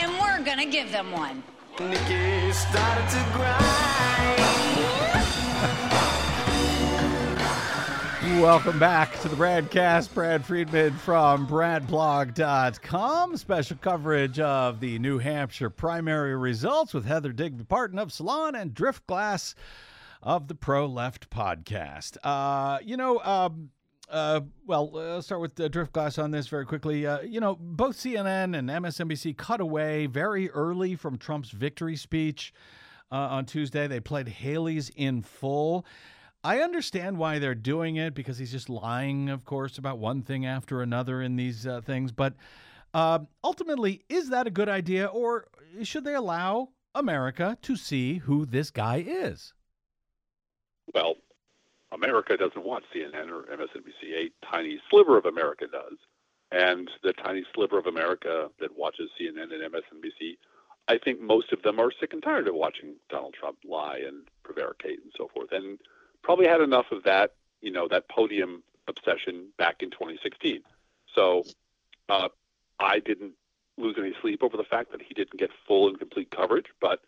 And 0.00 0.10
we're 0.18 0.44
going 0.44 0.58
to 0.58 0.66
give 0.66 0.90
them 0.90 1.12
one. 1.12 1.44
Nikki 1.78 2.50
started 2.50 3.08
to 3.08 3.24
grind. 3.34 3.66
Welcome 8.40 8.78
back 8.78 9.18
to 9.22 9.28
the 9.28 9.34
BradCast. 9.34 10.12
Brad 10.12 10.44
Friedman 10.44 10.92
from 10.98 11.46
BradBlog.com. 11.46 13.36
Special 13.38 13.76
coverage 13.78 14.38
of 14.38 14.78
the 14.78 14.98
New 14.98 15.18
Hampshire 15.18 15.70
primary 15.70 16.36
results 16.36 16.92
with 16.92 17.06
Heather 17.06 17.32
Digby 17.32 17.64
Parton 17.64 17.98
of 17.98 18.12
Salon 18.12 18.54
and 18.54 18.74
Driftglass 18.74 19.54
of 20.22 20.48
the 20.48 20.54
Pro 20.54 20.84
Left 20.86 21.30
podcast. 21.30 22.18
Uh, 22.22 22.78
you 22.84 22.98
know, 22.98 23.20
um, 23.20 23.70
uh, 24.10 24.42
well, 24.66 24.90
uh, 24.94 25.14
let's 25.14 25.26
start 25.26 25.40
with 25.40 25.58
uh, 25.58 25.68
Driftglass 25.70 26.22
on 26.22 26.30
this 26.30 26.46
very 26.46 26.66
quickly. 26.66 27.06
Uh, 27.06 27.22
you 27.22 27.40
know, 27.40 27.56
both 27.58 27.96
CNN 27.96 28.56
and 28.56 28.68
MSNBC 28.68 29.36
cut 29.38 29.62
away 29.62 30.06
very 30.06 30.50
early 30.50 30.94
from 30.94 31.16
Trump's 31.16 31.50
victory 31.50 31.96
speech 31.96 32.52
uh, 33.10 33.16
on 33.16 33.46
Tuesday. 33.46 33.86
They 33.86 34.00
played 34.00 34.28
Haley's 34.28 34.90
in 34.90 35.22
full. 35.22 35.86
I 36.46 36.60
understand 36.60 37.18
why 37.18 37.40
they're 37.40 37.56
doing 37.56 37.96
it 37.96 38.14
because 38.14 38.38
he's 38.38 38.52
just 38.52 38.68
lying, 38.68 39.30
of 39.30 39.44
course, 39.44 39.78
about 39.78 39.98
one 39.98 40.22
thing 40.22 40.46
after 40.46 40.80
another 40.80 41.20
in 41.20 41.34
these 41.34 41.66
uh, 41.66 41.80
things. 41.80 42.12
But 42.12 42.34
uh, 42.94 43.18
ultimately, 43.42 44.04
is 44.08 44.28
that 44.28 44.46
a 44.46 44.50
good 44.50 44.68
idea, 44.68 45.06
or 45.06 45.48
should 45.82 46.04
they 46.04 46.14
allow 46.14 46.68
America 46.94 47.58
to 47.62 47.74
see 47.74 48.18
who 48.18 48.46
this 48.46 48.70
guy 48.70 49.02
is? 49.04 49.54
Well, 50.94 51.16
America 51.90 52.36
doesn't 52.36 52.64
watch 52.64 52.84
CNN 52.94 53.28
or 53.28 53.42
MSNBC. 53.52 54.14
A 54.14 54.46
tiny 54.48 54.78
sliver 54.88 55.18
of 55.18 55.26
America 55.26 55.66
does. 55.66 55.98
And 56.52 56.88
the 57.02 57.12
tiny 57.12 57.44
sliver 57.56 57.76
of 57.76 57.86
America 57.86 58.50
that 58.60 58.78
watches 58.78 59.10
CNN 59.20 59.52
and 59.52 59.74
MSNBC, 59.74 60.36
I 60.86 60.98
think 60.98 61.20
most 61.20 61.52
of 61.52 61.62
them 61.62 61.80
are 61.80 61.90
sick 61.98 62.12
and 62.12 62.22
tired 62.22 62.46
of 62.46 62.54
watching 62.54 62.94
Donald 63.10 63.34
Trump 63.34 63.58
lie 63.68 64.00
and 64.06 64.28
prevaricate 64.44 65.00
and 65.02 65.12
so 65.16 65.28
forth. 65.34 65.48
And 65.50 65.80
probably 66.22 66.46
had 66.46 66.60
enough 66.60 66.86
of 66.92 67.04
that, 67.04 67.34
you 67.60 67.70
know, 67.70 67.88
that 67.88 68.08
podium 68.08 68.62
obsession 68.88 69.48
back 69.58 69.82
in 69.82 69.90
2016. 69.90 70.62
So 71.14 71.44
uh, 72.08 72.28
I 72.78 73.00
didn't 73.00 73.32
lose 73.78 73.96
any 73.98 74.14
sleep 74.20 74.42
over 74.42 74.56
the 74.56 74.64
fact 74.64 74.92
that 74.92 75.02
he 75.02 75.14
didn't 75.14 75.38
get 75.38 75.50
full 75.66 75.88
and 75.88 75.98
complete 75.98 76.30
coverage, 76.30 76.66
but 76.80 77.00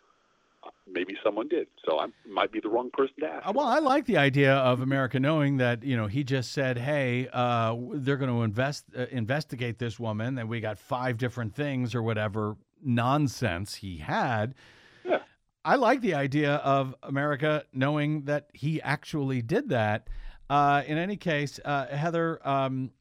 maybe 0.91 1.17
someone 1.23 1.47
did. 1.47 1.67
So 1.85 1.99
I 1.99 2.07
might 2.27 2.51
be 2.51 2.59
the 2.59 2.69
wrong 2.69 2.89
person 2.91 3.15
to 3.21 3.27
ask. 3.27 3.47
Uh, 3.47 3.53
Well, 3.55 3.67
I 3.67 3.79
like 3.79 4.05
the 4.05 4.17
idea 4.17 4.53
of 4.55 4.81
America 4.81 5.19
knowing 5.19 5.57
that 5.57 5.83
you 5.83 5.95
know 5.95 6.07
he 6.07 6.23
just 6.23 6.51
said, 6.51 6.77
"Hey, 6.77 7.27
uh, 7.31 7.75
they're 7.93 8.17
going 8.17 8.31
to 8.31 8.43
invest 8.43 8.85
uh, 8.97 9.05
investigate 9.11 9.79
this 9.79 9.99
woman," 9.99 10.37
and 10.37 10.49
we 10.49 10.59
got 10.59 10.77
five 10.77 11.17
different 11.17 11.55
things 11.55 11.95
or 11.95 12.03
whatever 12.03 12.57
nonsense 12.83 13.75
he 13.75 13.97
had. 13.97 14.55
I 15.65 15.75
like 15.75 16.01
the 16.01 16.13
idea 16.13 16.55
of 16.55 16.95
America 17.03 17.65
knowing 17.73 18.23
that 18.23 18.49
he 18.53 18.81
actually 18.81 19.41
did 19.41 19.69
that. 19.69 20.07
Uh, 20.49 20.83
in 20.87 20.97
any 20.97 21.17
case, 21.17 21.59
uh, 21.65 21.87
Heather, 21.87 22.39
um, 22.47 22.91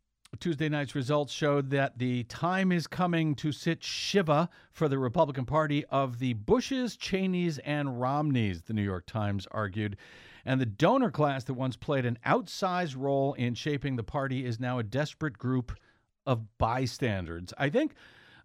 Tuesday 0.40 0.68
night's 0.68 0.94
results 0.94 1.32
showed 1.32 1.70
that 1.70 1.98
the 1.98 2.24
time 2.24 2.72
is 2.72 2.86
coming 2.86 3.34
to 3.36 3.52
sit 3.52 3.82
Shiva 3.82 4.50
for 4.72 4.88
the 4.88 4.98
Republican 4.98 5.46
Party 5.46 5.84
of 5.86 6.18
the 6.18 6.34
Bushes, 6.34 6.96
Cheneys, 6.96 7.58
and 7.58 8.00
Romneys, 8.00 8.62
the 8.62 8.74
New 8.74 8.82
York 8.82 9.06
Times 9.06 9.46
argued. 9.52 9.96
And 10.44 10.60
the 10.60 10.66
donor 10.66 11.10
class 11.10 11.44
that 11.44 11.54
once 11.54 11.76
played 11.76 12.04
an 12.04 12.18
outsized 12.26 12.96
role 12.98 13.34
in 13.34 13.54
shaping 13.54 13.96
the 13.96 14.02
party 14.02 14.44
is 14.44 14.60
now 14.60 14.78
a 14.78 14.82
desperate 14.82 15.38
group 15.38 15.72
of 16.26 16.58
bystanders. 16.58 17.54
I 17.56 17.70
think 17.70 17.94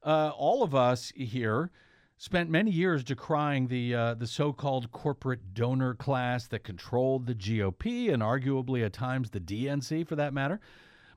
uh, 0.04 0.32
all 0.36 0.64
of 0.64 0.74
us 0.76 1.12
here 1.16 1.72
spent 2.18 2.50
many 2.50 2.72
years 2.72 3.04
decrying 3.04 3.68
the 3.68 3.96
uh, 3.96 4.14
the 4.14 4.28
so-called 4.28 4.92
corporate 4.92 5.54
donor 5.54 5.94
class 5.94 6.48
that 6.48 6.64
controlled 6.64 7.26
the 7.26 7.36
GOP 7.36 8.14
and 8.14 8.22
arguably 8.22 8.86
at 8.86 8.94
times 8.94 9.30
the 9.30 9.40
DNC 9.40 10.08
for 10.08 10.16
that 10.16 10.34
matter. 10.34 10.60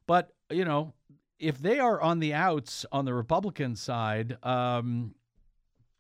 But 0.07 0.33
you 0.51 0.65
know, 0.65 0.95
if 1.39 1.59
they 1.59 1.79
are 1.79 2.01
on 2.01 2.21
the 2.21 2.35
outs 2.35 2.87
on 2.93 3.05
the 3.05 3.15
Republican 3.15 3.77
side, 3.77 4.37
um, 4.43 5.15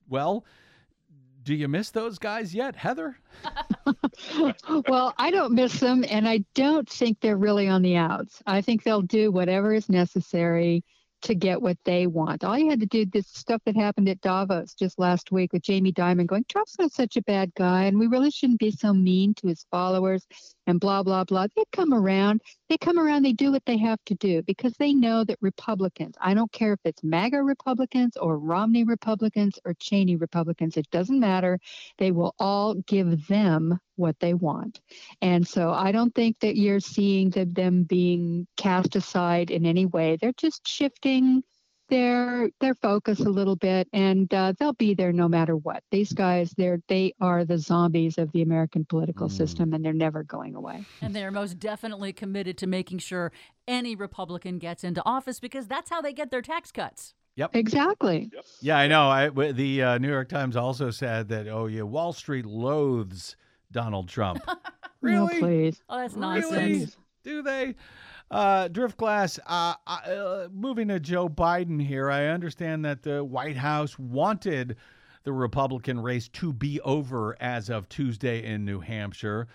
well, 0.08 0.44
do 1.42 1.54
you 1.54 1.68
miss 1.68 1.90
those 1.90 2.18
guys 2.18 2.54
yet, 2.54 2.74
Heather? 2.74 3.16
well, 4.88 5.14
I 5.16 5.30
don't 5.30 5.52
miss 5.52 5.78
them, 5.78 6.04
and 6.08 6.28
I 6.28 6.44
don't 6.54 6.88
think 6.88 7.20
they're 7.20 7.36
really 7.36 7.68
on 7.68 7.82
the 7.82 7.96
outs. 7.96 8.42
I 8.46 8.60
think 8.60 8.82
they'll 8.82 9.02
do 9.02 9.30
whatever 9.30 9.72
is 9.72 9.88
necessary 9.88 10.82
to 11.26 11.34
get 11.34 11.60
what 11.60 11.76
they 11.84 12.06
want. 12.06 12.44
All 12.44 12.56
you 12.56 12.70
had 12.70 12.78
to 12.80 12.86
do, 12.86 13.04
this 13.04 13.26
stuff 13.26 13.60
that 13.66 13.76
happened 13.76 14.08
at 14.08 14.20
Davos 14.20 14.74
just 14.74 14.96
last 14.96 15.32
week 15.32 15.52
with 15.52 15.62
Jamie 15.62 15.92
Dimon 15.92 16.26
going, 16.26 16.44
Trump's 16.48 16.78
not 16.78 16.92
such 16.92 17.16
a 17.16 17.22
bad 17.22 17.52
guy, 17.56 17.84
and 17.84 17.98
we 17.98 18.06
really 18.06 18.30
shouldn't 18.30 18.60
be 18.60 18.70
so 18.70 18.94
mean 18.94 19.34
to 19.34 19.48
his 19.48 19.66
followers, 19.70 20.24
and 20.68 20.78
blah, 20.78 21.02
blah, 21.02 21.24
blah. 21.24 21.48
They 21.56 21.64
come 21.72 21.92
around. 21.92 22.42
They 22.68 22.78
come 22.78 22.98
around, 22.98 23.24
they 23.24 23.32
do 23.32 23.50
what 23.50 23.64
they 23.66 23.76
have 23.78 23.98
to 24.06 24.14
do 24.14 24.42
because 24.42 24.74
they 24.74 24.94
know 24.94 25.24
that 25.24 25.38
Republicans, 25.40 26.14
I 26.20 26.34
don't 26.34 26.52
care 26.52 26.74
if 26.74 26.80
it's 26.84 27.02
MAGA 27.02 27.42
Republicans 27.42 28.16
or 28.16 28.38
Romney 28.38 28.84
Republicans 28.84 29.58
or 29.64 29.74
Cheney 29.74 30.16
Republicans, 30.16 30.76
it 30.76 30.88
doesn't 30.90 31.18
matter. 31.18 31.58
They 31.98 32.12
will 32.12 32.34
all 32.38 32.74
give 32.74 33.26
them 33.26 33.78
what 33.96 34.18
they 34.20 34.34
want. 34.34 34.80
And 35.22 35.46
so 35.46 35.72
I 35.72 35.92
don't 35.92 36.14
think 36.14 36.40
that 36.40 36.56
you're 36.56 36.80
seeing 36.80 37.30
the, 37.30 37.44
them 37.44 37.84
being 37.84 38.46
cast 38.56 38.96
aside 38.96 39.50
in 39.50 39.66
any 39.66 39.86
way. 39.86 40.16
They're 40.20 40.32
just 40.36 40.66
shifting 40.66 41.42
their 41.88 42.50
their 42.60 42.74
focus 42.74 43.20
a 43.20 43.28
little 43.28 43.54
bit 43.54 43.86
and 43.92 44.34
uh, 44.34 44.52
they'll 44.58 44.72
be 44.72 44.92
there 44.92 45.12
no 45.12 45.28
matter 45.28 45.54
what 45.54 45.84
these 45.92 46.12
guys 46.12 46.52
they're 46.56 46.80
they 46.88 47.14
are 47.20 47.44
the 47.44 47.56
zombies 47.56 48.18
of 48.18 48.32
the 48.32 48.42
american 48.42 48.84
political 48.84 49.28
system 49.28 49.72
and 49.72 49.84
they're 49.84 49.92
never 49.92 50.24
going 50.24 50.56
away 50.56 50.84
And 51.00 51.14
they 51.14 51.22
are 51.24 51.30
most 51.30 51.60
definitely 51.60 52.12
committed 52.12 52.58
to 52.58 52.66
making 52.66 52.98
sure 52.98 53.30
any 53.68 53.94
Republican 53.96 54.58
gets 54.58 54.84
into 54.84 55.02
office 55.04 55.40
because 55.40 55.66
that's 55.66 55.90
how 55.90 56.00
they 56.00 56.12
get 56.12 56.30
their 56.30 56.42
tax 56.42 56.72
cuts. 56.72 57.14
Yep. 57.36 57.54
Exactly 57.54 58.30
Yeah, 58.62 58.78
I 58.78 58.86
know. 58.86 59.08
I, 59.08 59.26
w- 59.26 59.52
the 59.52 59.82
uh, 59.82 59.98
New 59.98 60.08
York 60.08 60.28
Times 60.28 60.56
also 60.56 60.90
said 60.90 61.28
that, 61.28 61.48
oh, 61.48 61.66
yeah, 61.66 61.82
Wall 61.82 62.12
Street 62.12 62.46
loathes 62.46 63.36
Donald 63.72 64.08
Trump. 64.08 64.42
no 64.46 64.56
really? 65.00 65.38
please 65.38 65.82
Oh, 65.88 65.98
that's 65.98 66.14
Really? 66.14 66.40
nonsense. 66.40 66.96
Do 67.24 67.42
they? 67.42 67.74
Uh, 68.30 68.68
Driftglass, 68.68 69.38
uh, 69.46 69.74
uh, 69.86 70.48
moving 70.52 70.88
to 70.88 70.98
Joe 70.98 71.28
Biden 71.28 71.80
here, 71.84 72.10
I 72.10 72.26
understand 72.26 72.84
that 72.84 73.02
the 73.02 73.22
White 73.22 73.56
House 73.56 73.98
wanted 73.98 74.76
the 75.24 75.32
Republican 75.32 76.00
race 76.00 76.28
to 76.28 76.52
be 76.52 76.80
over 76.80 77.36
as 77.40 77.68
of 77.68 77.88
Tuesday 77.88 78.44
in 78.44 78.64
New 78.64 78.80
Hampshire. 78.80 79.46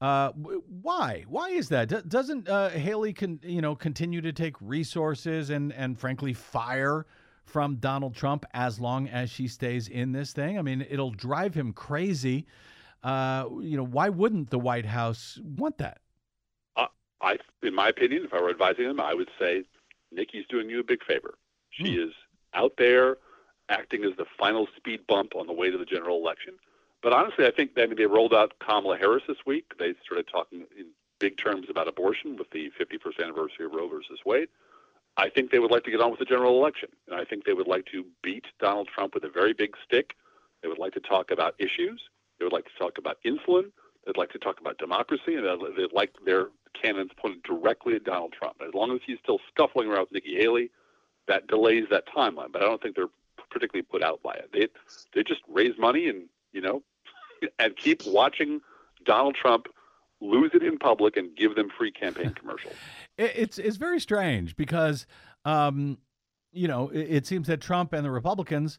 Uh, 0.00 0.30
why? 0.30 1.24
Why 1.28 1.50
is 1.50 1.68
that? 1.68 1.88
Do- 1.88 2.02
doesn't 2.02 2.48
uh, 2.48 2.70
Haley, 2.70 3.12
con- 3.12 3.40
you 3.42 3.60
know, 3.60 3.74
continue 3.74 4.20
to 4.22 4.32
take 4.32 4.54
resources 4.60 5.50
and 5.50 5.72
and 5.72 5.98
frankly 5.98 6.32
fire 6.32 7.06
from 7.44 7.76
Donald 7.76 8.14
Trump 8.14 8.44
as 8.54 8.80
long 8.80 9.08
as 9.08 9.28
she 9.30 9.46
stays 9.46 9.88
in 9.88 10.12
this 10.12 10.32
thing? 10.32 10.58
I 10.58 10.62
mean, 10.62 10.86
it'll 10.88 11.10
drive 11.10 11.52
him 11.54 11.72
crazy. 11.72 12.46
Uh, 13.02 13.46
you 13.60 13.76
know, 13.76 13.86
why 13.86 14.08
wouldn't 14.08 14.50
the 14.50 14.58
White 14.58 14.86
House 14.86 15.38
want 15.42 15.78
that? 15.78 16.00
I, 17.20 17.38
in 17.62 17.74
my 17.74 17.88
opinion, 17.88 18.24
if 18.24 18.32
I 18.32 18.40
were 18.40 18.50
advising 18.50 18.86
them, 18.86 19.00
I 19.00 19.14
would 19.14 19.30
say 19.38 19.64
Nikki's 20.10 20.46
doing 20.48 20.70
you 20.70 20.80
a 20.80 20.84
big 20.84 21.04
favor. 21.04 21.34
She 21.70 21.94
is 21.96 22.12
out 22.54 22.72
there 22.78 23.18
acting 23.68 24.04
as 24.04 24.16
the 24.16 24.24
final 24.38 24.66
speed 24.76 25.06
bump 25.06 25.36
on 25.36 25.46
the 25.46 25.52
way 25.52 25.70
to 25.70 25.78
the 25.78 25.84
general 25.84 26.16
election. 26.16 26.54
But 27.02 27.12
honestly, 27.12 27.46
I 27.46 27.50
think 27.50 27.72
I 27.76 27.86
mean 27.86 27.96
they 27.96 28.06
rolled 28.06 28.34
out 28.34 28.54
Kamala 28.58 28.98
Harris 28.98 29.22
this 29.28 29.38
week. 29.46 29.72
They 29.78 29.94
started 30.04 30.28
talking 30.28 30.66
in 30.76 30.86
big 31.18 31.36
terms 31.36 31.68
about 31.70 31.88
abortion 31.88 32.36
with 32.36 32.50
the 32.50 32.70
51st 32.78 33.22
anniversary 33.22 33.66
of 33.66 33.72
Roe 33.72 33.88
versus 33.88 34.20
Wade. 34.24 34.48
I 35.16 35.28
think 35.28 35.50
they 35.50 35.58
would 35.58 35.70
like 35.70 35.84
to 35.84 35.90
get 35.90 36.00
on 36.00 36.10
with 36.10 36.20
the 36.20 36.24
general 36.24 36.58
election, 36.58 36.88
and 37.06 37.20
I 37.20 37.24
think 37.24 37.44
they 37.44 37.52
would 37.52 37.66
like 37.66 37.86
to 37.86 38.04
beat 38.22 38.46
Donald 38.58 38.88
Trump 38.88 39.14
with 39.14 39.24
a 39.24 39.28
very 39.28 39.52
big 39.52 39.76
stick. 39.84 40.14
They 40.62 40.68
would 40.68 40.78
like 40.78 40.94
to 40.94 41.00
talk 41.00 41.30
about 41.30 41.54
issues, 41.58 42.00
They 42.40 42.44
would 42.44 42.52
like 42.52 42.64
to 42.64 42.78
talk 42.78 42.98
about 42.98 43.18
insulin. 43.24 43.70
They'd 44.06 44.16
like 44.16 44.30
to 44.30 44.38
talk 44.38 44.58
about 44.60 44.78
democracy, 44.78 45.34
and 45.34 45.44
they'd, 45.76 45.92
like 45.92 46.14
their 46.24 46.46
cannons 46.80 47.10
pointed 47.16 47.42
directly 47.42 47.94
at 47.94 48.04
Donald 48.04 48.32
Trump. 48.32 48.56
As 48.66 48.72
long 48.72 48.92
as 48.92 49.00
he's 49.06 49.18
still 49.22 49.38
scuffling 49.52 49.88
around 49.88 50.00
with 50.00 50.12
Nikki 50.12 50.36
Haley, 50.36 50.70
that 51.28 51.46
delays 51.46 51.84
that 51.90 52.04
timeline. 52.08 52.50
But 52.50 52.62
I 52.62 52.64
don't 52.64 52.82
think 52.82 52.96
they're 52.96 53.10
particularly 53.50 53.82
put 53.82 54.02
out 54.02 54.22
by 54.22 54.34
it. 54.34 54.50
They 54.52 54.68
they 55.14 55.22
just 55.22 55.42
raise 55.48 55.78
money 55.78 56.08
and 56.08 56.28
you 56.52 56.62
know 56.62 56.82
and 57.58 57.76
keep 57.76 58.02
watching 58.06 58.60
Donald 59.04 59.34
Trump 59.34 59.66
lose 60.22 60.50
it 60.54 60.62
in 60.62 60.78
public 60.78 61.16
and 61.16 61.34
give 61.36 61.54
them 61.54 61.68
free 61.76 61.92
campaign 61.92 62.30
commercials. 62.34 62.74
It's 63.18 63.58
it's 63.58 63.76
very 63.76 64.00
strange 64.00 64.56
because 64.56 65.06
um, 65.44 65.98
you 66.52 66.68
know 66.68 66.88
it, 66.88 67.10
it 67.10 67.26
seems 67.26 67.48
that 67.48 67.60
Trump 67.60 67.92
and 67.92 68.02
the 68.04 68.10
Republicans 68.10 68.78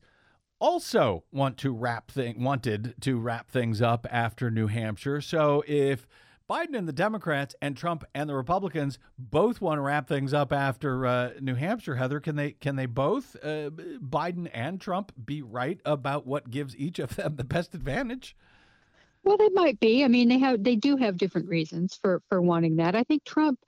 also 0.62 1.24
want 1.32 1.58
to 1.58 1.74
wrap 1.74 2.12
thing 2.12 2.42
wanted 2.42 2.94
to 3.02 3.18
wrap 3.18 3.50
things 3.50 3.82
up 3.82 4.08
after 4.10 4.50
New 4.50 4.68
Hampshire. 4.68 5.20
So 5.20 5.64
if 5.68 6.08
Biden 6.50 6.78
and 6.78 6.88
the 6.88 6.94
Democrats 6.94 7.56
and 7.62 7.76
Trump 7.76 8.04
and 8.14 8.30
the 8.30 8.36
Republicans 8.36 9.00
both 9.18 9.62
want 9.62 9.78
to 9.78 9.82
wrap 9.82 10.08
things 10.08 10.34
up 10.34 10.52
after 10.52 11.06
uh, 11.06 11.30
New 11.40 11.56
Hampshire. 11.56 11.96
Heather, 11.96 12.20
can 12.20 12.36
they 12.36 12.52
can 12.52 12.76
they 12.76 12.86
both 12.86 13.38
uh, 13.42 13.70
Biden 13.70 14.50
and 14.54 14.80
Trump 14.80 15.14
be 15.26 15.42
right 15.42 15.80
about 15.86 16.28
what 16.28 16.50
gives 16.50 16.76
each 16.76 17.00
of 17.00 17.16
them 17.16 17.38
the 17.38 17.46
best 17.46 17.74
advantage? 17.74 18.36
Well, 19.24 19.38
they 19.38 19.50
might 19.50 19.80
be. 19.80 20.04
I 20.04 20.08
mean, 20.08 20.30
they 20.30 20.40
have 20.40 20.64
they 20.64 20.76
do 20.76 20.98
have 20.98 21.18
different 21.18 21.48
reasons 21.48 21.98
for 22.02 22.22
for 22.28 22.42
wanting 22.42 22.76
that. 22.78 22.96
I 22.96 23.04
think 23.04 23.24
Trump 23.24 23.60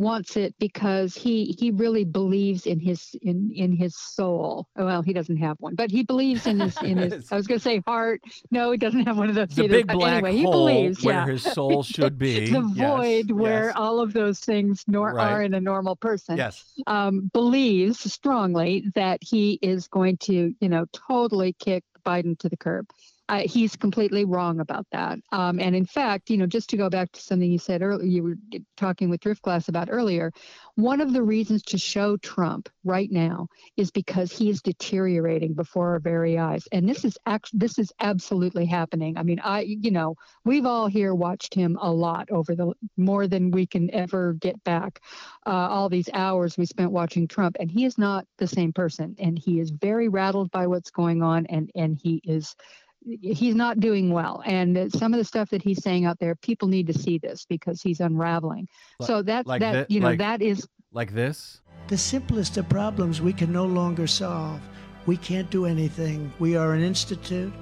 wants 0.00 0.36
it 0.36 0.54
because 0.58 1.14
he 1.14 1.54
he 1.58 1.70
really 1.70 2.04
believes 2.04 2.66
in 2.66 2.80
his 2.80 3.14
in 3.22 3.50
in 3.54 3.72
his 3.76 3.94
soul. 3.96 4.66
Well, 4.74 5.02
he 5.02 5.12
doesn't 5.12 5.36
have 5.36 5.56
one, 5.60 5.74
but 5.74 5.90
he 5.90 6.02
believes 6.02 6.46
in 6.46 6.58
his 6.60 6.76
in 6.82 6.96
his. 6.98 7.30
I 7.32 7.36
was 7.36 7.46
going 7.46 7.60
to 7.60 7.62
say 7.62 7.82
heart. 7.86 8.20
No, 8.50 8.70
he 8.72 8.78
doesn't 8.78 9.06
have 9.06 9.16
one 9.18 9.28
of 9.28 9.34
those 9.34 9.48
The 9.48 9.64
either. 9.64 9.72
big 9.78 9.88
black 9.88 10.14
anyway, 10.24 10.32
he 10.36 10.42
hole 10.44 10.52
believes 10.52 11.04
where 11.04 11.14
yeah. 11.16 11.26
his 11.26 11.42
soul 11.42 11.82
should 11.94 12.18
be. 12.18 12.50
the 12.50 12.62
Yes, 12.74 12.96
void 12.96 13.30
where 13.30 13.66
yes. 13.66 13.74
all 13.76 14.00
of 14.00 14.12
those 14.12 14.40
things 14.40 14.84
nor 14.88 15.12
Right. 15.12 15.32
are 15.32 15.42
in 15.42 15.54
a 15.54 15.60
normal 15.60 15.96
person 15.96 16.36
Yes. 16.36 16.64
um, 16.86 17.30
believes 17.32 18.00
strongly 18.12 18.84
that 18.94 19.18
he 19.22 19.58
is 19.62 19.86
going 19.88 20.16
to, 20.18 20.54
you 20.60 20.68
know, 20.68 20.86
totally 21.08 21.52
kick 21.58 21.84
Biden 22.06 22.38
to 22.38 22.48
the 22.48 22.56
curb. 22.56 22.86
Uh, 23.30 23.42
he's 23.46 23.76
completely 23.76 24.24
wrong 24.24 24.58
about 24.58 24.84
that. 24.90 25.16
Um, 25.30 25.60
and 25.60 25.76
in 25.76 25.86
fact, 25.86 26.30
you 26.30 26.36
know, 26.36 26.46
just 26.46 26.68
to 26.70 26.76
go 26.76 26.90
back 26.90 27.12
to 27.12 27.22
something 27.22 27.48
you 27.48 27.60
said 27.60 27.80
earlier, 27.80 28.04
you 28.04 28.22
were 28.24 28.34
talking 28.76 29.08
with 29.08 29.20
Driftglass 29.20 29.68
about 29.68 29.88
earlier. 29.88 30.32
One 30.74 31.00
of 31.00 31.12
the 31.12 31.22
reasons 31.22 31.62
to 31.66 31.78
show 31.78 32.16
Trump 32.16 32.68
right 32.82 33.08
now 33.08 33.46
is 33.76 33.92
because 33.92 34.32
he 34.32 34.50
is 34.50 34.62
deteriorating 34.62 35.54
before 35.54 35.90
our 35.90 36.00
very 36.00 36.38
eyes, 36.38 36.66
and 36.72 36.88
this 36.88 37.04
is 37.04 37.16
act- 37.24 37.50
this 37.52 37.78
is 37.78 37.92
absolutely 38.00 38.66
happening. 38.66 39.16
I 39.16 39.22
mean, 39.22 39.38
I, 39.38 39.60
you 39.60 39.92
know, 39.92 40.16
we've 40.44 40.66
all 40.66 40.88
here 40.88 41.14
watched 41.14 41.54
him 41.54 41.78
a 41.80 41.92
lot 41.92 42.30
over 42.32 42.56
the 42.56 42.72
more 42.96 43.28
than 43.28 43.52
we 43.52 43.64
can 43.64 43.94
ever 43.94 44.32
get 44.32 44.62
back. 44.64 45.00
Uh, 45.46 45.50
all 45.50 45.88
these 45.88 46.10
hours 46.12 46.58
we 46.58 46.66
spent 46.66 46.90
watching 46.90 47.28
Trump, 47.28 47.58
and 47.60 47.70
he 47.70 47.84
is 47.84 47.96
not 47.96 48.26
the 48.38 48.48
same 48.48 48.72
person, 48.72 49.14
and 49.20 49.38
he 49.38 49.60
is 49.60 49.70
very 49.70 50.08
rattled 50.08 50.50
by 50.50 50.66
what's 50.66 50.90
going 50.90 51.22
on, 51.22 51.46
and 51.46 51.70
and 51.76 51.96
he 52.02 52.20
is 52.24 52.56
he's 53.02 53.54
not 53.54 53.80
doing 53.80 54.10
well 54.12 54.42
and 54.44 54.76
uh, 54.76 54.88
some 54.90 55.14
of 55.14 55.18
the 55.18 55.24
stuff 55.24 55.48
that 55.50 55.62
he's 55.62 55.82
saying 55.82 56.04
out 56.04 56.18
there 56.18 56.34
people 56.34 56.68
need 56.68 56.86
to 56.86 56.92
see 56.92 57.16
this 57.18 57.46
because 57.48 57.80
he's 57.80 58.00
unraveling 58.00 58.68
Li- 58.98 59.06
so 59.06 59.22
that's 59.22 59.46
like 59.46 59.60
that 59.60 59.88
thi- 59.88 59.94
you 59.94 60.00
know 60.00 60.08
like- 60.08 60.18
that 60.18 60.42
is 60.42 60.68
Like 60.92 61.12
this? 61.14 61.60
The 61.88 61.96
simplest 61.98 62.56
of 62.56 62.68
problems 62.68 63.20
we 63.20 63.32
can 63.32 63.52
no 63.52 63.64
longer 63.64 64.06
solve. 64.06 64.60
We 65.06 65.16
can't 65.16 65.48
do 65.50 65.64
anything. 65.66 66.32
We 66.38 66.56
are 66.56 66.74
an 66.74 66.82
institute 66.82 67.52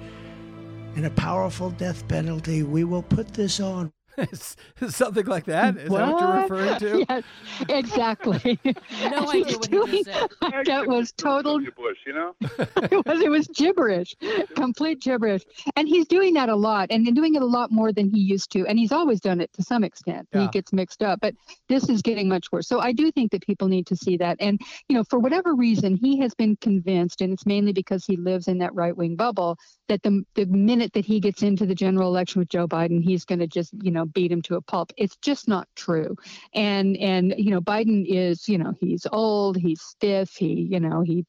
and 0.95 1.05
a 1.05 1.09
powerful 1.11 1.69
death 1.71 2.07
penalty. 2.07 2.63
We 2.63 2.83
will 2.83 3.01
put 3.03 3.33
this 3.33 3.59
on. 3.59 3.91
Something 4.89 5.25
like 5.25 5.45
that? 5.45 5.77
Is 5.77 5.89
that 5.89 6.11
what 6.11 6.19
you're 6.21 6.41
referring 6.41 6.79
to? 6.79 7.05
yes 7.09 7.23
exactly 7.67 8.59
No 8.65 9.29
He's 9.31 9.45
idea 9.45 9.57
what 9.57 9.69
doing- 9.71 10.03
just 10.03 10.05
said. 10.05 10.65
that 10.65 10.87
was 10.87 11.11
total 11.11 11.59
Bush, 11.59 11.97
you 12.05 12.13
know? 12.13 12.35
it 12.41 13.05
was 13.05 13.21
it 13.21 13.29
was 13.29 13.47
gibberish, 13.47 14.15
complete 14.55 15.01
gibberish. 15.01 15.43
And 15.75 15.87
he's 15.87 16.07
doing 16.07 16.33
that 16.33 16.49
a 16.49 16.55
lot, 16.55 16.87
and 16.91 17.05
doing 17.15 17.35
it 17.35 17.41
a 17.41 17.45
lot 17.45 17.71
more 17.71 17.91
than 17.91 18.09
he 18.09 18.19
used 18.19 18.51
to. 18.51 18.65
And 18.67 18.77
he's 18.77 18.91
always 18.91 19.19
done 19.19 19.41
it 19.41 19.51
to 19.53 19.63
some 19.63 19.83
extent. 19.83 20.27
He 20.31 20.47
gets 20.47 20.73
mixed 20.73 21.03
up, 21.03 21.19
but 21.21 21.35
this 21.67 21.89
is 21.89 22.01
getting 22.01 22.27
much 22.27 22.51
worse. 22.51 22.67
So 22.67 22.79
I 22.79 22.91
do 22.91 23.11
think 23.11 23.31
that 23.31 23.45
people 23.45 23.67
need 23.67 23.87
to 23.87 23.95
see 23.95 24.17
that. 24.17 24.37
And 24.39 24.59
you 24.87 24.95
know, 24.95 25.03
for 25.03 25.19
whatever 25.19 25.55
reason, 25.55 25.95
he 25.95 26.19
has 26.19 26.33
been 26.33 26.55
convinced, 26.57 27.21
and 27.21 27.31
it's 27.33 27.45
mainly 27.45 27.73
because 27.73 28.05
he 28.05 28.17
lives 28.17 28.47
in 28.47 28.57
that 28.59 28.73
right 28.73 28.95
wing 28.95 29.15
bubble, 29.15 29.57
that 29.87 30.03
the 30.03 30.23
the 30.35 30.45
minute 30.45 30.93
that 30.93 31.05
he 31.05 31.19
gets 31.19 31.43
into 31.43 31.65
the 31.65 31.75
general 31.75 32.09
election 32.09 32.39
with 32.39 32.49
Joe 32.49 32.67
Biden, 32.67 33.01
he's 33.03 33.25
going 33.25 33.39
to 33.39 33.47
just 33.47 33.73
you 33.81 33.91
know 33.91 34.05
beat 34.13 34.31
him 34.31 34.41
to 34.43 34.55
a 34.55 34.61
pulp. 34.61 34.91
It's 34.97 35.17
just 35.17 35.47
not 35.47 35.67
true. 35.75 36.15
And 36.53 36.97
and 36.97 37.33
you 37.37 37.51
know, 37.51 37.61
Biden 37.61 38.05
is 38.07 38.47
you 38.47 38.57
know 38.57 38.73
he's 38.79 39.05
old, 39.11 39.57
he's 39.57 39.81
stiff, 39.81 40.31
he 40.35 40.67
you 40.71 40.79
know 40.79 41.01
he 41.01 41.25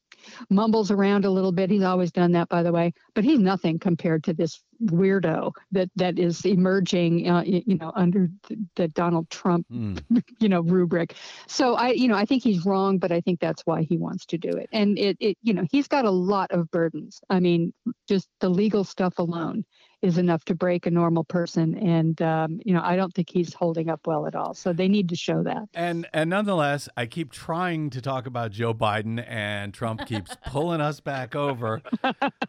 mumbles 0.49 0.91
around 0.91 1.25
a 1.25 1.31
little 1.31 1.51
bit. 1.51 1.69
He's 1.69 1.83
always 1.83 2.11
done 2.11 2.31
that, 2.33 2.49
by 2.49 2.63
the 2.63 2.71
way. 2.71 2.93
But 3.13 3.23
he's 3.23 3.39
nothing 3.39 3.79
compared 3.79 4.23
to 4.25 4.33
this 4.33 4.61
weirdo 4.85 5.51
that 5.71 5.89
that 5.95 6.17
is 6.17 6.45
emerging, 6.45 7.29
uh, 7.29 7.43
you 7.45 7.77
know, 7.77 7.91
under 7.95 8.29
the, 8.75 8.87
Donald 8.89 9.29
Trump, 9.29 9.67
Hmm. 9.69 9.97
you 10.39 10.49
know, 10.49 10.61
rubric. 10.61 11.15
So 11.47 11.75
I, 11.75 11.91
you 11.91 12.07
know, 12.07 12.15
I 12.15 12.25
think 12.25 12.43
he's 12.43 12.65
wrong, 12.65 12.97
but 12.97 13.11
I 13.11 13.21
think 13.21 13.39
that's 13.39 13.61
why 13.65 13.83
he 13.83 13.97
wants 13.97 14.25
to 14.27 14.37
do 14.37 14.49
it. 14.49 14.69
And 14.71 14.97
it, 14.97 15.17
it, 15.19 15.37
you 15.43 15.53
know, 15.53 15.65
he's 15.71 15.87
got 15.87 16.05
a 16.05 16.11
lot 16.11 16.51
of 16.51 16.69
burdens. 16.71 17.21
I 17.29 17.39
mean, 17.39 17.73
just 18.07 18.27
the 18.39 18.49
legal 18.49 18.83
stuff 18.83 19.19
alone 19.19 19.65
is 20.01 20.17
enough 20.17 20.43
to 20.45 20.55
break 20.55 20.85
a 20.85 20.91
normal 20.91 21.23
person. 21.23 21.75
And 21.77 22.21
um, 22.21 22.59
you 22.65 22.73
know, 22.73 22.81
I 22.83 22.95
don't 22.95 23.13
think 23.13 23.29
he's 23.29 23.53
holding 23.53 23.89
up 23.89 24.07
well 24.07 24.25
at 24.27 24.35
all. 24.35 24.53
So 24.53 24.73
they 24.73 24.87
need 24.87 25.09
to 25.09 25.15
show 25.15 25.43
that. 25.43 25.69
And 25.73 26.07
and 26.13 26.29
nonetheless, 26.29 26.89
I 26.97 27.05
keep 27.05 27.31
trying 27.31 27.89
to 27.91 28.01
talk 28.01 28.25
about 28.25 28.51
Joe 28.51 28.73
Biden, 28.73 29.23
and 29.27 29.73
Trump 29.73 30.05
keeps 30.07 30.35
pulling 30.47 30.81
us 30.81 30.99
back 30.99 31.35
over. 31.35 31.81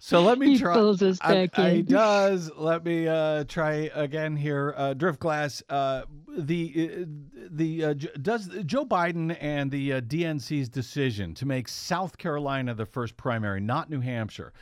So 0.01 0.23
let 0.23 0.39
me 0.39 0.49
He 0.53 0.59
try. 0.59 0.75
pulls 0.75 1.03
us 1.03 1.19
I- 1.21 1.35
back 1.47 1.59
I- 1.59 1.71
He 1.71 1.83
does. 1.83 2.51
Let 2.57 2.85
me 2.85 3.07
uh, 3.09 3.45
try 3.45 3.91
again 3.95 4.37
here. 4.37 4.75
Uh, 4.77 4.95
Driftglass. 4.95 5.63
Uh, 5.69 6.03
the 6.37 6.91
uh, 7.03 7.05
the 7.51 7.85
uh, 7.85 7.95
does 8.23 8.49
Joe 8.65 8.87
Biden 8.87 9.37
and 9.41 9.71
the 9.71 9.93
uh, 9.95 10.01
DNC's 10.01 10.69
decision 10.71 11.35
to 11.35 11.45
make 11.47 11.69
South 11.69 12.17
Carolina 12.17 12.75
the 12.75 12.87
first 12.87 13.17
primary, 13.19 13.61
not 13.61 13.91
New 13.91 14.01
Hampshire. 14.01 14.53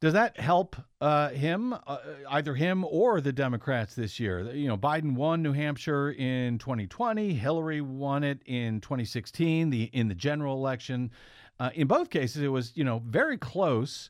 Does 0.00 0.14
that 0.14 0.40
help 0.40 0.76
uh, 1.02 1.28
him, 1.28 1.74
uh, 1.74 1.98
either 2.30 2.54
him 2.54 2.86
or 2.88 3.20
the 3.20 3.32
Democrats 3.32 3.94
this 3.94 4.18
year? 4.18 4.50
You 4.50 4.66
know, 4.66 4.78
Biden 4.78 5.14
won 5.14 5.42
New 5.42 5.52
Hampshire 5.52 6.12
in 6.12 6.56
2020. 6.58 7.34
Hillary 7.34 7.82
won 7.82 8.24
it 8.24 8.40
in 8.46 8.80
2016, 8.80 9.68
the 9.68 9.84
in 9.92 10.08
the 10.08 10.14
general 10.14 10.56
election. 10.56 11.10
Uh, 11.58 11.68
in 11.74 11.86
both 11.86 12.08
cases, 12.08 12.40
it 12.42 12.48
was 12.48 12.72
you 12.74 12.84
know 12.84 13.02
very 13.04 13.36
close. 13.36 14.08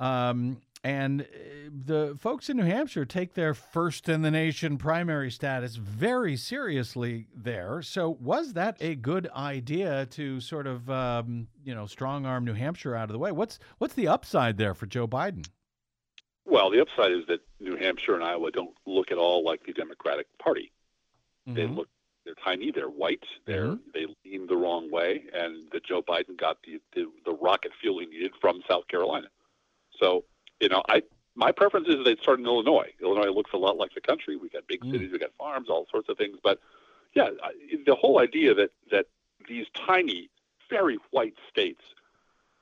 Um, 0.00 0.60
and 0.86 1.22
uh, 1.22 1.24
the 1.84 2.16
folks 2.16 2.48
in 2.48 2.56
New 2.56 2.62
Hampshire 2.64 3.04
take 3.04 3.34
their 3.34 3.54
first 3.54 4.08
in 4.08 4.22
the 4.22 4.30
nation 4.30 4.78
primary 4.78 5.32
status 5.32 5.74
very 5.74 6.36
seriously 6.36 7.26
there. 7.34 7.82
So, 7.82 8.10
was 8.20 8.52
that 8.52 8.76
a 8.80 8.94
good 8.94 9.28
idea 9.34 10.06
to 10.12 10.40
sort 10.40 10.68
of, 10.68 10.88
um, 10.88 11.48
you 11.64 11.74
know, 11.74 11.86
strong 11.86 12.24
arm 12.24 12.44
New 12.44 12.54
Hampshire 12.54 12.94
out 12.94 13.08
of 13.08 13.12
the 13.12 13.18
way? 13.18 13.32
What's 13.32 13.58
what's 13.78 13.94
the 13.94 14.06
upside 14.06 14.58
there 14.58 14.74
for 14.74 14.86
Joe 14.86 15.08
Biden? 15.08 15.48
Well, 16.44 16.70
the 16.70 16.80
upside 16.80 17.10
is 17.10 17.26
that 17.26 17.40
New 17.58 17.76
Hampshire 17.76 18.14
and 18.14 18.22
Iowa 18.22 18.52
don't 18.52 18.74
look 18.86 19.10
at 19.10 19.18
all 19.18 19.42
like 19.44 19.66
the 19.66 19.72
Democratic 19.72 20.28
Party. 20.38 20.70
They 21.46 21.62
Mhm. 21.62 21.76
look 21.78 21.88
they're 22.24 22.34
tiny, 22.44 22.70
they're 22.72 22.88
white, 22.88 23.24
they're 23.44 23.68
Mhm. 23.68 23.80
they 23.92 24.06
lean 24.24 24.46
the 24.46 24.56
wrong 24.56 24.88
way, 24.90 25.24
and 25.32 25.68
that 25.72 25.84
Joe 25.84 26.02
Biden 26.02 26.36
got 26.36 26.62
the, 26.62 26.80
the 26.94 27.10
the 27.24 27.32
rocket 27.34 27.72
fuel 27.80 27.98
he 27.98 28.06
needed 28.06 28.32
from 28.40 28.62
South 28.68 28.86
Carolina. 28.86 29.28
So, 29.98 30.24
you 30.60 30.68
know, 30.68 30.82
I 30.88 31.02
my 31.34 31.52
preference 31.52 31.88
is 31.88 32.02
they'd 32.04 32.18
start 32.20 32.38
in 32.40 32.46
Illinois. 32.46 32.90
Illinois 33.00 33.30
looks 33.30 33.52
a 33.52 33.58
lot 33.58 33.76
like 33.76 33.92
the 33.94 34.00
country. 34.00 34.36
We 34.36 34.48
got 34.48 34.66
big 34.66 34.80
Mm. 34.80 34.92
cities, 34.92 35.12
we 35.12 35.18
got 35.18 35.34
farms, 35.38 35.68
all 35.68 35.86
sorts 35.90 36.08
of 36.08 36.16
things. 36.16 36.38
But 36.42 36.60
yeah, 37.14 37.30
I, 37.42 37.52
the 37.84 37.94
whole 37.94 38.18
idea 38.20 38.54
that 38.54 38.70
that 38.90 39.06
these 39.48 39.66
tiny, 39.74 40.30
very 40.70 40.98
white 41.10 41.34
states 41.50 41.82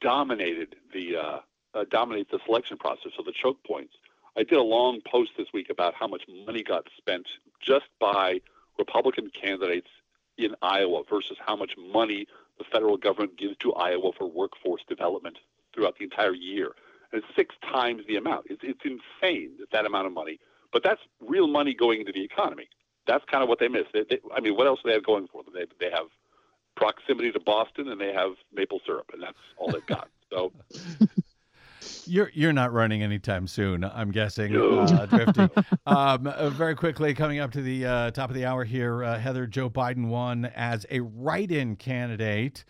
dominated 0.00 0.76
the 0.92 1.16
uh, 1.16 1.38
uh, 1.74 1.84
dominate 1.90 2.30
the 2.30 2.40
selection 2.44 2.76
process 2.76 3.12
of 3.18 3.24
the 3.24 3.32
choke 3.32 3.62
points. 3.64 3.94
I 4.36 4.42
did 4.42 4.58
a 4.58 4.62
long 4.62 5.00
post 5.00 5.32
this 5.36 5.52
week 5.52 5.70
about 5.70 5.94
how 5.94 6.08
much 6.08 6.22
money 6.46 6.62
got 6.62 6.88
spent 6.96 7.26
just 7.60 7.86
by 8.00 8.40
Republican 8.78 9.30
candidates 9.30 9.88
in 10.36 10.56
Iowa 10.62 11.02
versus 11.08 11.36
how 11.44 11.54
much 11.54 11.76
money 11.78 12.26
the 12.58 12.64
federal 12.64 12.96
government 12.96 13.36
gives 13.36 13.56
to 13.58 13.72
Iowa 13.74 14.10
for 14.18 14.28
workforce 14.28 14.82
development 14.88 15.38
throughout 15.72 15.96
the 15.98 16.04
entire 16.04 16.34
year. 16.34 16.72
And 17.14 17.22
it's 17.22 17.36
six 17.36 17.54
times 17.62 18.02
the 18.08 18.16
amount. 18.16 18.46
It's, 18.50 18.60
it's 18.64 18.80
insane 18.84 19.52
that 19.60 19.70
that 19.70 19.86
amount 19.86 20.08
of 20.08 20.12
money. 20.12 20.40
But 20.72 20.82
that's 20.82 21.00
real 21.20 21.46
money 21.46 21.72
going 21.72 22.00
into 22.00 22.10
the 22.10 22.24
economy. 22.24 22.68
That's 23.06 23.24
kind 23.30 23.40
of 23.44 23.48
what 23.48 23.60
they 23.60 23.68
miss. 23.68 23.84
They, 23.92 24.02
they, 24.10 24.18
I 24.34 24.40
mean, 24.40 24.56
what 24.56 24.66
else 24.66 24.80
do 24.82 24.88
they 24.88 24.94
have 24.94 25.04
going 25.04 25.28
for 25.28 25.44
them? 25.44 25.54
They, 25.54 25.66
they 25.78 25.92
have 25.92 26.06
proximity 26.76 27.30
to 27.30 27.38
Boston 27.38 27.86
and 27.88 28.00
they 28.00 28.12
have 28.12 28.32
maple 28.52 28.80
syrup, 28.84 29.10
and 29.12 29.22
that's 29.22 29.38
all 29.56 29.70
they've 29.70 29.86
got. 29.86 30.08
So 30.30 30.52
You're 32.06 32.30
you're 32.34 32.52
not 32.52 32.72
running 32.72 33.04
anytime 33.04 33.46
soon, 33.46 33.84
I'm 33.84 34.10
guessing, 34.10 34.56
uh, 34.56 35.06
Drifty. 35.10 35.48
Um, 35.86 36.26
uh, 36.26 36.50
very 36.50 36.74
quickly, 36.74 37.14
coming 37.14 37.38
up 37.38 37.52
to 37.52 37.62
the 37.62 37.86
uh, 37.86 38.10
top 38.10 38.30
of 38.30 38.34
the 38.34 38.44
hour 38.46 38.64
here, 38.64 39.04
uh, 39.04 39.18
Heather, 39.18 39.46
Joe 39.46 39.70
Biden 39.70 40.08
won 40.08 40.46
as 40.56 40.86
a 40.90 41.00
write-in 41.00 41.76
candidate 41.76 42.64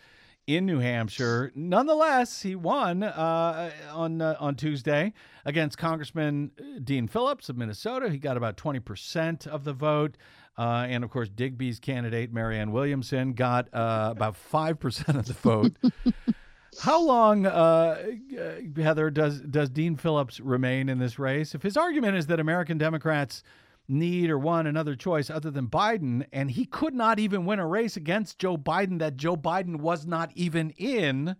in 0.47 0.65
New 0.65 0.79
Hampshire. 0.79 1.51
Nonetheless, 1.55 2.41
he 2.41 2.55
won 2.55 3.03
uh, 3.03 3.71
on 3.91 4.21
uh, 4.21 4.35
on 4.39 4.55
Tuesday 4.55 5.13
against 5.43 5.77
Congressman 5.77 6.51
Dean 6.83 7.07
Phillips 7.07 7.49
of 7.49 7.57
Minnesota. 7.57 8.09
He 8.09 8.17
got 8.17 8.37
about 8.37 8.57
20% 8.57 9.47
of 9.47 9.63
the 9.63 9.73
vote. 9.73 10.17
Uh, 10.57 10.85
and 10.87 11.03
of 11.03 11.09
course, 11.09 11.29
Digby's 11.29 11.79
candidate, 11.79 12.31
Marianne 12.31 12.71
Williamson, 12.71 13.33
got 13.33 13.67
uh, 13.73 14.09
about 14.11 14.35
5% 14.35 15.17
of 15.17 15.25
the 15.25 15.33
vote. 15.33 15.75
How 16.79 17.01
long, 17.01 17.45
uh, 17.45 17.49
uh, 17.49 18.81
Heather, 18.81 19.09
does 19.09 19.39
does 19.41 19.69
Dean 19.69 19.95
Phillips 19.95 20.39
remain 20.39 20.89
in 20.89 20.99
this 20.99 21.17
race? 21.17 21.55
If 21.55 21.63
his 21.63 21.77
argument 21.77 22.17
is 22.17 22.27
that 22.27 22.39
American 22.39 22.77
Democrats 22.77 23.43
need 23.87 24.29
or 24.29 24.39
want 24.39 24.67
another 24.67 24.95
choice 24.95 25.29
other 25.29 25.51
than 25.51 25.67
Biden, 25.67 26.25
and 26.31 26.49
he 26.51 26.65
could 26.65 26.93
not 26.93 27.19
even 27.19 27.45
win 27.45 27.59
a 27.59 27.67
race 27.67 27.97
against 27.97 28.39
Joe 28.39 28.57
Biden 28.57 28.99
that 28.99 29.17
Joe 29.17 29.35
Biden 29.35 29.77
was 29.77 30.05
not 30.05 30.31
even 30.35 30.71
in, 30.71 31.35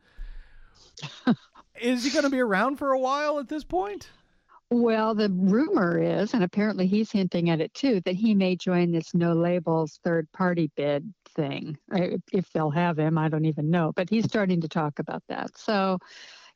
is 1.82 2.04
he 2.04 2.10
going 2.12 2.24
to 2.24 2.30
be 2.30 2.40
around 2.40 2.78
for 2.78 2.92
a 2.92 3.00
while 3.00 3.40
at 3.40 3.50
this 3.50 3.64
point? 3.64 4.10
Well, 4.72 5.14
the 5.14 5.30
rumor 5.30 6.02
is, 6.02 6.34
and 6.34 6.44
apparently 6.44 6.88
he's 6.88 7.12
hinting 7.12 7.52
at 7.52 7.62
it 7.62 7.74
too, 7.74 8.02
that 8.02 8.16
he 8.16 8.34
may 8.34 8.56
join 8.56 8.92
this 8.92 9.14
no 9.14 9.34
labels 9.34 10.00
third 10.04 10.28
party 10.32 10.72
bid 10.76 11.14
thing. 11.36 11.78
If 11.92 12.52
they'll 12.52 12.72
have 12.72 12.98
him, 12.98 13.18
I 13.18 13.30
don't 13.30 13.46
even 13.46 13.70
know. 13.70 13.92
But 13.96 14.10
he's 14.10 14.26
starting 14.26 14.62
to 14.62 14.68
talk 14.68 14.98
about 14.98 15.22
that. 15.30 15.56
So, 15.58 16.00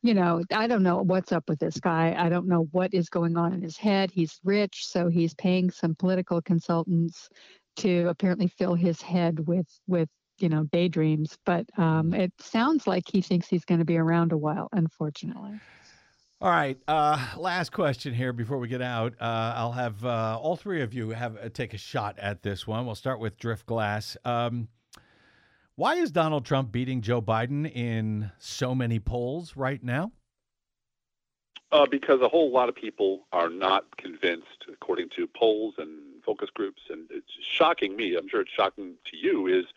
you 0.02 0.14
know, 0.14 0.44
I 0.52 0.68
don't 0.68 0.84
know 0.84 1.02
what's 1.02 1.32
up 1.32 1.50
with 1.50 1.60
this 1.60 1.80
guy. 1.80 2.16
I 2.18 2.30
don't 2.30 2.48
know 2.48 2.68
what 2.72 2.94
is 2.94 3.10
going 3.10 3.38
on 3.38 3.54
in 3.54 3.62
his 3.62 3.78
head. 3.78 4.12
He's 4.12 4.40
rich, 4.44 4.86
so 4.88 5.10
he's 5.10 5.34
paying 5.34 5.70
some 5.72 5.96
political 5.96 6.42
consultants 6.42 7.30
to 7.78 8.08
apparently 8.08 8.48
fill 8.48 8.76
his 8.76 9.02
head 9.02 9.48
with 9.48 9.68
with 9.88 10.10
you 10.38 10.50
know 10.50 10.64
daydreams. 10.72 11.38
But 11.46 11.66
um, 11.78 12.14
it 12.14 12.32
sounds 12.40 12.88
like 12.88 13.04
he 13.12 13.22
thinks 13.22 13.48
he's 13.48 13.66
going 13.66 13.80
to 13.80 13.86
be 13.86 13.98
around 13.98 14.32
a 14.32 14.38
while. 14.38 14.70
Unfortunately. 14.72 15.60
All 16.42 16.50
right. 16.50 16.78
Uh, 16.88 17.22
last 17.36 17.74
question 17.74 18.14
here 18.14 18.32
before 18.32 18.60
we 18.60 18.70
get 18.70 18.82
out. 18.82 19.14
Uh, 19.20 19.54
I'll 19.58 19.74
have 19.74 20.06
uh, 20.06 20.40
all 20.42 20.56
three 20.56 20.82
of 20.82 20.94
you 20.94 21.10
have 21.10 21.36
uh, 21.36 21.50
take 21.50 21.74
a 21.74 21.78
shot 21.78 22.18
at 22.18 22.44
this 22.44 22.66
one. 22.66 22.86
We'll 22.86 22.96
start 22.96 23.20
with 23.20 23.38
Driftglass. 23.38 24.16
Um, 24.24 24.70
why 25.80 25.96
is 25.96 26.12
Donald 26.12 26.46
Trump 26.46 26.74
beating 26.74 27.00
Joe 27.00 27.22
Biden 27.22 27.74
in 27.74 28.32
so 28.38 28.76
many 28.76 29.00
polls 29.00 29.56
right 29.56 29.82
now? 29.82 30.12
Uh, 31.72 31.86
because 31.90 32.20
a 32.20 32.28
whole 32.28 32.52
lot 32.52 32.68
of 32.68 32.76
people 32.76 33.22
are 33.32 33.50
not 33.50 33.96
convinced, 33.96 34.66
according 34.68 35.08
to 35.16 35.26
polls 35.26 35.76
and 35.78 36.22
focus 36.26 36.50
groups, 36.54 36.82
and 36.90 37.08
it's 37.10 37.32
shocking 37.50 37.96
me. 37.96 38.18
I'm 38.18 38.28
sure 38.28 38.42
it's 38.42 38.52
shocking 38.52 38.96
to 39.10 39.16
you. 39.16 39.48
Is 39.48 39.68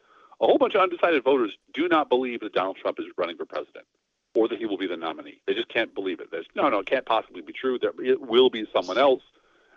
a 0.40 0.46
whole 0.46 0.58
bunch 0.58 0.74
of 0.74 0.80
undecided 0.80 1.22
voters 1.22 1.52
do 1.72 1.86
not 1.86 2.08
believe 2.08 2.40
that 2.40 2.52
Donald 2.52 2.78
Trump 2.78 2.98
is 2.98 3.06
running 3.16 3.36
for 3.36 3.44
president 3.44 3.84
or 4.34 4.48
that 4.48 4.58
he 4.58 4.66
will 4.66 4.78
be 4.78 4.88
the 4.88 4.96
nominee. 4.96 5.40
They 5.46 5.54
just 5.54 5.68
can't 5.68 5.94
believe 5.94 6.18
it. 6.18 6.32
There's, 6.32 6.46
no, 6.56 6.68
no, 6.68 6.80
it 6.80 6.86
can't 6.86 7.06
possibly 7.06 7.42
be 7.42 7.52
true. 7.52 7.78
There, 7.78 7.92
it 8.02 8.20
will 8.20 8.50
be 8.50 8.66
someone 8.72 8.98
else, 8.98 9.22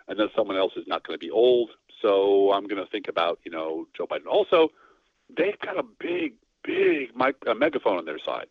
and 0.08 0.18
then 0.18 0.26
someone 0.34 0.56
else 0.56 0.72
is 0.76 0.88
not 0.88 1.06
going 1.06 1.16
to 1.16 1.24
be 1.24 1.30
old. 1.30 1.70
So 2.02 2.52
I'm 2.52 2.66
going 2.66 2.82
to 2.84 2.90
think 2.90 3.06
about, 3.06 3.38
you 3.44 3.52
know, 3.52 3.86
Joe 3.96 4.08
Biden. 4.08 4.26
Also, 4.26 4.70
they've 5.34 5.58
got 5.58 5.78
a 5.78 5.82
big, 5.82 6.34
big 6.62 7.16
mic, 7.16 7.36
a 7.46 7.54
megaphone 7.54 7.98
on 7.98 8.04
their 8.04 8.18
side. 8.18 8.48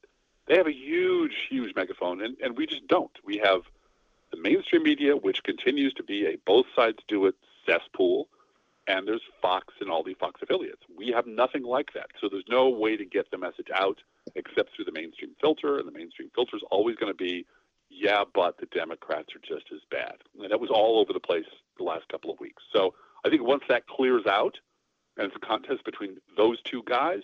They 0.48 0.58
have 0.58 0.68
a 0.68 0.74
huge, 0.74 1.34
huge 1.50 1.76
megaphone, 1.76 2.22
and, 2.22 2.38
and 2.42 2.56
we 2.56 2.68
just 2.68 2.88
don't. 2.88 3.12
We 3.24 3.38
have 3.38 3.62
the 4.32 4.40
mainstream 4.40 4.84
media, 4.84 5.16
which 5.16 5.44
continues 5.44 5.94
to 5.96 6.04
be 6.04 6.26
a 6.26 6.38
both 6.46 6.66
sides 6.76 7.00
do 7.08 7.26
it 7.26 7.36
cesspool, 7.66 8.28
and 8.88 9.08
there's 9.08 9.22
Fox 9.42 9.74
and 9.82 9.90
all 9.90 10.04
the 10.04 10.14
Fox 10.16 10.42
affiliates. 10.44 10.82
We 10.96 11.10
have 11.10 11.26
nothing 11.26 11.64
like 11.64 11.94
that. 11.94 12.08
So 12.22 12.30
there's 12.30 12.44
no 12.48 12.70
way 12.70 12.96
to 12.98 13.06
get 13.06 13.32
the 13.32 13.38
message 13.38 13.70
out 13.74 13.98
except 14.36 14.76
through 14.76 14.86
the 14.86 14.92
mainstream 14.92 15.32
filter, 15.42 15.80
and 15.80 15.88
the 15.88 15.92
mainstream 15.92 16.30
filter 16.36 16.58
is 16.58 16.64
always 16.70 16.96
going 16.96 17.12
to 17.12 17.18
be, 17.18 17.46
yeah, 17.90 18.24
but 18.34 18.58
the 18.60 18.68
Democrats 18.68 19.30
are 19.36 19.40
just 19.40 19.72
as 19.74 19.82
bad. 19.90 20.16
And 20.40 20.52
that 20.52 20.60
was 20.60 20.70
all 20.70 21.00
over 21.00 21.14
the 21.14 21.20
place 21.20 21.46
the 21.78 21.84
last 21.84 22.08
couple 22.10 22.32
of 22.32 22.40
weeks. 22.40 22.62
So 22.74 22.94
I 23.26 23.30
think 23.30 23.44
once 23.44 23.64
that 23.70 23.88
clears 23.88 24.26
out, 24.28 24.58
and 25.18 25.28
it's 25.28 25.36
a 25.36 25.46
contest 25.46 25.84
between 25.86 26.18
those 26.38 26.62
two 26.64 26.84
guys, 26.88 27.22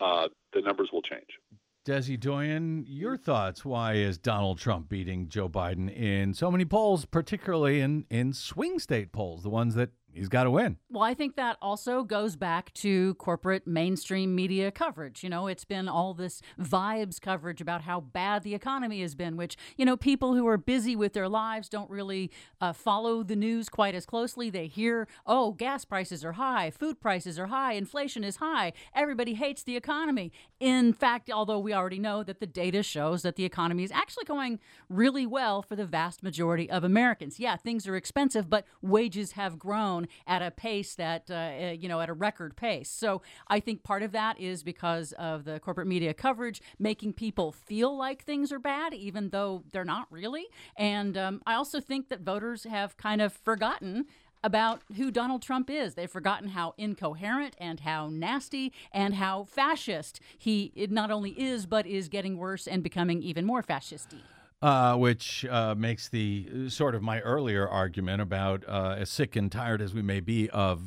uh, 0.00 0.28
the 0.52 0.60
numbers 0.60 0.90
will 0.92 1.02
change. 1.02 1.38
Desi 1.86 2.20
Doyen, 2.20 2.84
your 2.86 3.16
thoughts? 3.16 3.64
Why 3.64 3.94
is 3.94 4.18
Donald 4.18 4.58
Trump 4.58 4.88
beating 4.88 5.28
Joe 5.28 5.48
Biden 5.48 5.90
in 5.94 6.34
so 6.34 6.50
many 6.50 6.64
polls, 6.66 7.06
particularly 7.06 7.80
in, 7.80 8.04
in 8.10 8.34
swing 8.34 8.78
state 8.78 9.12
polls, 9.12 9.42
the 9.42 9.48
ones 9.48 9.74
that 9.76 9.90
he's 10.12 10.28
got 10.28 10.44
to 10.44 10.50
win? 10.50 10.76
Well, 10.90 11.02
I 11.02 11.14
think 11.14 11.36
that 11.36 11.56
also 11.60 12.02
goes 12.02 12.36
back 12.36 12.72
to 12.74 13.14
corporate 13.14 13.66
mainstream 13.66 14.34
media 14.34 14.70
coverage. 14.70 15.22
You 15.22 15.30
know, 15.30 15.46
it's 15.46 15.64
been 15.64 15.88
all 15.88 16.14
this 16.14 16.42
vibes 16.60 17.20
coverage 17.20 17.60
about 17.60 17.82
how 17.82 18.00
bad 18.00 18.42
the 18.42 18.54
economy 18.54 19.02
has 19.02 19.14
been, 19.14 19.36
which, 19.36 19.56
you 19.76 19.84
know, 19.84 19.96
people 19.96 20.34
who 20.34 20.46
are 20.46 20.56
busy 20.56 20.96
with 20.96 21.12
their 21.12 21.28
lives 21.28 21.68
don't 21.68 21.90
really 21.90 22.30
uh, 22.60 22.72
follow 22.72 23.22
the 23.22 23.36
news 23.36 23.68
quite 23.68 23.94
as 23.94 24.06
closely. 24.06 24.50
They 24.50 24.66
hear, 24.66 25.06
oh, 25.26 25.52
gas 25.52 25.84
prices 25.84 26.24
are 26.24 26.32
high, 26.32 26.70
food 26.70 27.00
prices 27.00 27.38
are 27.38 27.46
high, 27.46 27.74
inflation 27.74 28.24
is 28.24 28.36
high, 28.36 28.72
everybody 28.94 29.34
hates 29.34 29.62
the 29.62 29.76
economy. 29.76 30.32
In 30.58 30.92
fact, 30.92 31.30
although 31.30 31.58
we 31.58 31.72
already 31.72 31.98
know 31.98 32.22
that 32.22 32.40
the 32.40 32.46
data 32.46 32.82
shows 32.82 33.22
that 33.22 33.36
the 33.36 33.44
economy 33.44 33.84
is 33.84 33.92
actually 33.92 34.24
going 34.24 34.58
really 34.88 35.26
well 35.26 35.62
for 35.62 35.76
the 35.76 35.86
vast 35.86 36.22
majority 36.22 36.68
of 36.68 36.84
Americans. 36.84 37.38
Yeah, 37.38 37.56
things 37.56 37.86
are 37.86 37.96
expensive, 37.96 38.50
but 38.50 38.64
wages 38.82 39.32
have 39.32 39.58
grown 39.58 39.99
at 40.26 40.42
a 40.42 40.50
pace 40.50 40.94
that, 40.96 41.30
uh, 41.30 41.34
uh, 41.34 41.76
you 41.78 41.88
know, 41.88 42.00
at 42.00 42.08
a 42.08 42.12
record 42.12 42.56
pace. 42.56 42.90
So 42.90 43.22
I 43.48 43.60
think 43.60 43.82
part 43.82 44.02
of 44.02 44.12
that 44.12 44.40
is 44.40 44.62
because 44.62 45.12
of 45.12 45.44
the 45.44 45.60
corporate 45.60 45.86
media 45.86 46.14
coverage 46.14 46.60
making 46.78 47.14
people 47.14 47.52
feel 47.52 47.96
like 47.96 48.24
things 48.24 48.52
are 48.52 48.58
bad, 48.58 48.94
even 48.94 49.30
though 49.30 49.64
they're 49.72 49.84
not 49.84 50.06
really. 50.10 50.46
And 50.76 51.16
um, 51.16 51.42
I 51.46 51.54
also 51.54 51.80
think 51.80 52.08
that 52.08 52.20
voters 52.20 52.64
have 52.64 52.96
kind 52.96 53.20
of 53.20 53.32
forgotten 53.32 54.06
about 54.42 54.82
who 54.96 55.10
Donald 55.10 55.42
Trump 55.42 55.68
is. 55.68 55.94
They've 55.94 56.10
forgotten 56.10 56.50
how 56.50 56.74
incoherent 56.78 57.54
and 57.58 57.80
how 57.80 58.08
nasty 58.08 58.72
and 58.92 59.14
how 59.14 59.44
fascist 59.44 60.20
he 60.38 60.72
not 60.90 61.10
only 61.10 61.32
is, 61.32 61.66
but 61.66 61.86
is 61.86 62.08
getting 62.08 62.38
worse 62.38 62.66
and 62.66 62.82
becoming 62.82 63.22
even 63.22 63.44
more 63.44 63.62
fascisty. 63.62 64.22
Uh, 64.62 64.94
which 64.94 65.46
uh, 65.46 65.74
makes 65.74 66.10
the 66.10 66.68
sort 66.68 66.94
of 66.94 67.00
my 67.00 67.20
earlier 67.20 67.66
argument 67.66 68.20
about 68.20 68.62
uh, 68.68 68.94
as 68.98 69.08
sick 69.08 69.34
and 69.34 69.50
tired 69.50 69.80
as 69.80 69.94
we 69.94 70.02
may 70.02 70.20
be 70.20 70.50
of 70.50 70.82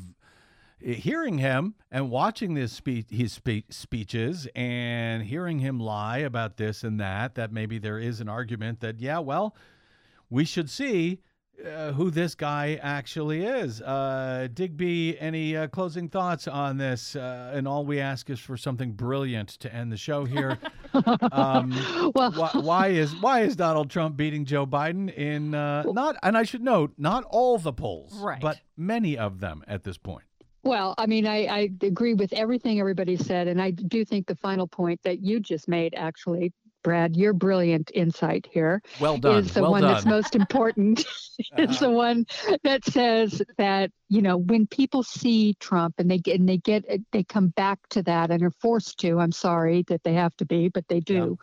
hearing 0.80 1.39
him 1.39 1.74
and 1.89 2.11
watching 2.11 2.53
this 2.53 2.71
speech, 2.71 3.07
his 3.09 3.34
spe- 3.34 3.71
speeches, 3.71 4.47
and 4.53 5.24
hearing 5.24 5.57
him 5.57 5.80
lie 5.80 6.19
about 6.19 6.57
this 6.57 6.84
and 6.84 6.99
that. 6.99 7.34
That 7.34 7.51
maybe 7.51 7.80
there 7.80 7.97
is 7.97 8.21
an 8.21 8.30
argument 8.30 8.80
that 8.82 8.99
yeah, 8.99 9.17
well, 9.17 9.55
we 10.30 10.45
should 10.45 10.69
see 10.69 11.21
uh, 11.66 11.91
who 11.93 12.10
this 12.12 12.36
guy 12.36 12.80
actually 12.82 13.45
is. 13.45 13.82
Uh, 13.82 14.47
Digby, 14.54 15.18
any 15.20 15.56
uh, 15.56 15.68
closing 15.68 16.10
thoughts 16.10 16.47
on 16.47 16.78
this? 16.78 17.16
Uh, 17.16 17.51
and 17.54 17.68
all 17.68 17.86
we 17.86 17.99
ask 17.99 18.30
is 18.30 18.39
for 18.39 18.58
something 18.58 18.91
brilliant 18.93 19.49
to 19.60 19.74
end 19.74 19.91
the 19.91 19.97
show 19.97 20.26
here. 20.26 20.58
um, 21.32 21.72
Well- 22.16 22.32
why, 22.32 22.49
why 22.54 22.88
is 22.89 23.16
why 23.22 23.41
is 23.41 23.56
Donald 23.56 23.89
Trump 23.89 24.18
beating 24.18 24.45
Joe 24.45 24.66
Biden 24.66 25.14
in 25.14 25.54
uh, 25.56 25.84
not? 25.84 26.16
And 26.24 26.38
I 26.38 26.43
should 26.43 26.64
note, 26.64 26.93
not 26.97 27.24
all 27.30 27.58
the 27.58 27.74
polls, 27.74 28.14
Right. 28.20 28.41
but 28.41 28.60
many 28.78 29.18
of 29.18 29.39
them 29.39 29.64
at 29.68 29.84
this 29.84 29.97
point. 29.97 30.24
Well, 30.64 30.95
I 30.97 31.08
mean, 31.08 31.28
I, 31.28 31.45
I 31.45 31.70
agree 31.82 32.14
with 32.14 32.32
everything 32.32 32.80
everybody 32.80 33.18
said. 33.18 33.47
And 33.49 33.62
I 33.62 33.72
do 33.72 34.06
think 34.06 34.28
the 34.28 34.36
final 34.36 34.66
point 34.66 35.01
that 35.04 35.20
you 35.22 35.41
just 35.41 35.68
made, 35.68 35.93
actually, 35.93 36.54
Brad, 36.84 37.15
your 37.15 37.34
brilliant 37.34 37.91
insight 37.93 38.47
here 38.51 38.81
Well 38.99 39.17
done. 39.17 39.39
is 39.39 39.53
the 39.53 39.61
well 39.61 39.71
one 39.71 39.81
done. 39.81 39.93
that's 39.93 40.05
most 40.05 40.36
important. 40.36 41.05
it's 41.57 41.79
the 41.79 41.89
one 41.89 42.25
that 42.63 42.86
says 42.86 43.41
that 43.57 43.91
you 44.09 44.21
know 44.21 44.38
when 44.38 44.67
people 44.67 45.01
see 45.01 45.55
Trump 45.59 45.95
and 45.97 46.09
they 46.09 46.19
get 46.19 46.39
and 46.39 46.47
they 46.47 46.57
get 46.57 46.86
they 47.11 47.23
come 47.23 47.47
back 47.49 47.79
to 47.89 48.03
that 48.03 48.29
and 48.29 48.43
are 48.43 48.51
forced 48.51 48.99
to. 48.99 49.19
I'm 49.19 49.31
sorry 49.31 49.84
that 49.88 50.03
they 50.03 50.13
have 50.13 50.36
to 50.38 50.45
be, 50.45 50.69
but 50.69 50.88
they 50.88 50.99
do 50.99 51.38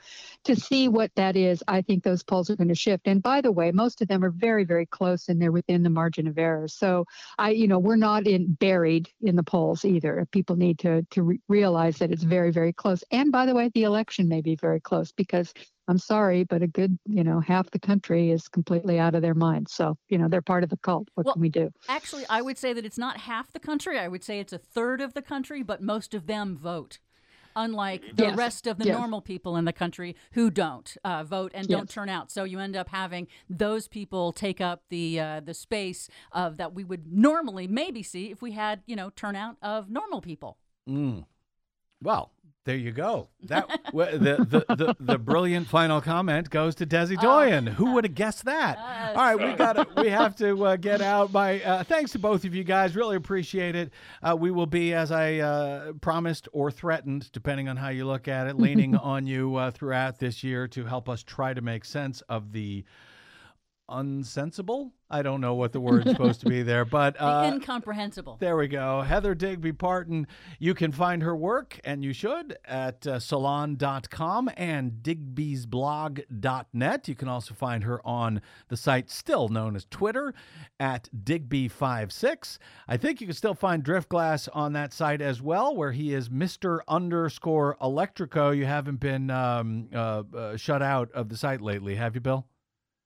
to 0.45 0.55
see 0.55 0.89
what 0.89 1.11
that 1.17 1.37
is. 1.37 1.63
I 1.67 1.83
think 1.83 2.05
those 2.05 2.23
polls 2.23 2.51
are 2.51 2.57
going 2.57 2.69
to 2.69 2.75
shift. 2.75 3.09
And 3.09 3.23
by 3.23 3.41
the 3.41 3.53
way, 3.53 3.73
most 3.73 4.01
of 4.01 4.09
them 4.09 4.25
are 4.25 4.31
very 4.31 4.65
very 4.65 4.87
close 4.87 5.29
and 5.29 5.41
they're 5.41 5.53
within 5.53 5.83
the 5.83 5.91
margin 5.91 6.29
of 6.29 6.39
error. 6.39 6.69
So 6.69 7.07
I 7.39 7.51
you 7.51 7.67
know 7.67 7.79
we're 7.79 7.97
not 7.97 8.27
in 8.27 8.53
buried 8.53 9.09
in 9.23 9.37
the 9.37 9.43
polls 9.43 9.85
either. 9.85 10.27
People 10.31 10.57
need 10.57 10.79
to 10.81 11.03
to 11.11 11.23
re- 11.23 11.41
realize 11.49 11.99
that 11.99 12.13
it's 12.13 12.23
very 12.23 12.53
very 12.53 12.73
close. 12.73 13.03
And 13.11 13.33
by 13.33 13.47
the 13.47 13.55
way, 13.55 13.71
the 13.75 13.83
election 13.85 14.29
may 14.29 14.41
be 14.41 14.55
very 14.55 14.81
close 14.81 15.11
because 15.11 15.30
I'm 15.89 15.99
sorry, 15.99 16.45
but 16.45 16.63
a 16.63 16.67
good, 16.67 16.99
you 17.07 17.25
know, 17.25 17.41
half 17.41 17.71
the 17.71 17.79
country 17.79 18.31
is 18.31 18.47
completely 18.49 18.99
out 18.99 19.15
of 19.15 19.23
their 19.23 19.35
mind. 19.35 19.69
So, 19.69 19.97
you 20.09 20.19
know, 20.19 20.29
they're 20.29 20.43
part 20.43 20.63
of 20.63 20.71
the 20.71 20.77
cult. 20.79 21.09
What 21.15 21.27
Well, 21.27 21.33
can 21.35 21.43
we 21.43 21.49
do? 21.49 21.71
Actually, 21.89 22.25
I 22.29 22.43
would 22.43 22.59
say 22.59 22.73
that 22.73 22.85
it's 22.85 22.99
not 22.99 23.17
half 23.19 23.53
the 23.53 23.59
country. 23.59 23.99
I 23.99 24.07
would 24.07 24.23
say 24.23 24.39
it's 24.39 24.53
a 24.53 24.59
third 24.59 25.01
of 25.01 25.15
the 25.15 25.23
country, 25.23 25.63
but 25.63 25.83
most 25.83 26.15
of 26.15 26.27
them 26.27 26.57
vote. 26.57 26.99
unlike 27.57 28.03
the 28.15 28.23
Yes. 28.23 28.39
rest 28.39 28.67
of 28.69 28.79
the 28.79 28.85
Yes. 28.85 28.97
normal 28.97 29.21
people 29.21 29.57
in 29.57 29.65
the 29.65 29.73
country 29.73 30.15
who 30.33 30.51
don't 30.53 30.97
uh, 31.03 31.25
vote 31.25 31.51
and 31.53 31.67
don't 31.67 31.91
turn 31.91 32.09
out. 32.09 32.31
So 32.31 32.45
you 32.45 32.61
end 32.61 32.77
up 32.77 32.89
having 32.91 33.27
those 33.51 33.89
people 33.89 34.31
take 34.31 34.61
up 34.61 34.85
the 34.89 35.19
uh, 35.19 35.41
the 35.41 35.53
space 35.53 36.09
of 36.31 36.59
that 36.59 36.75
we 36.75 36.85
would 36.85 37.13
normally 37.13 37.67
maybe 37.67 38.05
see 38.05 38.31
if 38.31 38.41
we 38.41 38.53
had 38.53 38.83
you 38.87 38.95
know 38.95 39.11
turnout 39.11 39.57
of 39.63 39.91
normal 39.91 40.21
people. 40.21 40.59
Mm. 40.89 41.25
Well, 42.01 42.31
there 42.65 42.77
you 42.77 42.93
go. 42.93 43.29
That 43.45 43.69
the, 43.93 44.65
the, 44.69 44.75
the, 44.75 44.97
the 45.01 45.19
brilliant 45.19 45.67
final 45.67 46.01
comment 46.01 46.51
goes 46.51 46.75
to 46.77 46.87
Desi 46.87 47.19
Doyen. 47.19 47.67
Who 47.67 47.95
would 47.95 48.05
have 48.05 48.15
guessed 48.15 48.45
that? 48.45 48.77
All 48.79 49.15
right, 49.15 49.37
we 49.37 49.55
got 49.55 49.97
we 49.97 50.09
have 50.11 50.37
to 50.37 50.67
uh, 50.67 50.77
get 50.77 51.01
out. 51.01 51.33
My 51.33 51.63
uh, 51.63 51.85
thanks 51.85 52.13
to 52.13 52.19
both 52.19 52.45
of 52.45 52.55
you 52.55 52.63
guys. 52.63 52.95
Really 52.95 53.17
appreciate 53.17 53.75
it. 53.75 53.93
Uh, 54.23 54.37
we 54.39 54.51
will 54.51 54.67
be, 54.67 54.93
as 54.93 55.11
I 55.11 55.39
uh, 55.39 55.93
promised 55.95 56.49
or 56.53 56.71
threatened, 56.71 57.33
depending 57.33 57.69
on 57.69 57.77
how 57.79 57.89
you 57.89 58.05
look 58.05 58.29
at 58.29 58.47
it, 58.47 58.59
leaning 58.59 58.95
on 58.97 59.27
you 59.27 59.57
uh, 59.57 59.71
throughout 59.71 60.19
this 60.19 60.45
year 60.45 60.69
to 60.69 60.85
help 60.85 61.09
us 61.09 61.23
try 61.23 61.55
to 61.55 61.63
make 61.63 61.85
sense 61.85 62.21
of 62.29 62.53
the 62.53 62.85
unsensible. 63.89 64.93
I 65.11 65.23
don't 65.23 65.41
know 65.41 65.55
what 65.55 65.73
the 65.73 65.81
word's 65.81 66.11
supposed 66.11 66.41
to 66.43 66.47
be 66.49 66.63
there, 66.63 66.85
but 66.85 67.15
The 67.19 67.25
uh, 67.27 67.51
incomprehensible. 67.53 68.37
there 68.39 68.57
we 68.57 68.69
go. 68.69 69.03
Heather 69.03 69.35
Digby 69.35 69.73
Parton. 69.73 70.27
You 70.59 70.75
can 70.75 70.93
find 70.93 71.23
her 71.23 71.35
work, 71.35 71.81
and 71.85 72.05
you 72.05 72.13
should, 72.13 72.57
at 72.65 73.07
uh, 73.07 73.19
salon.com 73.19 74.51
and 74.57 74.93
digbysblog.net. 75.03 77.09
You 77.09 77.15
can 77.15 77.29
also 77.29 77.55
find 77.55 77.85
her 77.85 78.05
on 78.07 78.41
the 78.69 78.77
site 78.77 79.11
still 79.11 79.49
known 79.49 79.77
as 79.77 79.87
Twitter 79.91 80.35
at 80.79 81.09
digby56. 81.25 82.59
I 82.89 82.97
think 82.97 83.21
you 83.21 83.27
can 83.27 83.35
still 83.35 83.55
find 83.55 83.85
Driftglass 83.85 84.49
on 84.53 84.73
that 84.75 84.93
site 84.93 85.21
as 85.21 85.43
well, 85.43 85.75
where 85.75 85.93
he 85.93 86.15
is 86.15 86.29
Mr. 86.29 86.81
underscore 86.89 87.77
Electrico. 87.83 88.57
You 88.57 88.67
haven't 88.67 89.01
been 89.01 89.31
um, 89.31 89.89
uh, 89.95 90.23
uh, 90.37 90.57
shut 90.57 90.83
out 90.83 91.11
of 91.13 91.29
the 91.29 91.37
site 91.37 91.61
lately, 91.61 91.95
have 91.97 92.15
you, 92.15 92.21
Bill? 92.21 92.47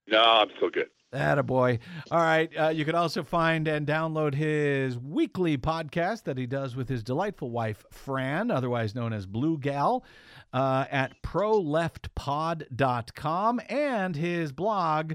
No, 0.06 0.22
I'm 0.22 0.48
still 0.56 0.70
good. 0.70 0.88
Attaboy. 1.14 1.78
All 2.10 2.18
right. 2.18 2.50
Uh, 2.56 2.68
you 2.68 2.84
can 2.84 2.94
also 2.94 3.22
find 3.22 3.66
and 3.68 3.86
download 3.86 4.34
his 4.34 4.98
weekly 4.98 5.56
podcast 5.56 6.24
that 6.24 6.36
he 6.36 6.46
does 6.46 6.76
with 6.76 6.88
his 6.88 7.02
delightful 7.02 7.50
wife, 7.50 7.84
Fran, 7.90 8.50
otherwise 8.50 8.94
known 8.94 9.12
as 9.12 9.26
Blue 9.26 9.58
Gal, 9.58 10.04
uh, 10.52 10.84
at 10.90 11.22
proleftpod.com. 11.22 13.60
And 13.68 14.16
his 14.16 14.52
blog 14.52 15.14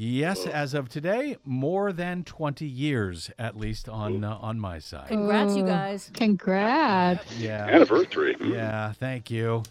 Yes, 0.00 0.46
as 0.46 0.74
of 0.74 0.88
today, 0.88 1.38
more 1.44 1.92
than 1.92 2.22
20 2.22 2.64
years, 2.64 3.32
at 3.36 3.56
least 3.56 3.88
on 3.88 4.22
uh, 4.22 4.38
on 4.40 4.60
my 4.60 4.78
side. 4.78 5.08
Congrats, 5.08 5.56
you 5.56 5.64
guys. 5.64 6.08
Congrats. 6.14 7.36
Yeah. 7.36 7.66
Anniversary. 7.66 8.36
Yeah, 8.40 8.92
thank 8.92 9.28
you. 9.28 9.64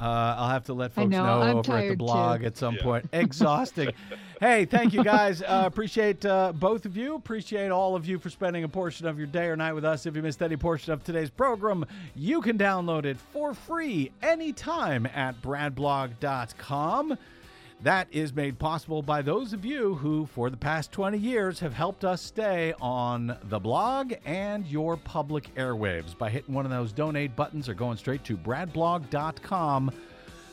Uh, 0.00 0.04
I'll 0.38 0.50
have 0.50 0.66
to 0.66 0.74
let 0.74 0.92
I 0.92 0.94
folks 0.94 1.10
know, 1.10 1.24
know, 1.24 1.40
over 1.40 1.48
at 1.48 1.56
the 1.56 1.62
tired, 1.64 1.88
too. 1.90 1.96
blog 1.96 2.44
at 2.44 2.56
some 2.56 2.76
point. 2.76 3.08
Exhausting. 3.12 3.90
hey, 4.40 4.64
thank 4.64 4.92
you 4.92 5.02
guys. 5.02 5.42
Uh, 5.42 5.64
appreciate 5.66 6.24
uh, 6.24 6.52
both 6.52 6.84
of 6.84 6.96
you. 6.96 7.16
Appreciate 7.16 7.70
all 7.72 7.96
of 7.96 8.06
you 8.06 8.20
for 8.20 8.30
spending 8.30 8.62
a 8.62 8.68
portion 8.68 9.08
of 9.08 9.18
your 9.18 9.26
day 9.26 9.46
or 9.46 9.56
night 9.56 9.72
with 9.72 9.84
us. 9.84 10.06
If 10.06 10.14
you 10.14 10.22
missed 10.22 10.40
any 10.40 10.56
portion 10.56 10.92
of 10.92 11.02
today's 11.02 11.30
program, 11.30 11.84
you 12.14 12.40
can 12.42 12.56
download 12.56 13.06
it 13.06 13.16
for 13.16 13.54
free 13.54 14.12
anytime 14.22 15.06
at 15.06 15.42
bradblog.com. 15.42 17.18
That 17.84 18.08
is 18.10 18.34
made 18.34 18.58
possible 18.58 19.02
by 19.02 19.20
those 19.20 19.52
of 19.52 19.62
you 19.62 19.96
who, 19.96 20.24
for 20.24 20.48
the 20.48 20.56
past 20.56 20.90
20 20.90 21.18
years, 21.18 21.60
have 21.60 21.74
helped 21.74 22.02
us 22.02 22.22
stay 22.22 22.72
on 22.80 23.36
the 23.50 23.58
blog 23.58 24.14
and 24.24 24.66
your 24.66 24.96
public 24.96 25.54
airwaves 25.54 26.16
by 26.16 26.30
hitting 26.30 26.54
one 26.54 26.64
of 26.64 26.70
those 26.70 26.94
donate 26.94 27.36
buttons 27.36 27.68
or 27.68 27.74
going 27.74 27.98
straight 27.98 28.24
to 28.24 28.38
bradblog.com 28.38 29.90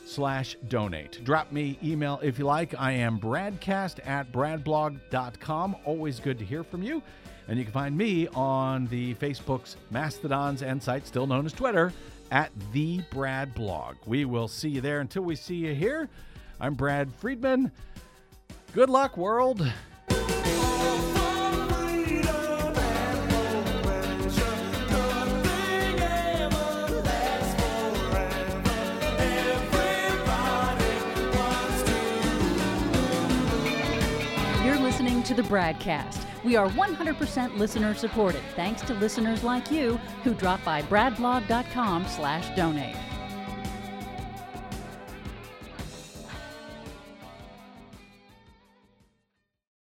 slash 0.04 0.58
donate. 0.68 1.24
Drop 1.24 1.50
me 1.50 1.78
email 1.82 2.20
if 2.22 2.38
you 2.38 2.44
like. 2.44 2.78
I 2.78 2.92
am 2.92 3.18
bradcast 3.18 4.06
at 4.06 4.30
bradblog.com. 4.30 5.76
Always 5.86 6.20
good 6.20 6.38
to 6.38 6.44
hear 6.44 6.62
from 6.62 6.82
you. 6.82 7.02
And 7.48 7.58
you 7.58 7.64
can 7.64 7.72
find 7.72 7.96
me 7.96 8.28
on 8.34 8.88
the 8.88 9.14
Facebook's 9.14 9.78
Mastodons 9.90 10.60
and 10.60 10.82
site 10.82 11.06
still 11.06 11.26
known 11.26 11.46
as 11.46 11.54
Twitter 11.54 11.94
at 12.30 12.50
the 12.74 13.00
Brad 13.10 13.54
Blog. 13.54 13.96
We 14.04 14.26
will 14.26 14.48
see 14.48 14.68
you 14.68 14.82
there 14.82 15.00
until 15.00 15.22
we 15.22 15.34
see 15.34 15.56
you 15.56 15.74
here. 15.74 16.10
I'm 16.62 16.74
Brad 16.74 17.12
Friedman. 17.12 17.72
Good 18.72 18.88
luck, 18.88 19.16
world. 19.16 19.58
You're 34.64 34.78
listening 34.78 35.24
to 35.24 35.34
the 35.34 35.42
BradCast. 35.42 36.24
We 36.44 36.54
are 36.54 36.68
100% 36.68 37.58
listener 37.58 37.92
supported, 37.94 38.42
thanks 38.54 38.82
to 38.82 38.94
listeners 38.94 39.42
like 39.42 39.72
you 39.72 39.96
who 40.22 40.32
drop 40.34 40.64
by 40.64 40.82
bradblog.com 40.82 42.06
slash 42.06 42.54
donate. 42.54 42.94